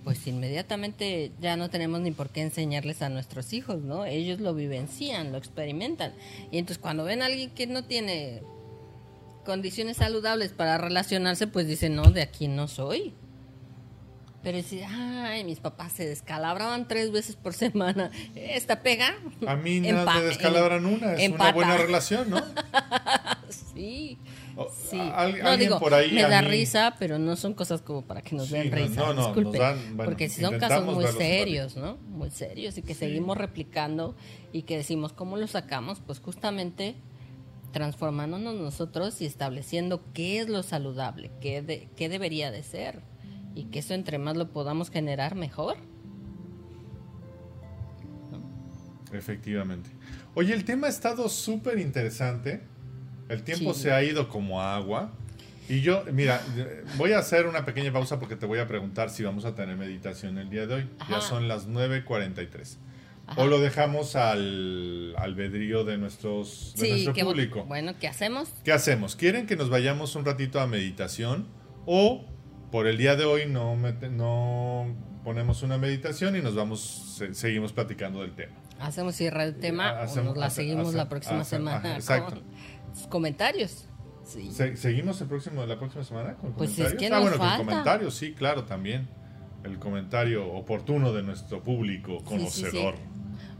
[0.04, 4.04] pues inmediatamente ya no tenemos ni por qué enseñarles a nuestros hijos, ¿no?
[4.04, 6.12] Ellos lo vivencian, lo experimentan.
[6.50, 8.42] Y entonces cuando ven a alguien que no tiene
[9.44, 13.14] condiciones saludables para relacionarse, pues dicen, no, de aquí no soy.
[14.42, 18.10] Pero si, ay, mis papás se descalabraban tres veces por semana.
[18.34, 19.14] ¿Esta pega?
[19.46, 22.42] A mí no me descalabran una, es una buena relación, ¿no?
[23.74, 24.18] sí.
[24.68, 24.98] Sí.
[25.42, 28.50] no, digo, por ahí me da risa, pero no son cosas como para que nos
[28.50, 29.00] den risa.
[29.00, 29.58] No, no, Disculpe,
[29.96, 31.96] porque si son casos muy serios, ¿no?
[32.08, 34.14] Muy serios y que seguimos replicando
[34.52, 36.00] y que decimos, ¿cómo lo sacamos?
[36.04, 36.96] Pues justamente
[37.72, 43.02] transformándonos nosotros y estableciendo qué es lo saludable, qué, qué debería de ser
[43.54, 45.76] y que eso entre más lo podamos generar mejor.
[49.12, 49.90] Efectivamente.
[50.34, 52.62] Oye, el tema ha estado súper interesante.
[53.30, 55.12] El tiempo se ha ido como agua.
[55.68, 56.42] Y yo, mira,
[56.98, 59.76] voy a hacer una pequeña pausa porque te voy a preguntar si vamos a tener
[59.76, 60.88] meditación el día de hoy.
[61.08, 62.76] Ya son las 9.43.
[63.36, 67.64] O lo dejamos al albedrío de, nuestros, de nuestro público.
[67.66, 68.52] Bueno, ¿qué hacemos?
[68.64, 69.14] ¿Qué hacemos?
[69.14, 71.46] ¿Quieren que nos vayamos un ratito a meditación?
[71.86, 72.24] O
[72.72, 74.92] por el día de hoy no, no
[75.22, 78.56] ponemos una meditación y nos vamos, seguimos platicando del tema.
[78.80, 81.94] Hacemos cierre el tema o nos la seguimos la próxima semana.
[81.94, 82.42] exacto.
[83.08, 83.86] Comentarios.
[84.24, 87.12] ¿Seguimos el próximo, la próxima semana con pues comentarios?
[87.12, 89.08] ah, bueno, con comentarios, sí, claro, también.
[89.64, 92.94] El comentario oportuno de nuestro público conocedor.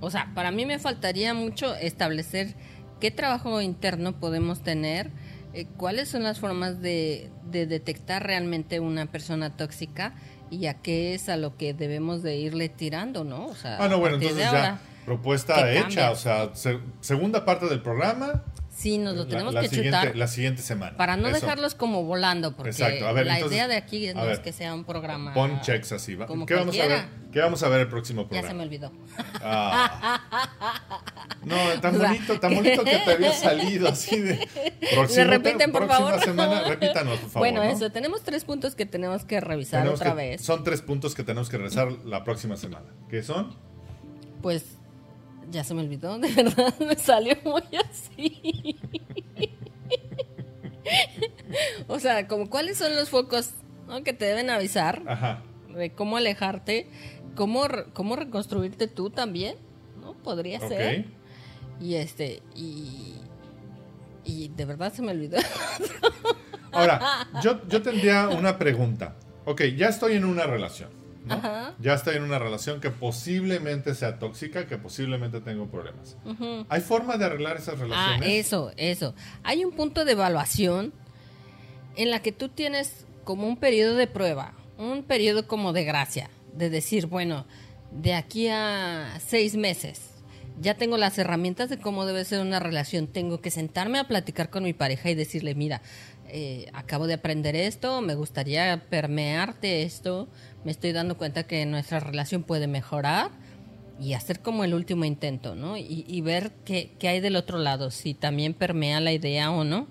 [0.00, 2.54] o sea, para mí me faltaría mucho establecer
[3.00, 5.10] qué trabajo interno podemos tener,
[5.52, 10.14] eh, cuáles son las formas de, de detectar realmente una persona tóxica
[10.50, 13.46] y a qué es a lo que debemos de irle tirando, ¿no?
[13.46, 16.50] O sea, ah, no, bueno, entonces ya propuesta hecha, o sea,
[17.00, 18.44] segunda parte del programa,
[18.80, 20.16] Sí, nos lo tenemos que chutar.
[20.16, 20.96] La siguiente semana.
[20.96, 22.72] Para no dejarlos como volando, porque
[23.24, 25.34] la idea de aquí no es que sea un programa.
[25.34, 26.14] Pon checks así.
[26.14, 26.26] ¿va?
[26.46, 27.04] ¿Qué vamos a ver?
[27.30, 28.42] ¿Qué vamos a ver el próximo programa?
[28.42, 28.90] Ya se me olvidó.
[29.42, 30.20] Ah.
[31.44, 34.48] No, tan bonito, tan bonito que te había salido así de.
[35.08, 37.48] ¿Se repiten, por próxima semana, repítanos, por favor.
[37.48, 40.40] Bueno, eso, tenemos tres puntos que tenemos que revisar otra vez.
[40.40, 42.86] Son tres puntos que tenemos que revisar la próxima semana.
[43.10, 43.54] ¿Qué son?
[44.40, 44.79] Pues
[45.50, 48.76] ya se me olvidó, de verdad, me salió muy así.
[51.88, 53.50] o sea, como cuáles son los focos
[54.04, 55.02] que te deben avisar
[55.74, 56.88] de cómo alejarte,
[57.34, 59.56] cómo, cómo reconstruirte tú también,
[60.00, 60.14] ¿no?
[60.14, 61.06] Podría ser.
[61.80, 63.14] Y este, y,
[64.24, 65.38] y de verdad se me olvidó.
[66.72, 69.16] Ahora, yo, yo tendría una pregunta.
[69.44, 70.99] Ok, ya estoy en una relación.
[71.78, 76.16] Ya estoy en una relación que posiblemente sea tóxica, que posiblemente tengo problemas.
[76.68, 78.28] ¿Hay forma de arreglar esas ah, relaciones?
[78.28, 79.14] Ah, eso, eso.
[79.42, 80.92] Hay un punto de evaluación
[81.96, 86.30] en la que tú tienes como un periodo de prueba, un periodo como de gracia,
[86.54, 87.46] de decir, bueno,
[87.90, 90.10] de aquí a seis meses
[90.60, 93.06] ya tengo las herramientas de cómo debe ser una relación.
[93.06, 95.80] Tengo que sentarme a platicar con mi pareja y decirle, mira,
[96.28, 100.28] eh, acabo de aprender esto, me gustaría permearte esto,
[100.64, 103.30] me estoy dando cuenta que nuestra relación puede mejorar
[104.00, 105.76] y hacer como el último intento, ¿no?
[105.76, 109.88] Y, ver qué, qué, hay del otro lado, si también permea la idea o no.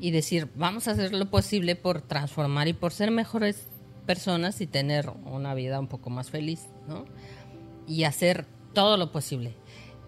[0.00, 3.68] Y decir, vamos a hacer lo posible por transformar y por ser mejores
[4.06, 7.04] personas y tener una vida un poco más feliz, ¿no?
[7.86, 9.54] Y hacer todo lo posible.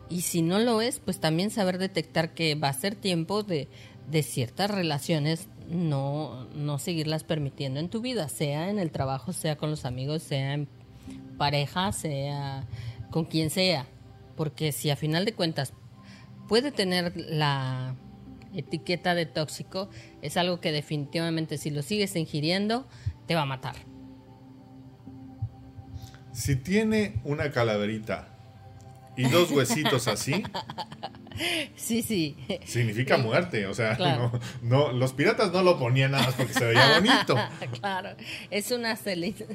[0.08, 3.68] Y si no lo es, pues también saber detectar que va a ser tiempo de
[4.10, 9.56] de ciertas relaciones no, no seguirlas permitiendo en tu vida, sea en el trabajo, sea
[9.56, 10.68] con los amigos, sea en
[11.38, 12.66] pareja, sea
[13.10, 13.86] con quien sea.
[14.36, 15.72] Porque si a final de cuentas
[16.48, 17.96] puede tener la
[18.54, 19.88] etiqueta de tóxico,
[20.22, 22.86] es algo que definitivamente si lo sigues ingiriendo,
[23.26, 23.76] te va a matar.
[26.32, 28.33] Si tiene una calaverita
[29.16, 30.42] y dos huesitos así,
[31.76, 32.36] Sí, sí.
[32.64, 33.98] Significa muerte, o sea,
[34.62, 37.36] no, los piratas no lo ponían nada más porque se veía bonito.
[37.80, 38.10] claro,
[38.50, 38.96] es una,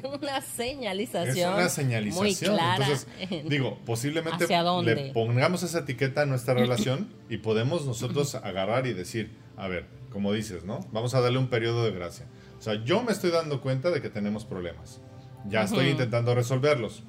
[0.04, 1.36] una señalización.
[1.36, 2.24] Es una señalización.
[2.24, 4.46] Muy clara Entonces, digo, posiblemente
[4.84, 9.86] le pongamos esa etiqueta a nuestra relación y podemos nosotros agarrar y decir, a ver,
[10.10, 10.80] como dices, ¿no?
[10.92, 12.26] Vamos a darle un periodo de gracia.
[12.58, 15.00] O sea, yo me estoy dando cuenta de que tenemos problemas.
[15.46, 17.04] Ya estoy intentando resolverlos.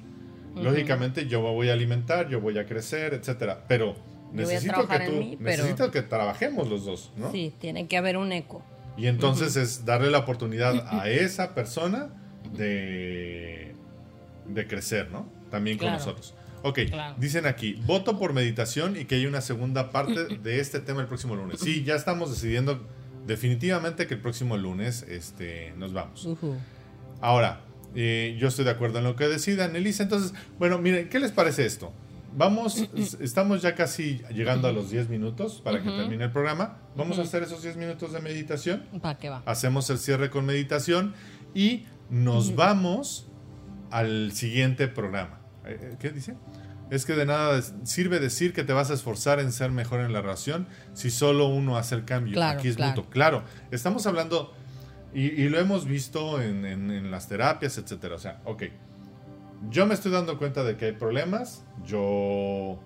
[0.56, 3.96] Lógicamente yo me voy a alimentar, yo voy a crecer, etcétera, pero
[4.32, 7.30] necesito que tú, necesito que trabajemos los dos, ¿no?
[7.32, 8.62] Sí, tiene que haber un eco.
[8.96, 12.10] Y entonces es darle la oportunidad a esa persona
[12.52, 13.74] de,
[14.46, 15.26] de crecer, ¿no?
[15.50, 16.34] También con nosotros.
[16.62, 16.78] Ok,
[17.16, 21.08] dicen aquí, voto por meditación y que hay una segunda parte de este tema el
[21.08, 21.60] próximo lunes.
[21.60, 22.86] Sí, ya estamos decidiendo
[23.26, 26.28] definitivamente que el próximo lunes este, nos vamos.
[27.20, 27.60] Ahora,
[27.94, 30.02] eh, yo estoy de acuerdo en lo que decidan, Elisa.
[30.02, 31.92] Entonces, bueno, miren, ¿qué les parece esto?
[32.34, 32.88] Vamos,
[33.20, 36.78] estamos ya casi llegando a los 10 minutos para que termine el programa.
[36.96, 38.84] Vamos a hacer esos 10 minutos de meditación.
[39.02, 39.42] ¿Para qué va?
[39.44, 41.14] Hacemos el cierre con meditación
[41.54, 43.26] y nos vamos
[43.90, 45.40] al siguiente programa.
[45.66, 46.34] Eh, eh, ¿Qué dice?
[46.90, 50.12] Es que de nada sirve decir que te vas a esforzar en ser mejor en
[50.12, 52.34] la relación si solo uno hace el cambio.
[52.34, 52.92] Claro, Aquí es claro.
[52.92, 53.10] mutuo.
[53.10, 54.54] Claro, estamos hablando
[55.14, 58.14] y, y lo hemos visto en, en- en las terapias, etcétera.
[58.14, 58.64] O sea, ok.
[59.70, 61.64] Yo me estoy dando cuenta de que hay problemas.
[61.86, 62.78] Yo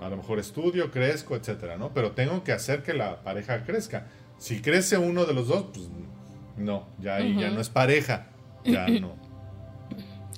[0.00, 1.92] a lo mejor estudio, crezco, etcétera, ¿no?
[1.92, 4.06] Pero tengo que hacer que la pareja crezca.
[4.38, 5.88] Si crece uno de los dos, pues
[6.56, 7.54] no, ya ahí ya Ujú.
[7.56, 8.26] no es pareja.
[8.64, 9.16] Ya no,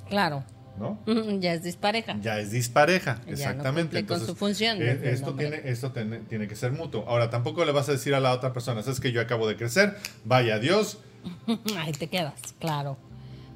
[0.09, 0.45] Claro.
[0.79, 0.99] ¿no?
[1.41, 2.17] Ya es dispareja.
[2.21, 3.83] Ya es dispareja, Ya no exactamente.
[3.83, 7.05] cumple con Entonces, su función, eh, esto tiene, esto tiene, tiene que ser mutuo.
[7.09, 9.57] Ahora, tampoco le vas a decir a la otra persona, es que yo acabo de
[9.57, 10.99] crecer, vaya Dios,
[11.79, 12.97] Ahí te quedas, claro.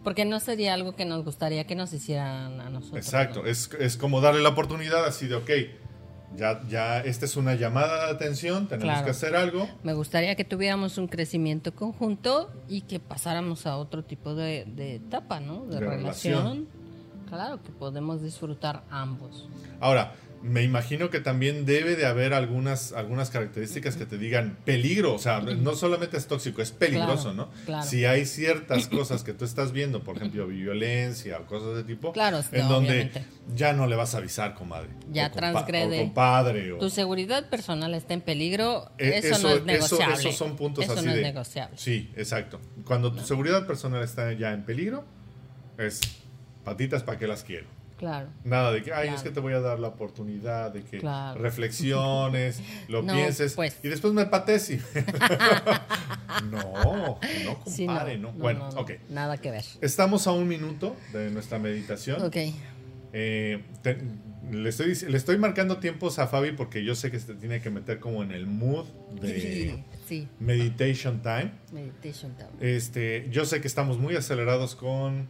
[0.04, 2.96] Porque no sería algo que nos gustaría que nos hicieran a nosotros.
[3.04, 3.48] Exacto, ¿no?
[3.48, 5.50] es, es como darle la oportunidad así de, ok,
[6.36, 9.04] ya, ya esta es una llamada de atención, tenemos Claro.
[9.04, 9.68] que hacer algo.
[9.82, 14.94] Me gustaría que tuviéramos un crecimiento conjunto y que pasáramos a otro tipo de, de
[14.96, 15.66] etapa, ¿no?
[15.66, 16.38] De, De relación.
[16.44, 16.68] relación.
[17.28, 19.48] Claro, que podemos disfrutar ambos.
[19.80, 25.14] Ahora, me imagino que también debe de haber algunas, algunas características que te digan peligro,
[25.14, 27.64] o sea, no solamente es tóxico, es peligroso, Claro, ¿no?
[27.66, 27.86] claro.
[27.86, 32.12] Si hay ciertas cosas que tú estás viendo, por ejemplo, violencia o cosas de tipo,
[32.12, 33.24] Claro, en no, donde obviamente.
[33.54, 34.88] ya no le vas a avisar, comadre.
[35.12, 35.98] Ya o transgrede.
[36.00, 36.72] O compadre.
[36.72, 40.14] O, Tu seguridad personal está en peligro, Eh, eso, no es eso- negociable.
[40.14, 41.76] esos son puntos Eso así no de- es negociable.
[41.76, 42.60] Sí, exacto.
[42.86, 45.04] Cuando tu seguridad personal está ya en peligro,
[45.76, 46.00] es
[46.64, 47.66] patitas para que las quiero.
[48.00, 48.28] Claro.
[48.44, 49.16] Nada de que, ay, Claro.
[49.18, 51.38] es que te voy a dar la oportunidad de que Claro.
[51.40, 53.78] reflexiones, lo No, pienses pues.
[53.82, 54.80] y después me pates y...
[56.50, 58.92] no, no, Sí, no, Bueno, no, no, ok.
[59.10, 59.64] Nada que ver.
[59.80, 62.22] Estamos a un minuto de nuestra meditación.
[62.22, 62.36] Ok.
[63.12, 63.98] Eh, te-
[64.50, 67.70] le, estoy, le estoy marcando tiempos a Fabi porque yo sé que se tiene que
[67.70, 68.86] meter como en el mood
[69.20, 71.52] de Sí, meditation time.
[71.72, 72.48] meditation time.
[72.60, 75.28] Este, yo sé que estamos muy acelerados con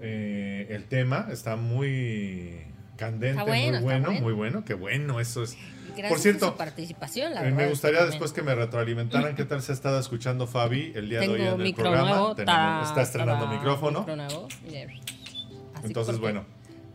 [0.00, 2.60] eh, el tema, está muy
[2.96, 4.20] candente, bueno, muy bueno, bueno.
[4.22, 5.56] muy bueno, qué bueno, eso es.
[5.88, 9.34] Gracias Por cierto, a su participación, la Eh, verdad me gustaría después que me retroalimentaran
[9.34, 12.08] qué tal se ha estado escuchando Fabi el día Tengo de hoy en el programa.
[12.10, 12.34] nuevo.
[12.34, 14.00] Tenemos- está estrenando micrófono.
[14.00, 14.48] micro nuevo,
[15.84, 16.44] Entonces, bueno,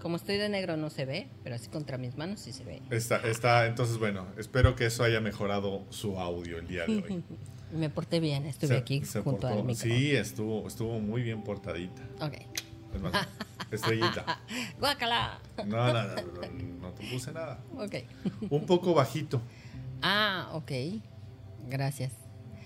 [0.02, 2.82] Como estoy de negro no se ve, pero así contra mis manos sí se ve.
[2.90, 7.24] está, está, entonces bueno, espero que eso haya mejorado su audio el día de hoy.
[7.72, 9.76] Me porté bien, estuve Se- aquí se junto portó- al micro.
[9.84, 12.02] Sí, estuvo, estuvo muy bien portadita.
[12.20, 12.34] Ok.
[12.94, 13.28] Es más,
[13.72, 14.40] estrellita.
[14.80, 15.40] Guácala.
[15.66, 17.60] No, no, no, te puse nada.
[17.78, 17.96] Ok.
[18.50, 19.42] Un poco bajito.
[20.02, 20.72] Ah, ok.
[21.70, 22.12] Gracias.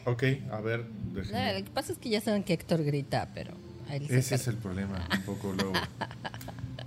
[0.06, 3.54] Ok, a ver, lo que pasa es que ya saben que Héctor grita, pero
[3.90, 5.74] Ese es el problema, un poco luego.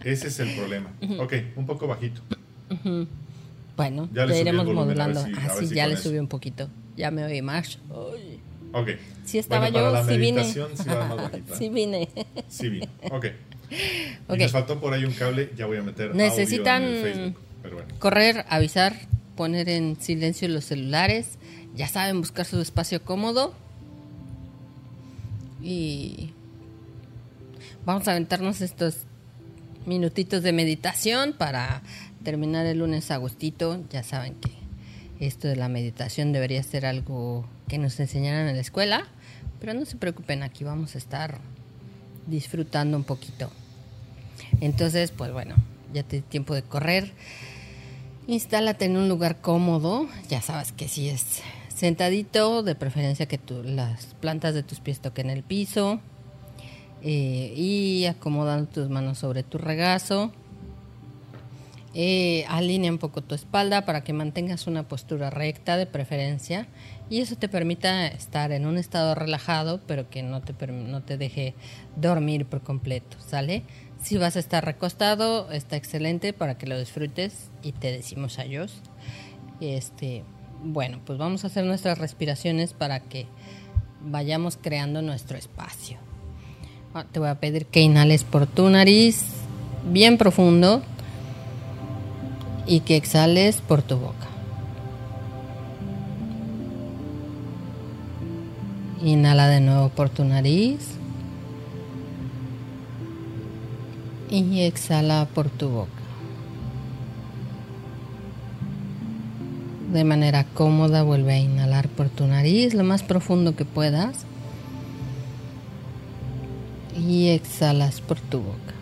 [0.04, 0.90] Ese es el problema.
[1.18, 2.22] Ok, un poco bajito.
[3.76, 5.24] Bueno, Ya le iremos modulando.
[5.24, 6.68] si- a ah, ya le subí un poquito.
[6.96, 7.78] Ya me oí más.
[7.90, 8.27] Ay.
[8.80, 8.88] Ok.
[9.24, 10.44] Sí estaba Bueno, para yo, la sí vine.
[10.44, 10.78] sí más
[11.58, 12.08] sí vine.
[12.48, 12.88] Sí, bien.
[13.10, 13.26] Ok.
[14.34, 17.12] Y nos faltó por ahí un cable, ya voy a meter Necesitan- audio en el
[17.12, 17.42] Facebook.
[17.62, 17.94] Pero bueno.
[17.98, 18.94] Correr, avisar,
[19.36, 21.38] poner en silencio los celulares.
[21.74, 23.54] Ya saben, buscar su espacio cómodo.
[25.62, 26.30] Y
[27.84, 28.98] vamos a aventarnos estos
[29.86, 31.82] minutitos de meditación para
[32.22, 33.82] terminar el lunes a gustito.
[33.90, 34.50] Ya saben que
[35.20, 39.06] esto de la meditación debería ser algo que nos enseñaran en la escuela.
[39.60, 41.38] Pero no se preocupen, aquí vamos a estar
[42.26, 43.50] disfrutando un poquito.
[44.60, 45.56] Entonces, pues bueno,
[45.92, 47.12] ya te tiempo de correr.
[48.26, 50.06] Instálate en un lugar cómodo.
[50.28, 51.42] Ya sabes que si es
[51.74, 56.00] sentadito, de preferencia que las plantas de tus pies toquen el piso.
[57.02, 60.32] Eh, y acomodando tus manos sobre tu regazo.
[61.94, 66.68] Eh, alinea un poco tu espalda para que mantengas una postura recta de preferencia
[67.08, 71.16] y eso te permita estar en un estado relajado pero que no te, no te
[71.16, 71.54] deje
[71.96, 73.62] dormir por completo, ¿sale?
[74.02, 78.82] Si vas a estar recostado, está excelente para que lo disfrutes y te decimos adiós.
[79.60, 80.24] Este,
[80.62, 83.26] bueno, pues vamos a hacer nuestras respiraciones para que
[84.02, 85.96] vayamos creando nuestro espacio.
[86.92, 89.24] Ah, Te voy a pedir que inhales por tu nariz
[89.90, 90.82] bien profundo
[92.68, 94.28] y que exhales por tu boca.
[99.02, 100.98] Inhala de nuevo por tu nariz
[104.30, 105.90] y exhala por tu boca.
[109.92, 114.26] De manera cómoda vuelve a inhalar por tu nariz lo más profundo que puedas
[116.98, 118.77] y exhalas por tu boca.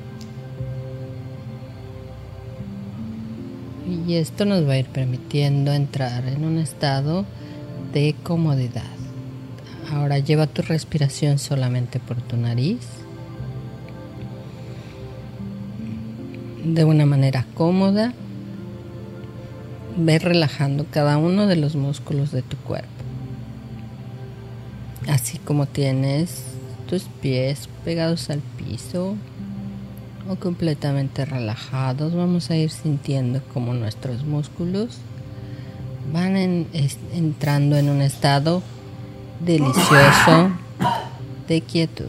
[3.88, 7.24] Y esto nos va a ir permitiendo entrar en un estado
[7.92, 8.82] de comodidad.
[9.92, 12.80] Ahora lleva tu respiración solamente por tu nariz.
[16.64, 18.12] De una manera cómoda.
[19.96, 22.88] Ve relajando cada uno de los músculos de tu cuerpo.
[25.08, 26.42] Así como tienes
[26.88, 29.16] tus pies pegados al piso
[30.28, 35.00] o completamente relajados, vamos a ir sintiendo como nuestros músculos
[36.12, 36.36] van
[37.12, 38.62] entrando en un estado
[39.40, 40.50] delicioso
[41.48, 42.08] de quietud.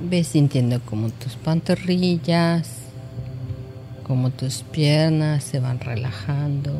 [0.00, 2.70] Ves sintiendo como tus pantorrillas,
[4.02, 6.72] como tus piernas se van relajando.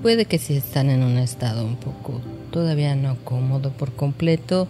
[0.00, 4.68] Puede que si están en un estado un poco todavía no cómodo por completo,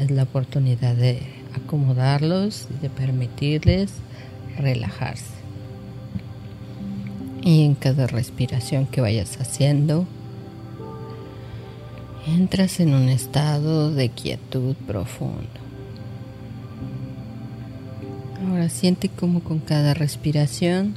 [0.00, 1.22] es la oportunidad de
[1.54, 3.92] acomodarlos y de permitirles
[4.56, 5.38] relajarse.
[7.42, 10.06] Y en cada respiración que vayas haciendo,
[12.26, 15.48] entras en un estado de quietud profundo.
[18.46, 20.94] Ahora siente como con cada respiración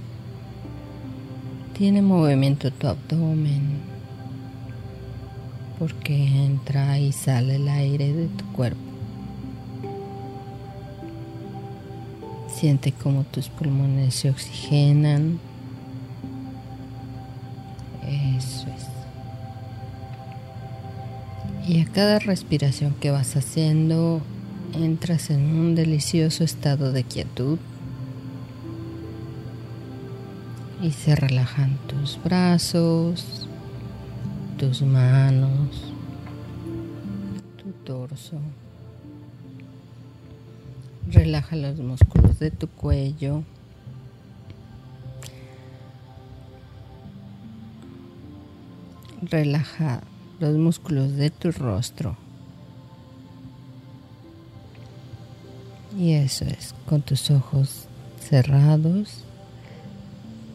[1.78, 3.80] tiene movimiento tu abdomen,
[5.80, 8.90] porque entra y sale el aire de tu cuerpo.
[12.61, 15.39] Siente como tus pulmones se oxigenan
[18.07, 18.88] eso es.
[21.67, 24.21] Y a cada respiración que vas haciendo,
[24.75, 27.57] entras en un delicioso estado de quietud.
[30.83, 33.47] Y se relajan tus brazos,
[34.59, 35.91] tus manos,
[37.57, 38.39] tu torso.
[41.10, 43.44] Relaja los músculos de tu cuello.
[49.22, 50.02] relaja
[50.40, 52.18] los músculos de tu rostro.
[55.98, 57.88] Y eso es, con tus ojos
[58.19, 59.23] cerrados,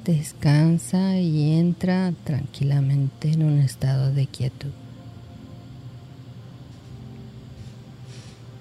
[0.04, 4.72] descansa y entra tranquilamente en un estado de quietud.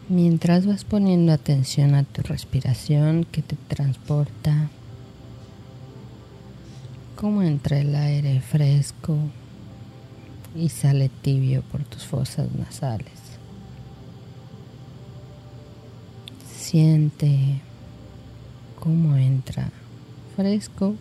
[0.08, 4.70] Mientras vas poniendo atención a tu respiración que te transporta,
[7.16, 9.18] cómo entra el aire fresco
[10.56, 13.40] y sale tibio por tus fosas nasales.
[16.56, 17.62] Siente
[18.80, 19.72] cómo entra
[20.36, 20.94] fresco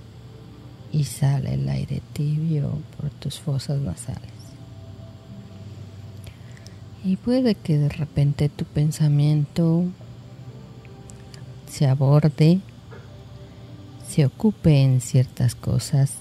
[0.92, 4.33] y sale el aire tibio por tus fosas nasales.
[7.04, 9.84] Y puede que de repente tu pensamiento
[11.70, 12.60] se aborde,
[14.08, 16.14] se ocupe en ciertas cosas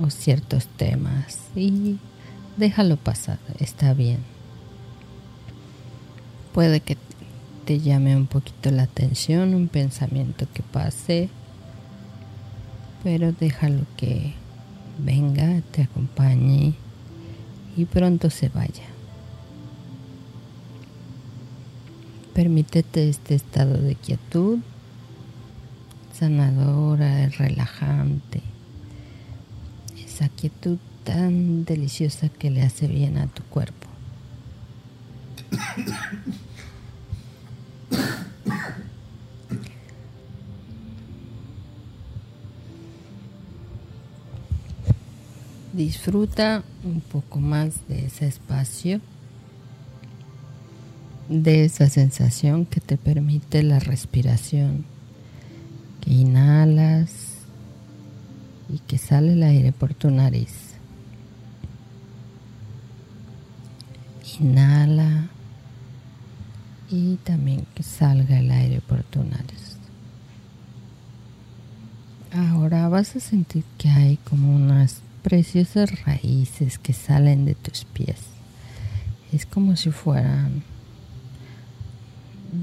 [0.00, 1.98] o ciertos temas y
[2.56, 4.18] déjalo pasar, está bien.
[6.54, 6.96] Puede que
[7.64, 11.28] te llame un poquito la atención, un pensamiento que pase,
[13.02, 14.34] pero déjalo que
[14.98, 16.74] venga, te acompañe
[17.76, 18.84] y pronto se vaya.
[22.34, 24.58] Permítete este estado de quietud
[26.12, 28.42] sanadora, relajante
[30.04, 33.85] esa quietud tan deliciosa que le hace bien a tu cuerpo.
[45.76, 49.02] Disfruta un poco más de ese espacio,
[51.28, 54.86] de esa sensación que te permite la respiración,
[56.00, 57.10] que inhalas
[58.70, 60.76] y que sale el aire por tu nariz.
[64.40, 65.28] Inhala
[66.90, 69.76] y también que salga el aire por tu nariz.
[72.32, 78.20] Ahora vas a sentir que hay como unas preciosas raíces que salen de tus pies.
[79.32, 80.62] Es como si fueran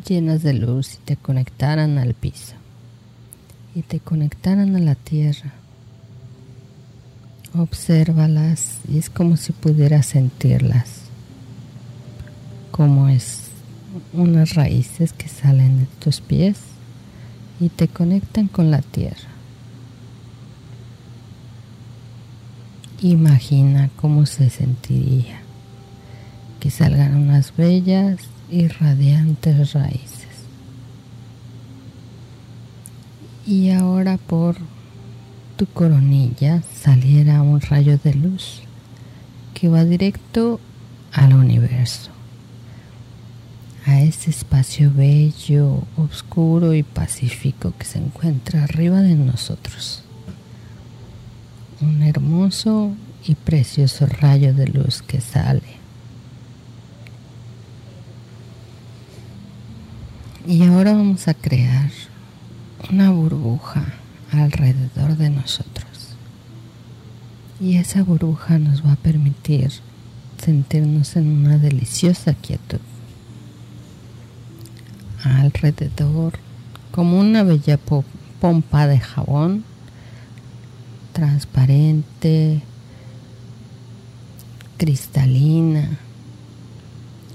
[0.08, 2.54] llenas de luz y te conectaran al piso
[3.76, 5.52] y te conectaran a la tierra
[7.54, 11.02] Obsérvalas y es como si pudieras sentirlas,
[12.72, 13.50] como es
[14.14, 16.60] unas raíces que salen de tus pies
[17.60, 19.33] y te conectan con la tierra.
[23.04, 25.40] Imagina cómo se sentiría
[26.60, 28.18] que salgan unas bellas
[28.50, 30.24] y radiantes raíces.
[33.46, 34.56] y ahora por
[35.58, 38.62] tu coronilla saliera un rayo de luz
[39.54, 40.60] que va directo
[41.12, 42.10] al universo,
[43.86, 50.04] a ese espacio bello, oscuro y pacífico que se encuentra arriba de nosotros.
[51.84, 52.94] Un hermoso
[53.26, 55.82] y precioso rayo de luz que sale.
[60.48, 61.92] Y ahora vamos a crear
[62.90, 63.84] una burbuja
[64.32, 66.16] alrededor de nosotros.
[67.60, 69.70] Y esa burbuja nos va a permitir
[70.42, 72.80] sentirnos en una deliciosa quietud.
[75.22, 76.40] Alrededor,
[76.92, 77.78] como una bella
[78.40, 79.66] pompa de jabón,
[81.14, 82.62] transparente,
[84.78, 85.98] cristalina,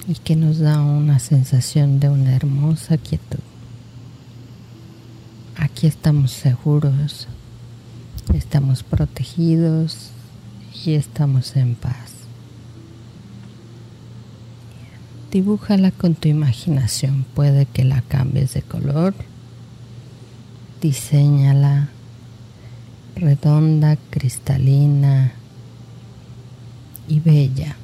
[0.08, 3.40] y que nos da una sensación de una hermosa quietud.
[5.56, 7.28] Aquí estamos seguros,
[8.34, 10.10] estamos protegidos
[10.84, 12.12] y estamos en paz.
[15.30, 19.14] Dibújala con tu imaginación, puede que la cambies de color.
[20.80, 21.90] Diseñala
[23.18, 25.32] redonda, cristalina
[27.08, 27.76] y bella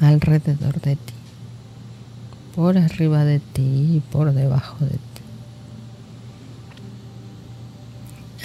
[0.00, 1.12] alrededor de ti,
[2.54, 4.98] por arriba de ti y por debajo de ti.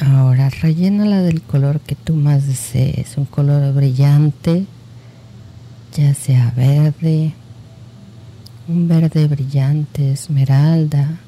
[0.06, 4.66] Ahora rellénala del color que tú más desees, un color brillante,
[5.96, 7.34] ya sea verde,
[8.68, 11.20] un verde brillante, esmeralda,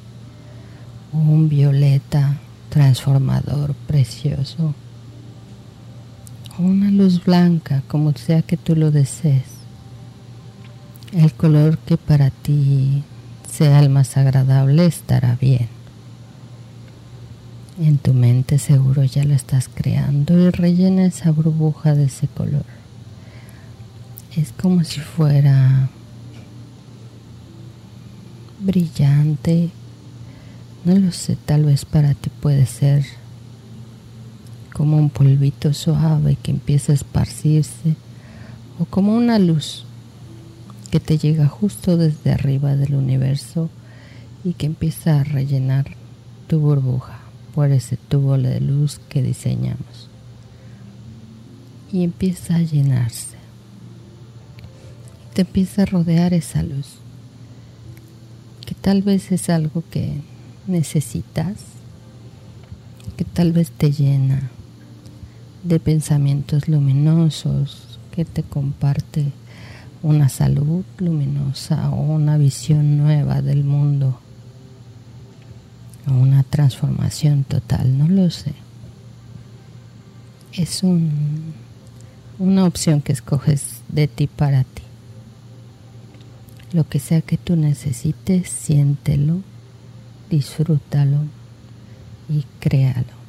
[1.11, 2.37] un violeta
[2.69, 4.73] transformador precioso,
[6.57, 9.59] o una luz blanca, como sea que tú lo desees.
[11.11, 13.03] El color que para ti
[13.51, 15.67] sea el más agradable estará bien.
[17.81, 22.65] En tu mente seguro ya lo estás creando y rellena esa burbuja de ese color.
[24.35, 25.89] Es como si fuera
[28.59, 29.69] brillante.
[30.85, 33.05] No lo sé, tal vez para ti puede ser
[34.73, 37.95] como un polvito suave que empieza a esparcirse
[38.79, 39.83] o como una luz
[40.89, 43.69] que te llega justo desde arriba del universo
[44.45, 45.85] y que empieza a rellenar
[46.47, 47.19] tu burbuja
[47.53, 50.09] por ese tubo de luz que diseñamos
[51.91, 53.37] y empieza a llenarse.
[55.33, 56.87] Te empieza a rodear esa luz,
[58.65, 60.21] que tal vez es algo que
[60.69, 61.57] necesitas,
[63.17, 64.49] que tal vez te llena
[65.63, 69.31] de pensamientos luminosos, que te comparte
[70.01, 74.19] una salud luminosa o una visión nueva del mundo
[76.11, 78.53] una transformación total, no lo sé.
[80.53, 81.53] Es un,
[82.39, 84.83] una opción que escoges de ti para ti.
[86.71, 89.41] Lo que sea que tú necesites, siéntelo,
[90.29, 91.19] disfrútalo
[92.29, 93.19] y créalo.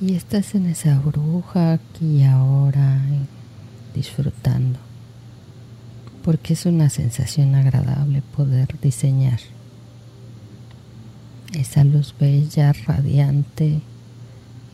[0.00, 2.98] Y estás en esa bruja aquí y ahora,
[3.94, 4.78] disfrutando,
[6.22, 9.40] porque es una sensación agradable poder diseñar
[11.54, 13.80] esa luz bella, radiante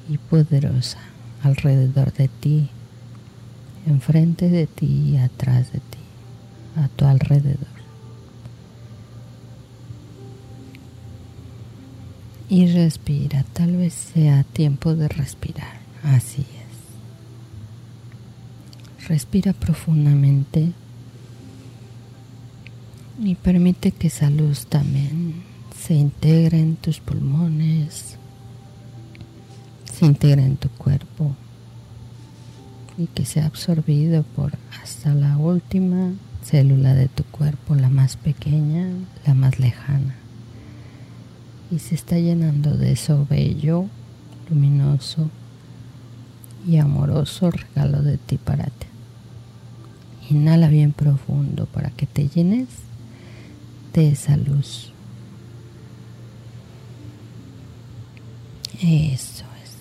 [0.08, 0.98] y poderosa
[1.42, 2.68] alrededor de ti,
[3.86, 5.98] enfrente de ti y atrás de ti,
[6.76, 7.71] a tu alrededor.
[12.52, 16.42] Y respira, tal vez sea tiempo de respirar, así
[18.98, 19.08] es.
[19.08, 20.72] Respira profundamente
[23.22, 25.42] y permite que esa luz también
[25.82, 28.18] se integra en tus pulmones,
[29.90, 31.34] se integra en tu cuerpo
[32.98, 34.52] y que sea absorbido por
[34.82, 36.12] hasta la última
[36.44, 38.90] célula de tu cuerpo, la más pequeña,
[39.24, 40.16] la más lejana.
[41.72, 43.86] Y se está llenando de eso bello,
[44.50, 45.30] luminoso
[46.68, 48.86] y amoroso regalo de ti para ti.
[50.30, 52.68] Inhala bien profundo para que te llenes
[53.94, 54.92] de esa luz
[58.82, 59.76] Eso es.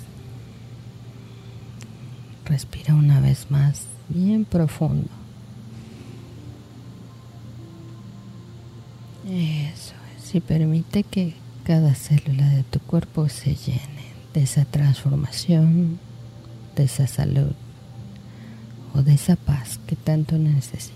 [2.45, 5.09] Respira una vez más, bien profundo.
[9.27, 10.35] Eso es.
[10.35, 11.34] Y permite que
[11.64, 16.00] cada célula de tu cuerpo se llene de esa transformación,
[16.76, 17.54] de esa salud
[18.94, 20.92] o de esa paz que tanto necesitas.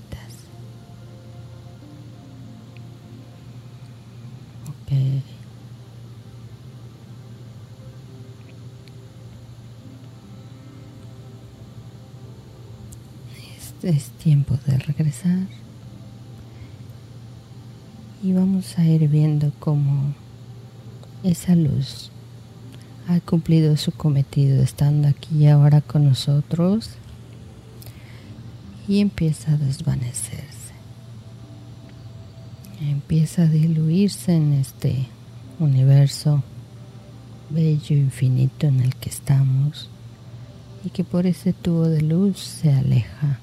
[4.86, 5.22] Okay.
[13.58, 15.48] Este es tiempo de regresar
[18.24, 20.16] y vamos a ir viendo cómo
[21.26, 22.12] esa luz
[23.08, 26.92] ha cumplido su cometido estando aquí y ahora con nosotros
[28.88, 30.74] y empieza a desvanecerse.
[32.82, 35.08] Empieza a diluirse en este
[35.60, 36.44] universo
[37.50, 39.90] bello, infinito en el que estamos
[40.84, 43.40] y que por ese tubo de luz se aleja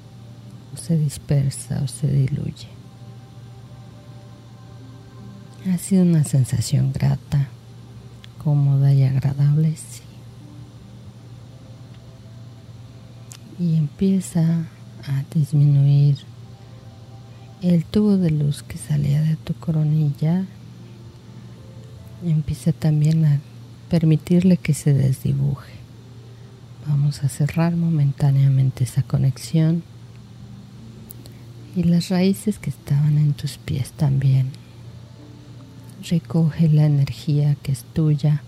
[0.77, 2.69] se dispersa o se diluye.
[5.73, 7.49] Ha sido una sensación grata,
[8.43, 10.03] cómoda y agradable, sí.
[13.59, 14.67] Y empieza
[15.07, 16.19] a disminuir
[17.63, 20.45] el tubo de luz que salía de tu coronilla.
[22.25, 23.41] Empieza también a
[23.89, 25.73] permitirle que se desdibuje.
[26.89, 29.85] Vamos a cerrar momentáneamente esa conexión
[31.77, 34.62] y las raíces que estaban en tus pies también.
[36.09, 38.43] Recoge la energía que es tuya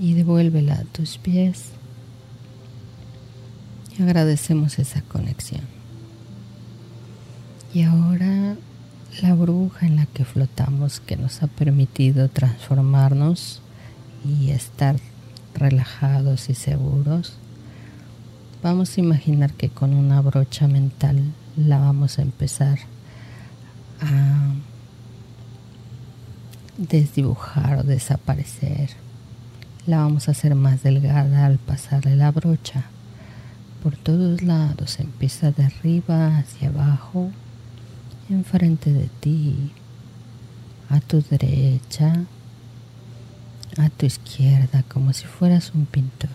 [0.00, 1.70] y devuélvela a tus pies.
[3.98, 5.62] Y agradecemos esa conexión.
[7.74, 8.56] Y ahora
[9.20, 13.60] la bruja en la que flotamos que nos ha permitido transformarnos
[14.24, 14.96] y estar
[15.54, 17.34] relajados y seguros,
[18.62, 21.20] vamos a imaginar que con una brocha mental
[21.56, 22.78] la vamos a empezar
[24.00, 24.54] a
[26.88, 28.90] desdibujar o desaparecer.
[29.86, 32.84] La vamos a hacer más delgada al pasarle la brocha.
[33.82, 37.30] Por todos lados empieza de arriba hacia abajo,
[38.30, 39.72] enfrente de ti,
[40.88, 42.24] a tu derecha,
[43.78, 46.30] a tu izquierda como si fueras un pintor.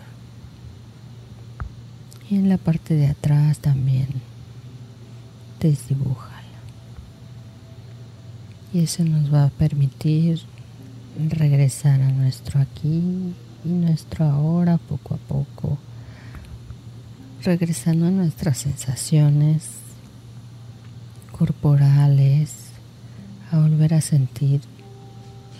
[2.28, 4.08] Y en la parte de atrás también
[5.60, 6.37] desdibújala.
[8.72, 10.40] Y eso nos va a permitir
[11.28, 13.34] regresar a nuestro aquí
[13.64, 15.78] y nuestro ahora poco a poco,
[17.42, 19.68] regresando a nuestras sensaciones
[21.36, 22.72] corporales,
[23.50, 24.60] a volver a sentir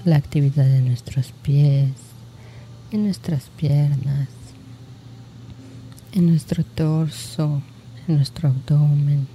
[0.04, 1.92] la actividad de nuestros pies,
[2.90, 4.28] en nuestras piernas,
[6.12, 7.62] en nuestro torso,
[8.06, 9.26] en nuestro abdomen,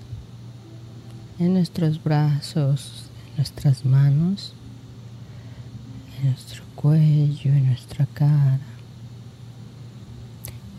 [1.39, 4.53] en nuestros brazos, nuestras manos,
[6.17, 8.59] en nuestro cuello, en nuestra cara.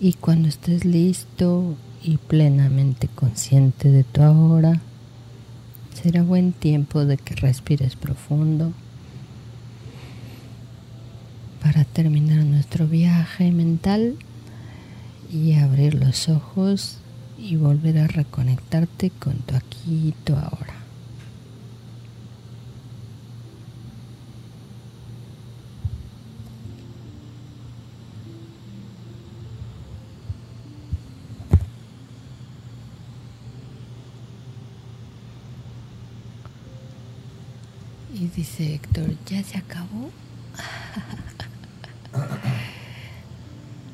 [0.01, 4.81] Y cuando estés listo y plenamente consciente de tu ahora,
[5.95, 8.73] será buen tiempo de que respires profundo
[11.63, 14.17] para terminar nuestro viaje mental
[15.33, 16.99] y abrir los ojos
[17.39, 20.75] y volver a reconectarte con tu aquí y tu ahora.
[38.15, 40.11] Y dice Héctor, ¿ya se acabó?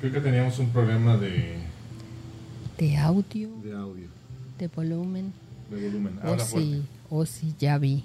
[0.00, 1.56] Creo que teníamos un problema de...
[2.78, 3.50] De audio.
[3.62, 4.08] De audio.
[4.58, 5.32] De volumen.
[5.70, 6.18] De volumen.
[6.24, 8.04] o sí, o sí, ya vi.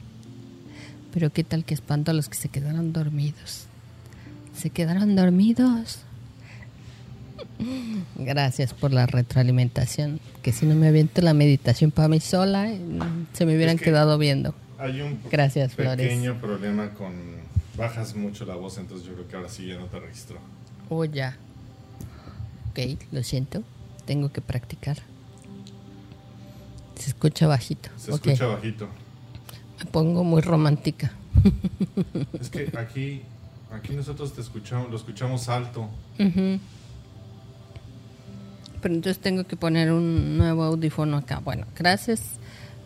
[1.14, 3.68] Pero qué tal que espanto a los que se quedaron dormidos.
[4.54, 6.00] ¿Se quedaron dormidos?
[8.16, 10.20] Gracias por la retroalimentación.
[10.42, 12.70] Que si no me aviento la meditación para mí sola,
[13.34, 14.54] se me hubieran quedado viendo.
[14.78, 17.14] Hay un Gracias, pequeño problema con
[17.78, 20.38] bajas mucho la voz, entonces yo creo que ahora sí ya no te registro.
[20.90, 21.38] Oh, ya.
[22.72, 22.80] Ok,
[23.12, 23.64] lo siento.
[24.06, 24.98] Tengo que practicar.
[26.96, 27.90] Se escucha bajito.
[27.98, 28.88] Se escucha bajito.
[29.80, 31.12] Me pongo muy romántica.
[32.40, 33.22] Es que aquí,
[33.72, 35.90] aquí nosotros te escuchamos, lo escuchamos alto.
[36.18, 36.60] Pero
[38.84, 41.40] entonces tengo que poner un nuevo audífono acá.
[41.40, 42.40] Bueno, gracias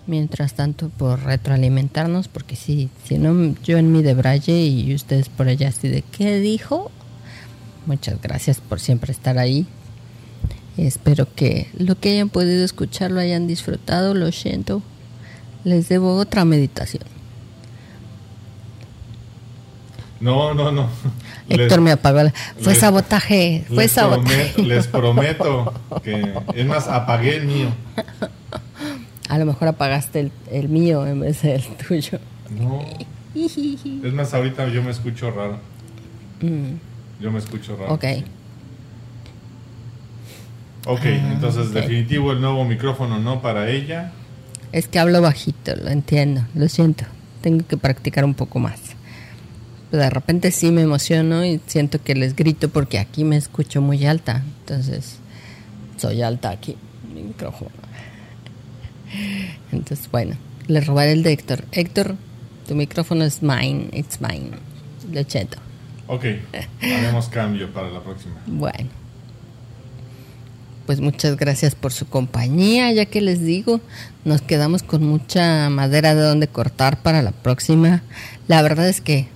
[0.09, 5.47] mientras tanto por retroalimentarnos, porque si, si no, yo en mi debraye y ustedes por
[5.47, 6.91] allá así de qué dijo.
[7.85, 9.67] Muchas gracias por siempre estar ahí.
[10.77, 14.81] Espero que lo que hayan podido escuchar lo hayan disfrutado, lo siento.
[15.63, 17.03] Les debo otra meditación.
[20.19, 20.89] No, no, no.
[21.49, 22.31] Héctor me apagó.
[22.59, 24.51] Fue sabotaje, fue les sabotaje.
[24.53, 25.73] Prometo, les prometo
[26.03, 27.67] que, es más, apagué el mío.
[29.29, 32.19] A lo mejor apagaste el, el mío en vez del tuyo.
[32.49, 32.83] No.
[33.35, 35.59] Es más, ahorita yo me escucho raro.
[36.41, 37.21] Mm.
[37.21, 37.93] Yo me escucho raro.
[37.93, 38.05] Ok.
[40.87, 44.11] Ok, ah, entonces definitivo el nuevo micrófono no para ella.
[44.71, 47.05] Es que hablo bajito, lo entiendo, lo siento.
[47.41, 48.79] Tengo que practicar un poco más.
[49.91, 54.05] de repente sí me emociono y siento que les grito porque aquí me escucho muy
[54.05, 54.43] alta.
[54.61, 55.19] Entonces,
[55.97, 56.75] soy alta aquí,
[57.13, 57.71] mi micrófono.
[59.71, 60.35] Entonces, bueno,
[60.67, 61.63] le robaré el de Héctor.
[61.71, 62.15] Héctor,
[62.67, 64.51] tu micrófono es mine, it's mine.
[65.11, 65.57] Lo cheto.
[66.07, 66.25] Ok,
[66.81, 68.35] haremos cambio para la próxima.
[68.47, 68.89] Bueno.
[70.85, 73.79] Pues muchas gracias por su compañía, ya que les digo,
[74.25, 78.01] nos quedamos con mucha madera de donde cortar para la próxima.
[78.47, 79.27] La verdad es que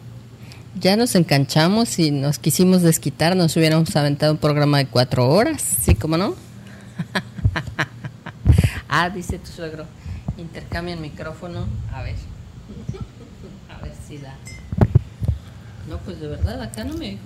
[0.80, 5.62] ya nos enganchamos y nos quisimos desquitar, nos hubiéramos aventado un programa de cuatro horas,
[5.62, 6.34] ¿sí como no?
[8.94, 9.86] ah, dice tu suegro,
[10.38, 12.16] intercambia el micrófono, a ver,
[13.70, 14.36] a ver si da.
[15.90, 17.20] No, pues de verdad, acá no me oigo.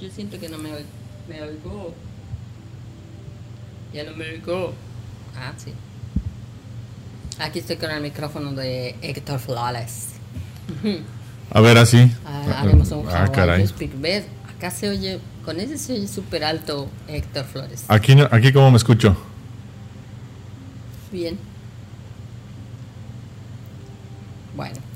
[0.00, 0.88] Yo siento que no me oigo.
[1.28, 1.94] Me oigo.
[3.94, 4.74] Ya no me oigo.
[5.36, 5.72] Ah, sí.
[7.38, 10.14] Aquí estoy con el micrófono de Héctor Flawless.
[11.50, 12.12] A ver, así.
[12.26, 13.64] Ah, haremos un ah, caray.
[14.56, 17.84] Acá se oye, con ese se oye súper alto Héctor Flores.
[17.88, 19.16] Aquí, aquí cómo me escucho.
[21.12, 21.38] Bien.
[24.54, 24.86] Bueno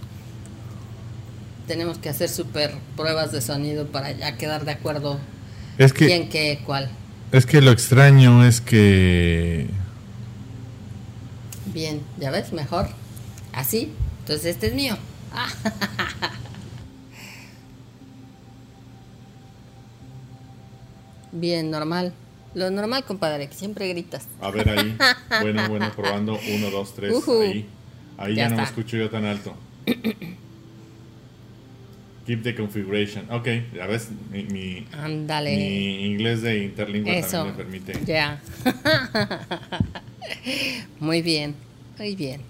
[1.71, 5.21] tenemos que hacer super pruebas de sonido para ya quedar de acuerdo
[5.79, 6.91] es que, quién, qué, cuál.
[7.31, 9.69] Es que lo extraño es que...
[11.67, 12.89] Bien, ya ves, mejor.
[13.53, 14.99] Así, entonces este es mío.
[21.31, 22.13] Bien, normal.
[22.55, 24.27] Lo normal, compadre, que siempre gritas.
[24.41, 24.97] A ver ahí.
[25.41, 26.39] Bueno, bueno, probando.
[26.55, 27.15] Uno, dos, tres.
[27.29, 27.67] Ahí.
[28.19, 29.55] Ahí ya, no me escucho yo tan alto.
[32.27, 33.31] Keep the configuration.
[33.31, 34.87] Ok, ya ves, mi, mi,
[36.07, 37.99] inglés de interlingua también me permite.
[38.05, 38.41] Ya.
[41.01, 41.55] muy bien,
[41.99, 42.43] muy bien.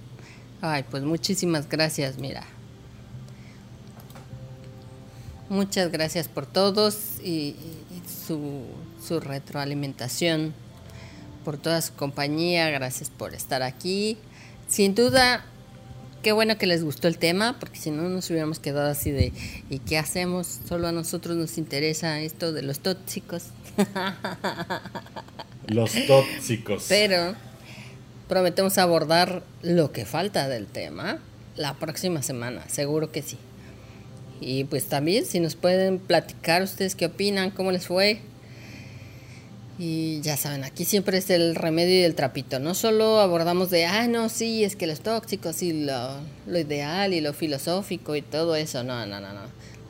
[0.61, 2.45] Ay, pues muchísimas gracias, mira.
[5.49, 7.57] Muchas gracias por todos y,
[8.27, 8.65] su,
[9.11, 10.55] su retroalimentación,
[11.45, 14.17] por toda su compañía, gracias por estar aquí.
[14.69, 15.45] Sin duda,
[16.23, 19.33] qué bueno que les gustó el tema, porque si no nos hubiéramos quedado así de,
[19.69, 20.61] ¿y qué hacemos?
[20.69, 23.47] Solo a nosotros nos interesa esto de los tóxicos.
[25.67, 26.87] Los tóxicos.
[26.89, 27.35] Pero
[28.29, 31.19] prometemos abordar lo que falta del tema
[31.57, 33.39] la próxima semana, seguro que sí.
[34.41, 38.21] Y pues también si nos pueden platicar ustedes qué opinan, cómo les fue,
[39.83, 42.59] y ya saben, aquí siempre es el remedio y el trapito.
[42.59, 47.23] No solo abordamos de, ah, no, sí, es que los tóxicos y lo, ideal y
[47.23, 48.85] lo filosófico y todo eso.
[48.85, 49.41] No, no, no, no.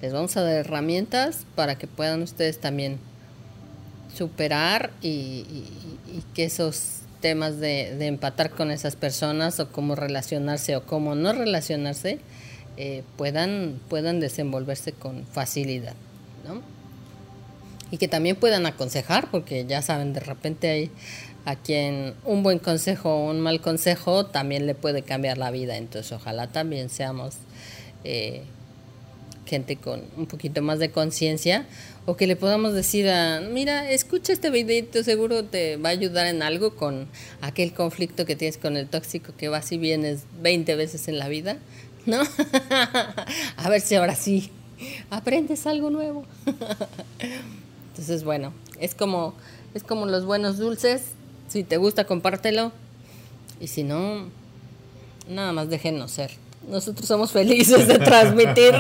[0.01, 3.01] Les vamos a dar herramientas para que puedan ustedes también
[4.17, 5.45] superar y,
[6.35, 11.33] que esos temas de, de, empatar con esas personas o cómo relacionarse o cómo no
[11.33, 12.21] relacionarse
[12.77, 15.95] eh, puedan, puedan desenvolverse con facilidad.
[16.47, 16.80] ¿no?
[17.91, 20.91] Y que también puedan aconsejar, porque ya saben, de repente hay
[21.45, 25.77] a quien un buen consejo o un mal consejo también le puede cambiar la vida.
[25.77, 27.37] Entonces, ojalá también seamos
[28.05, 28.43] eh,
[29.47, 31.67] gente con un poquito más de conciencia
[32.07, 33.11] o que le podamos decir
[33.53, 37.09] mira, escucha este videito, seguro te va a ayudar en algo con
[37.41, 41.29] aquel conflicto que tienes con el tóxico que vas y vienes 20 veces en la
[41.29, 41.59] vida,
[42.07, 42.21] ¿no?
[43.57, 44.51] a ver si ahora sí
[45.11, 46.25] aprendes algo nuevo.
[47.91, 49.35] Entonces, bueno, es como,
[49.75, 51.03] es como los buenos dulces.
[51.49, 52.73] Si te gusta, compártelo.
[53.61, 54.29] Y si no,
[55.29, 56.31] nada más déjenos ser.
[56.69, 58.75] Nosotros somos felices de transmitir.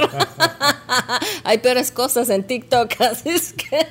[1.44, 3.86] Hay peores cosas en TikTok, así es que.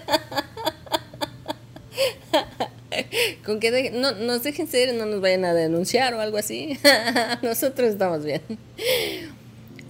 [3.46, 6.78] Con que no, nos dejen ser, no nos vayan a denunciar o algo así.
[7.42, 8.42] Nosotros estamos bien.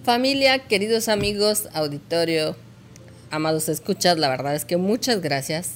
[0.04, 2.56] Familia, queridos amigos, auditorio,
[3.32, 5.72] amados escuchas, la verdad es que muchas gracias.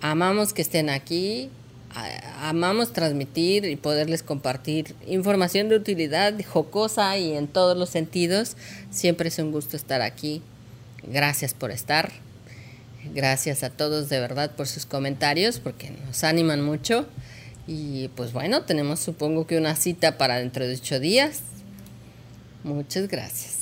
[0.00, 1.50] Amamos que estén aquí,
[2.40, 8.56] amamos transmitir y poderles compartir información de utilidad, jocosa y en todos los sentidos.
[8.90, 10.42] Siempre es un gusto estar aquí.
[11.02, 12.12] Gracias por estar.
[13.14, 17.06] Gracias a todos de verdad por sus comentarios porque nos animan mucho.
[17.66, 21.42] Y pues bueno, tenemos supongo que una cita para dentro de ocho días.
[22.64, 23.59] Muchas gracias.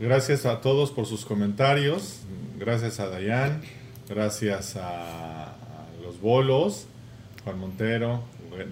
[0.00, 2.20] Gracias a todos por sus comentarios.
[2.58, 3.60] Gracias a Dayan.
[4.08, 5.52] Gracias a,
[6.02, 6.86] los bolos.
[7.44, 8.24] Juan Montero.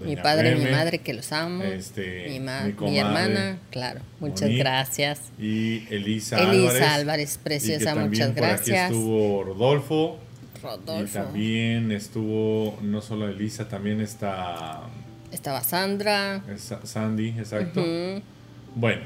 [0.07, 1.65] mi padre y mi madre que los amo.
[1.65, 2.41] Este,
[2.81, 4.01] mi, hermana, claro.
[4.21, 5.21] Muchas gracias.
[5.39, 7.39] Y Elisa, Elisa Álvarez.
[7.43, 8.91] preciosa, muchas gracias.
[8.91, 10.19] Por aquí estuvo Rodolfo.
[11.03, 14.81] Y también estuvo, no solo Elisa, también está...
[15.31, 16.43] Estaba Sandra.
[16.85, 17.85] Sandy, exacto.
[18.75, 19.03] Bueno.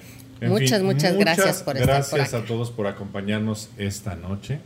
[0.48, 4.60] Muchas, muchas gracias por estar Gracias a todos por acompañarnos esta noche.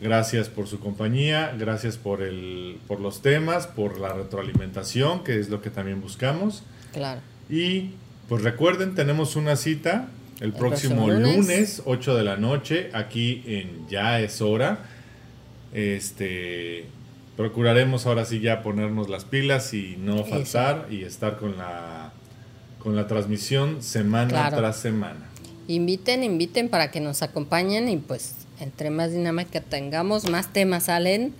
[0.00, 5.48] Gracias por su compañía, gracias por, el, por los temas, por la retroalimentación, que es
[5.48, 6.62] lo que también buscamos.
[6.92, 7.20] Claro.
[7.50, 7.90] Y
[8.28, 10.08] pues recuerden, tenemos una cita
[10.40, 11.82] el, próximo, lunes.
[11.84, 14.84] 8 de la noche, aquí en Ya es hora.
[15.72, 16.86] Este
[17.36, 22.12] procuraremos ahora sí ya ponernos las pilas y no faltar y estar con la
[22.78, 25.26] con la transmisión semana tras semana.
[25.66, 31.34] Inviten, inviten para que nos acompañen y pues entre más dinámica tengamos, más temas salen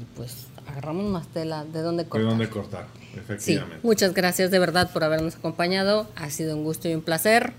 [0.00, 2.20] y pues agarramos más tela de dónde cortar.
[2.20, 2.86] De dónde cortar,
[3.16, 3.76] efectivamente.
[3.76, 6.08] Sí, muchas gracias de verdad por habernos acompañado.
[6.16, 7.52] Ha sido un gusto y un placer.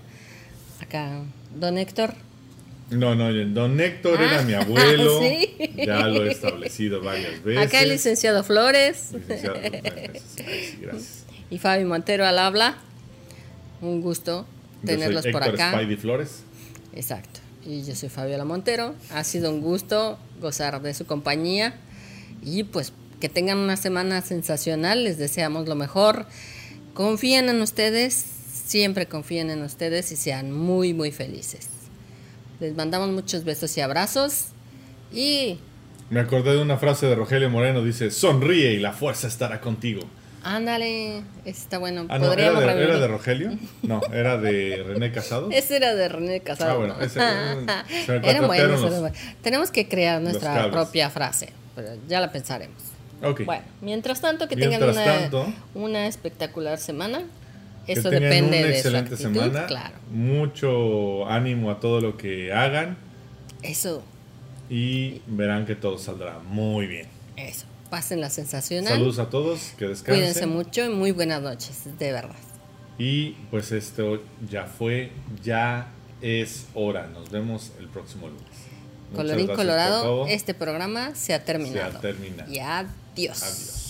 [0.80, 1.22] Acá,
[1.58, 2.14] don Héctor.
[2.90, 5.20] No, no, don Héctor era ah, mi abuelo.
[5.76, 7.66] Ya lo he establecido varias veces.
[7.66, 9.12] Acá el licenciado Flores.
[9.12, 9.56] Licenciado,
[10.80, 11.24] gracias.
[11.50, 12.78] Y Fabi Montero al habla.
[13.80, 14.46] Un gusto
[14.84, 15.72] tenerlos por acá.
[15.72, 16.42] Spidey Flores.
[16.94, 17.40] Exacto.
[17.64, 18.94] Y yo soy Fabiola Montero.
[19.12, 21.74] Ha sido un gusto gozar de su compañía.
[22.42, 25.04] Y pues que tengan una semana sensacional.
[25.04, 26.26] Les deseamos lo mejor.
[26.94, 28.24] Confíen en ustedes.
[28.66, 31.68] Siempre confíen en ustedes y sean muy, muy felices.
[32.60, 34.46] Les mandamos muchos besos y abrazos.
[35.12, 35.58] Y...
[36.08, 37.84] Me acordé de una frase de Rogelio Moreno.
[37.84, 40.02] Dice, sonríe y la fuerza estará contigo.
[40.42, 42.06] Ándale, está bueno.
[42.08, 43.58] Ah, no, ¿era, de, ¿era, de, Rogelio?
[43.82, 45.50] No, era de René Casado.
[45.52, 46.72] ese era de René Casado.
[46.72, 47.20] Ah, bueno, ese
[48.22, 49.10] era bueno.
[49.42, 52.76] Tenemos que crear nuestra propia frase, pero ya la pensaremos.
[53.22, 53.44] Okay.
[53.44, 57.22] Bueno, mientras tanto, que tengan una, una espectacular semana.
[57.86, 59.66] Eso depende una excelente semana.
[59.66, 59.96] Claro.
[60.10, 62.96] Mucho ánimo a todo lo que hagan.
[63.62, 64.04] Eso.
[64.70, 67.08] Y verán que todo saldrá muy bien.
[67.36, 68.94] Eso pasen la sensacional.
[68.94, 70.14] Saludos a todos, que descansen.
[70.14, 72.36] Cuídense mucho y muy buenas noches, de verdad.
[72.98, 75.12] Y pues esto ya fue,
[75.42, 75.88] ya
[76.22, 77.06] es hora.
[77.08, 78.44] Nos vemos el próximo lunes.
[79.14, 81.90] Colorín colorado, este programa se ha terminado.
[81.90, 82.50] Se ha terminado.
[82.50, 83.42] Y adiós.
[83.42, 83.89] Adiós.